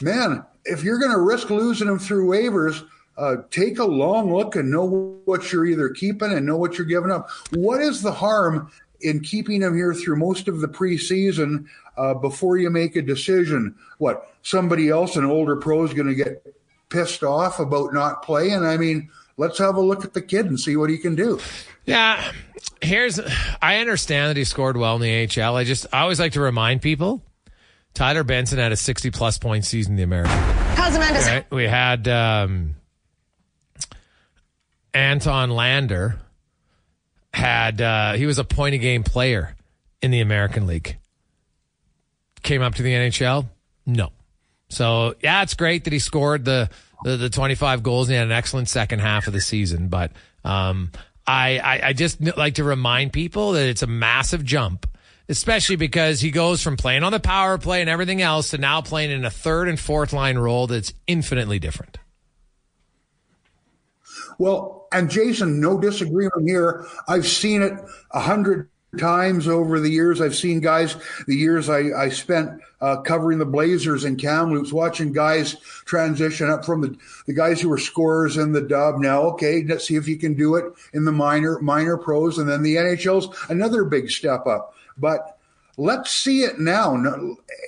man, 0.01 0.43
if 0.65 0.83
you're 0.83 0.99
going 0.99 1.13
to 1.13 1.21
risk 1.21 1.49
losing 1.49 1.87
him 1.87 1.99
through 1.99 2.27
waivers, 2.27 2.85
uh, 3.17 3.37
take 3.49 3.79
a 3.79 3.85
long 3.85 4.33
look 4.33 4.57
and 4.57 4.69
know 4.69 5.21
what 5.23 5.53
you're 5.53 5.65
either 5.65 5.87
keeping 5.87 6.33
and 6.33 6.45
know 6.45 6.57
what 6.57 6.77
you're 6.77 6.85
giving 6.85 7.11
up. 7.11 7.29
What 7.51 7.79
is 7.79 8.01
the 8.01 8.11
harm 8.11 8.69
in 8.99 9.21
keeping 9.21 9.61
him 9.61 9.73
here 9.73 9.93
through 9.93 10.17
most 10.17 10.49
of 10.49 10.59
the 10.59 10.67
preseason 10.67 11.65
uh, 11.95 12.15
before 12.15 12.57
you 12.57 12.69
make 12.69 12.97
a 12.97 13.01
decision? 13.01 13.73
What 13.99 14.33
somebody 14.41 14.89
else, 14.89 15.15
an 15.15 15.23
older 15.23 15.55
pro, 15.55 15.85
is 15.85 15.93
going 15.93 16.07
to 16.07 16.15
get 16.15 16.43
pissed 16.91 17.23
off 17.23 17.59
about 17.59 17.93
not 17.93 18.21
playing. 18.21 18.63
I 18.63 18.77
mean, 18.77 19.09
let's 19.37 19.57
have 19.57 19.75
a 19.75 19.81
look 19.81 20.05
at 20.05 20.13
the 20.13 20.21
kid 20.21 20.45
and 20.45 20.59
see 20.59 20.75
what 20.75 20.89
he 20.89 20.97
can 20.97 21.15
do. 21.15 21.39
Yeah, 21.85 22.31
here's 22.81 23.19
I 23.61 23.77
understand 23.77 24.29
that 24.29 24.37
he 24.37 24.43
scored 24.43 24.77
well 24.77 24.95
in 24.97 25.01
the 25.01 25.41
AHL. 25.41 25.55
I 25.55 25.63
just 25.63 25.87
I 25.91 26.01
always 26.01 26.19
like 26.19 26.33
to 26.33 26.41
remind 26.41 26.81
people 26.81 27.23
Tyler 27.93 28.23
Benson 28.23 28.59
had 28.59 28.71
a 28.71 28.75
60 28.75 29.11
plus 29.11 29.37
point 29.37 29.65
season 29.65 29.93
in 29.93 29.97
the 29.97 30.03
American. 30.03 30.37
Cosmandus. 30.75 31.27
Right? 31.27 31.51
We 31.51 31.63
had 31.63 32.07
um, 32.07 32.75
Anton 34.93 35.49
Lander 35.49 36.19
had 37.33 37.81
uh, 37.81 38.13
he 38.13 38.25
was 38.25 38.39
a 38.39 38.43
point 38.43 38.75
a 38.75 38.77
game 38.77 39.03
player 39.03 39.55
in 40.01 40.11
the 40.11 40.21
American 40.21 40.67
League. 40.67 40.97
Came 42.43 42.61
up 42.61 42.75
to 42.75 42.83
the 42.83 42.91
NHL? 42.91 43.47
No. 43.85 44.11
So 44.71 45.15
yeah, 45.21 45.43
it's 45.43 45.53
great 45.53 45.83
that 45.83 45.93
he 45.93 45.99
scored 45.99 46.45
the 46.45 46.69
the, 47.03 47.17
the 47.17 47.29
25 47.29 47.81
goals 47.83 48.07
and 48.07 48.13
he 48.13 48.17
had 48.17 48.27
an 48.27 48.31
excellent 48.31 48.69
second 48.69 48.99
half 48.99 49.27
of 49.27 49.33
the 49.33 49.41
season. 49.41 49.87
But 49.87 50.11
um, 50.43 50.91
I, 51.25 51.59
I 51.59 51.87
I 51.89 51.93
just 51.93 52.21
like 52.37 52.55
to 52.55 52.63
remind 52.63 53.13
people 53.13 53.53
that 53.53 53.67
it's 53.67 53.83
a 53.83 53.87
massive 53.87 54.43
jump, 54.43 54.87
especially 55.29 55.75
because 55.75 56.21
he 56.21 56.31
goes 56.31 56.63
from 56.63 56.77
playing 56.77 57.03
on 57.03 57.11
the 57.11 57.19
power 57.19 57.57
play 57.57 57.81
and 57.81 57.89
everything 57.89 58.21
else 58.21 58.51
to 58.51 58.57
now 58.57 58.81
playing 58.81 59.11
in 59.11 59.25
a 59.25 59.31
third 59.31 59.67
and 59.67 59.79
fourth 59.79 60.13
line 60.13 60.37
role 60.37 60.67
that's 60.67 60.93
infinitely 61.07 61.59
different. 61.59 61.97
Well, 64.37 64.87
and 64.91 65.07
Jason, 65.09 65.61
no 65.61 65.79
disagreement 65.79 66.47
here. 66.47 66.87
I've 67.07 67.27
seen 67.27 67.61
it 67.61 67.73
a 68.09 68.19
hundred 68.19 68.70
times 68.97 69.47
over 69.47 69.79
the 69.79 69.89
years. 69.89 70.19
I've 70.19 70.35
seen 70.35 70.59
guys, 70.59 70.95
the 71.27 71.35
years 71.35 71.69
I, 71.69 71.91
I 71.97 72.09
spent 72.09 72.61
uh, 72.81 72.97
covering 72.97 73.39
the 73.39 73.45
Blazers 73.45 74.03
and 74.03 74.19
Kamloops, 74.19 74.73
watching 74.73 75.13
guys 75.13 75.55
transition 75.85 76.49
up 76.49 76.65
from 76.65 76.81
the, 76.81 76.97
the 77.25 77.33
guys 77.33 77.61
who 77.61 77.69
were 77.69 77.77
scorers 77.77 78.37
in 78.37 78.51
the 78.51 78.61
dub. 78.61 78.97
Now, 78.97 79.21
okay, 79.23 79.63
let's 79.63 79.87
see 79.87 79.95
if 79.95 80.07
you 80.07 80.17
can 80.17 80.33
do 80.33 80.55
it 80.55 80.65
in 80.93 81.05
the 81.05 81.11
minor, 81.11 81.59
minor 81.61 81.97
pros. 81.97 82.37
And 82.37 82.49
then 82.49 82.63
the 82.63 82.75
NHL's 82.75 83.49
another 83.49 83.85
big 83.85 84.09
step 84.09 84.45
up. 84.45 84.73
But 84.97 85.37
let's 85.77 86.11
see 86.11 86.41
it 86.41 86.59
now. 86.59 87.01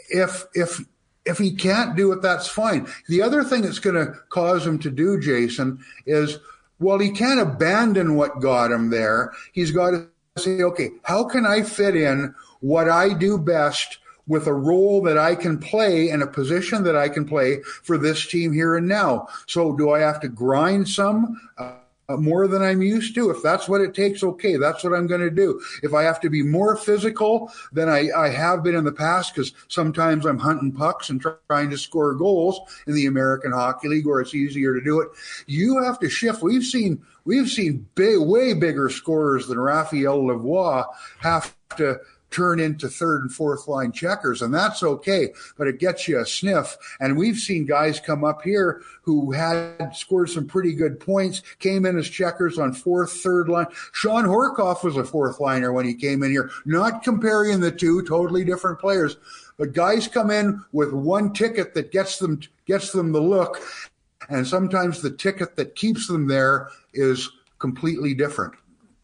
If, 0.10 0.46
if, 0.54 0.82
if 1.26 1.38
he 1.38 1.56
can't 1.56 1.96
do 1.96 2.12
it, 2.12 2.22
that's 2.22 2.48
fine. 2.48 2.88
The 3.08 3.22
other 3.22 3.44
thing 3.44 3.62
that's 3.62 3.80
going 3.80 3.96
to 3.96 4.14
cause 4.30 4.68
him 4.68 4.78
to 4.80 4.92
do, 4.92 5.20
Jason, 5.20 5.84
is 6.06 6.40
well, 6.80 7.00
he 7.00 7.12
can't 7.12 7.40
abandon 7.40 8.16
what 8.16 8.42
got 8.42 8.72
him 8.72 8.90
there. 8.90 9.32
He's 9.54 9.72
got 9.72 9.92
to 9.92 10.08
say, 10.38 10.64
okay, 10.64 10.90
how 11.04 11.24
can 11.24 11.46
I 11.46 11.62
fit 11.62 11.96
in 11.96 12.34
what 12.62 12.90
I 12.90 13.14
do 13.14 13.38
best 13.38 14.00
with 14.26 14.48
a 14.48 14.54
role 14.54 15.02
that 15.04 15.18
I 15.18 15.36
can 15.36 15.60
play 15.60 16.10
and 16.10 16.24
a 16.24 16.28
position 16.28 16.84
that 16.86 16.96
I 16.96 17.08
can 17.08 17.26
play 17.26 17.62
for 17.62 18.00
this 18.00 18.26
team 18.26 18.52
here 18.52 18.76
and 18.76 18.88
now? 18.88 19.28
So 19.46 19.76
do 19.76 19.92
I 19.92 20.00
have 20.00 20.20
to 20.22 20.28
grind 20.28 20.90
some? 20.90 21.40
Uh, 21.58 21.74
more 22.18 22.48
than 22.48 22.62
I'm 22.62 22.82
used 22.82 23.16
to. 23.16 23.30
If 23.30 23.42
that's 23.42 23.70
what 23.70 23.80
it 23.80 23.94
takes, 23.94 24.24
okay, 24.24 24.58
that's 24.58 24.84
what 24.84 24.94
I'm 24.94 25.08
going 25.08 25.22
to 25.22 25.30
do. 25.30 25.62
If 25.84 25.94
I 25.94 26.04
have 26.04 26.20
to 26.22 26.30
be 26.30 26.44
more 26.44 26.76
physical 26.76 27.52
than 27.72 27.88
I, 27.88 28.10
I 28.16 28.30
have 28.30 28.62
been 28.62 28.76
in 28.76 28.84
the 28.84 28.92
past, 28.92 29.34
because 29.34 29.54
sometimes 29.70 30.26
I'm 30.26 30.38
hunting 30.38 30.74
pucks 30.74 31.10
and 31.10 31.22
trying 31.50 31.70
to 31.70 31.78
score 31.78 32.14
goals 32.14 32.60
in 32.88 32.94
the 32.94 33.06
American 33.06 33.54
Hockey 33.54 33.88
League 33.88 34.06
where 34.06 34.20
it's 34.20 34.36
easier 34.36 34.74
to 34.74 34.84
do 34.84 35.00
it, 35.00 35.10
you 35.48 35.82
have 35.82 35.98
to 36.00 36.10
shift. 36.10 36.42
We've 36.42 36.66
seen 36.66 37.02
We've 37.26 37.50
seen 37.50 37.88
big, 37.96 38.20
way 38.20 38.54
bigger 38.54 38.90
scorers 38.90 39.48
than 39.48 39.60
Raphael 39.60 40.22
Lavoie 40.24 40.86
have 41.20 41.56
to 41.78 42.00
turn 42.34 42.60
into 42.60 42.90
third 42.90 43.22
and 43.22 43.32
fourth 43.32 43.68
line 43.68 43.92
checkers, 43.92 44.42
and 44.42 44.54
that's 44.54 44.84
okay, 44.84 45.30
but 45.58 45.68
it 45.68 45.80
gets 45.80 46.08
you 46.08 46.20
a 46.20 46.26
sniff. 46.26 46.76
And 47.00 47.16
we've 47.16 47.38
seen 47.38 47.66
guys 47.66 48.00
come 48.00 48.24
up 48.24 48.42
here 48.42 48.82
who 49.04 49.32
had 49.32 49.92
scored 49.96 50.30
some 50.30 50.48
pretty 50.48 50.74
good 50.74 51.00
points, 51.00 51.44
came 51.60 51.86
in 51.86 51.98
as 51.98 52.10
checkers 52.10 52.58
on 52.58 52.74
fourth, 52.74 53.14
third 53.14 53.48
line. 53.50 53.68
Shawn 53.92 54.26
Horcoff 54.26 54.84
was 54.84 54.98
a 54.98 55.04
fourth 55.04 55.40
liner 55.40 55.72
when 55.72 55.86
he 55.86 55.94
came 55.94 56.24
in 56.24 56.32
here, 56.32 56.50
not 56.66 57.04
comparing 57.04 57.60
the 57.60 57.72
two, 57.72 58.02
totally 58.02 58.44
different 58.44 58.80
players. 58.80 59.18
But 59.58 59.74
guys 59.74 60.08
come 60.08 60.32
in 60.32 60.64
with 60.72 60.92
one 60.92 61.32
ticket 61.32 61.76
that 61.76 61.92
gets 61.92 62.18
them 62.18 62.40
gets 62.66 62.92
them 62.92 63.12
the 63.12 63.22
look, 63.22 63.62
and 64.30 64.48
sometimes 64.48 65.02
the 65.02 65.12
ticket 65.12 65.56
that 65.56 65.76
keeps 65.76 66.08
them 66.08 66.28
there 66.28 66.70
is 66.94 67.30
completely 67.60 68.14
different. 68.14 68.54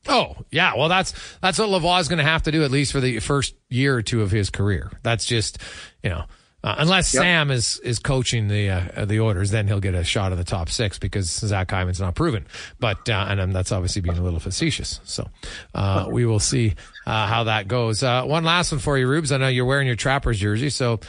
Oh 0.08 0.36
yeah, 0.52 0.76
well 0.76 0.90
that's 0.90 1.14
that's 1.42 1.60
what 1.60 1.70
Lavoie 1.70 2.00
is 2.00 2.08
going 2.08 2.20
to 2.20 2.24
have 2.24 2.44
to 2.44 2.52
do 2.52 2.64
at 2.64 2.72
least 2.72 2.92
for 2.92 3.00
the 3.00 3.20
first 3.20 3.56
year 3.70 3.96
or 3.96 4.02
two 4.02 4.22
of 4.22 4.32
his 4.32 4.50
career. 4.50 4.92
That's 5.04 5.26
just 5.26 5.60
you 6.04 6.10
know 6.10 6.26
uh, 6.62 6.76
unless 6.78 7.14
yep. 7.14 7.22
Sam 7.22 7.52
is 7.52 7.80
is 7.80 8.00
coaching 8.00 8.50
the 8.50 8.70
uh, 8.70 9.06
the 9.06 9.22
Oilers, 9.22 9.50
then 9.50 9.68
he'll 9.68 9.80
get 9.80 9.96
a 9.96 10.04
shot 10.04 10.34
of 10.34 10.38
the 10.38 10.44
top 10.44 10.70
six 10.70 11.00
because 11.00 11.30
Zach 11.30 11.72
Hyman's 11.72 12.02
not 12.02 12.16
proven. 12.16 12.46
But 12.80 13.10
uh, 13.10 13.28
and 13.30 13.40
um, 13.40 13.52
that's 13.54 13.72
obviously 13.72 14.02
being 14.02 14.18
a 14.18 14.24
little 14.24 14.42
facetious. 14.42 15.00
So 15.06 15.30
uh, 15.74 16.08
we 16.12 16.26
will 16.26 16.42
see 16.42 16.76
uh, 17.06 17.28
how 17.28 17.46
that 17.46 17.70
goes. 17.70 18.04
Uh, 18.04 18.26
one 18.26 18.44
last 18.44 18.74
one 18.74 18.80
for 18.80 18.98
you, 18.98 19.08
Rubes. 19.08 19.32
I 19.32 19.38
know 19.38 19.48
you're 19.48 19.66
wearing 19.66 19.88
your 19.88 19.96
Trappers 19.96 20.38
jersey. 20.38 20.70
So 20.70 21.00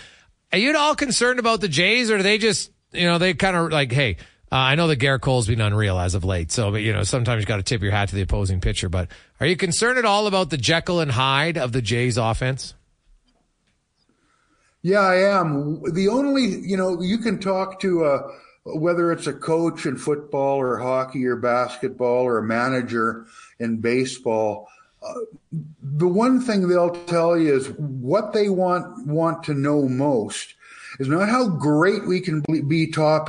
are 0.52 0.58
you 0.58 0.70
at 0.70 0.76
all 0.76 0.94
concerned 0.94 1.40
about 1.40 1.60
the 1.60 1.68
Jays, 1.68 2.12
or 2.12 2.18
do 2.18 2.22
they 2.22 2.38
just 2.38 2.70
you 2.92 3.04
know 3.06 3.18
they 3.18 3.34
kind 3.34 3.56
of 3.56 3.70
like 3.70 3.92
hey 3.92 4.16
uh, 4.52 4.56
I 4.56 4.74
know 4.74 4.88
that 4.88 4.98
Gerrit 4.98 5.20
Cole's 5.20 5.46
been 5.46 5.60
unreal 5.60 5.96
as 5.96 6.16
of 6.16 6.24
late, 6.24 6.50
so 6.50 6.72
but 6.72 6.82
you 6.82 6.92
know 6.92 7.04
sometimes 7.04 7.42
you 7.42 7.46
got 7.46 7.58
to 7.58 7.62
tip 7.62 7.82
your 7.82 7.92
hat 7.92 8.08
to 8.08 8.16
the 8.16 8.22
opposing 8.22 8.60
pitcher. 8.60 8.88
But 8.88 9.08
are 9.38 9.46
you 9.46 9.56
concerned 9.56 9.96
at 9.98 10.04
all 10.04 10.26
about 10.26 10.50
the 10.50 10.56
Jekyll 10.56 10.98
and 10.98 11.12
Hyde 11.12 11.56
of 11.56 11.70
the 11.70 11.80
Jays 11.80 12.16
offense? 12.16 12.74
Yeah, 14.82 15.00
I 15.00 15.38
am. 15.38 15.82
The 15.92 16.08
only 16.08 16.42
you 16.42 16.76
know 16.76 17.00
you 17.00 17.18
can 17.18 17.38
talk 17.38 17.78
to 17.80 18.04
a 18.06 18.28
whether 18.64 19.12
it's 19.12 19.28
a 19.28 19.32
coach 19.32 19.86
in 19.86 19.96
football 19.96 20.58
or 20.58 20.78
hockey 20.78 21.24
or 21.26 21.36
basketball 21.36 22.24
or 22.24 22.38
a 22.38 22.42
manager 22.42 23.26
in 23.60 23.80
baseball. 23.80 24.68
Uh, 25.00 25.14
the 25.80 26.08
one 26.08 26.40
thing 26.40 26.68
they'll 26.68 26.90
tell 27.06 27.38
you 27.38 27.54
is 27.54 27.70
what 27.78 28.32
they 28.32 28.48
want 28.48 29.06
want 29.06 29.44
to 29.44 29.54
know 29.54 29.88
most 29.88 30.54
is 31.00 31.08
not 31.08 31.28
how 31.28 31.48
great 31.48 32.06
we 32.06 32.20
can 32.20 32.44
be 32.68 32.86
top 32.86 33.28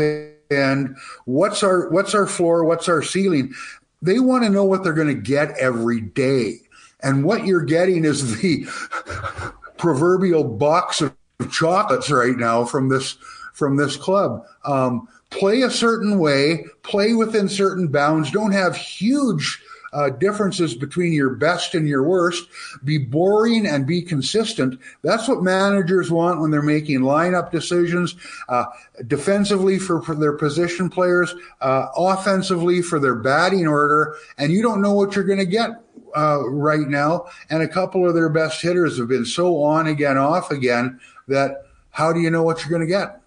and 0.51 0.95
what's 1.25 1.63
our 1.63 1.89
what's 1.89 2.13
our 2.13 2.27
floor, 2.27 2.65
what's 2.65 2.89
our 2.89 3.01
ceiling. 3.01 3.53
They 4.01 4.19
want 4.19 4.43
to 4.43 4.49
know 4.49 4.65
what 4.65 4.83
they're 4.83 4.93
going 4.93 5.07
to 5.07 5.13
get 5.13 5.57
every 5.57 6.01
day. 6.01 6.59
And 7.01 7.23
what 7.23 7.45
you're 7.45 7.63
getting 7.63 8.05
is 8.05 8.39
the 8.41 8.65
proverbial 9.77 10.43
box 10.43 11.01
of 11.01 11.15
chocolates 11.49 12.11
right 12.11 12.37
now 12.37 12.65
from 12.65 12.89
this 12.89 13.13
from 13.53 13.77
this 13.77 13.95
club. 13.95 14.45
Um, 14.65 15.07
play 15.29 15.61
a 15.61 15.71
certain 15.71 16.19
way, 16.19 16.65
play 16.83 17.13
within 17.13 17.47
certain 17.47 17.87
bounds. 17.87 18.31
Don't 18.31 18.51
have 18.51 18.75
huge 18.75 19.63
uh, 19.93 20.09
differences 20.09 20.75
between 20.75 21.13
your 21.13 21.31
best 21.31 21.75
and 21.75 21.87
your 21.87 22.03
worst. 22.03 22.47
Be 22.83 22.97
boring 22.97 23.65
and 23.65 23.85
be 23.85 24.01
consistent. 24.01 24.79
That's 25.01 25.27
what 25.27 25.43
managers 25.43 26.11
want 26.11 26.41
when 26.41 26.51
they're 26.51 26.61
making 26.61 27.01
lineup 27.01 27.51
decisions. 27.51 28.15
Uh, 28.47 28.65
defensively 29.07 29.79
for, 29.79 30.01
for, 30.01 30.15
their 30.15 30.33
position 30.33 30.89
players, 30.89 31.33
uh, 31.61 31.87
offensively 31.95 32.81
for 32.81 32.99
their 32.99 33.15
batting 33.15 33.67
order, 33.67 34.15
and 34.37 34.51
you 34.51 34.61
don't 34.61 34.81
know 34.81 34.93
what 34.93 35.15
you're 35.15 35.25
going 35.25 35.39
to 35.39 35.45
get 35.45 35.71
uh, 36.15 36.47
right 36.49 36.87
now. 36.87 37.25
And 37.49 37.63
a 37.63 37.67
couple 37.67 38.07
of 38.07 38.13
their 38.13 38.29
best 38.29 38.61
hitters 38.61 38.97
have 38.97 39.07
been 39.07 39.25
so 39.25 39.63
on 39.63 39.87
again, 39.87 40.17
off 40.17 40.51
again 40.51 40.99
that 41.27 41.65
how 41.89 42.13
do 42.13 42.19
you 42.19 42.29
know 42.29 42.43
what 42.43 42.59
you're 42.59 42.69
going 42.69 42.81
to 42.81 42.87
get? 42.87 43.19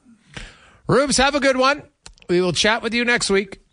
Rubes, 0.86 1.16
have 1.16 1.34
a 1.34 1.40
good 1.40 1.56
one. 1.56 1.82
We 2.28 2.40
will 2.40 2.52
chat 2.52 2.82
with 2.82 2.94
you 2.94 3.04
next 3.04 3.30
week. 3.30 3.63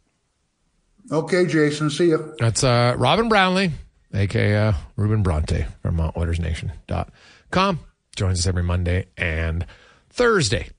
Okay, 1.11 1.45
Jason. 1.45 1.89
See 1.89 2.07
you. 2.07 2.35
That's 2.39 2.63
uh, 2.63 2.95
Robin 2.97 3.27
Brownlee, 3.27 3.71
aka 4.13 4.55
uh, 4.55 4.73
Ruben 4.95 5.23
Bronte 5.23 5.65
from 5.81 5.99
uh, 5.99 6.11
OilersNation.com. 6.13 7.79
Joins 8.15 8.39
us 8.39 8.47
every 8.47 8.63
Monday 8.63 9.07
and 9.17 9.65
Thursday. 10.09 10.69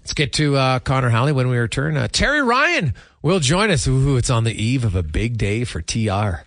Let's 0.00 0.12
get 0.14 0.32
to 0.34 0.56
uh, 0.56 0.78
Connor 0.80 1.08
Halley 1.08 1.32
when 1.32 1.48
we 1.48 1.56
return. 1.56 1.96
Uh, 1.96 2.08
Terry 2.08 2.42
Ryan 2.42 2.94
will 3.22 3.40
join 3.40 3.70
us. 3.70 3.86
Ooh, 3.86 4.16
it's 4.16 4.28
on 4.28 4.44
the 4.44 4.52
eve 4.52 4.84
of 4.84 4.94
a 4.94 5.02
big 5.02 5.38
day 5.38 5.64
for 5.64 5.80
TR. 5.80 6.44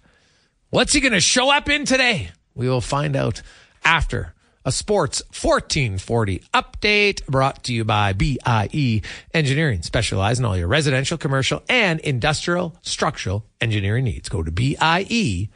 What's 0.69 0.93
he 0.93 0.99
going 0.99 1.13
to 1.13 1.21
show 1.21 1.51
up 1.51 1.69
in 1.69 1.85
today? 1.85 2.29
We 2.53 2.69
will 2.69 2.81
find 2.81 3.15
out 3.15 3.41
after 3.83 4.33
a 4.67 4.71
sports 4.71 5.23
1440 5.29 6.43
update 6.53 7.25
brought 7.25 7.63
to 7.63 7.73
you 7.73 7.85
by 7.85 8.11
BIE 8.11 9.01
Engineering, 9.33 9.81
specialize 9.81 10.39
in 10.39 10.45
all 10.45 10.57
your 10.57 10.67
residential, 10.67 11.17
commercial, 11.17 11.63
and 11.69 12.01
industrial 12.01 12.75
structural 12.81 13.45
engineering 13.61 14.03
needs. 14.03 14.27
Go 14.27 14.43
to 14.43 14.51
BIEENG.com. 14.51 15.47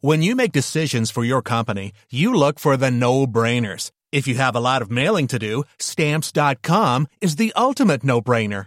When 0.00 0.22
you 0.22 0.34
make 0.34 0.52
decisions 0.52 1.10
for 1.10 1.24
your 1.24 1.42
company, 1.42 1.92
you 2.10 2.34
look 2.34 2.58
for 2.58 2.76
the 2.76 2.90
no 2.90 3.26
brainers. 3.26 3.92
If 4.10 4.26
you 4.26 4.34
have 4.34 4.56
a 4.56 4.60
lot 4.60 4.82
of 4.82 4.90
mailing 4.90 5.28
to 5.28 5.38
do, 5.38 5.62
stamps.com 5.78 7.06
is 7.20 7.36
the 7.36 7.52
ultimate 7.54 8.02
no 8.02 8.20
brainer. 8.20 8.66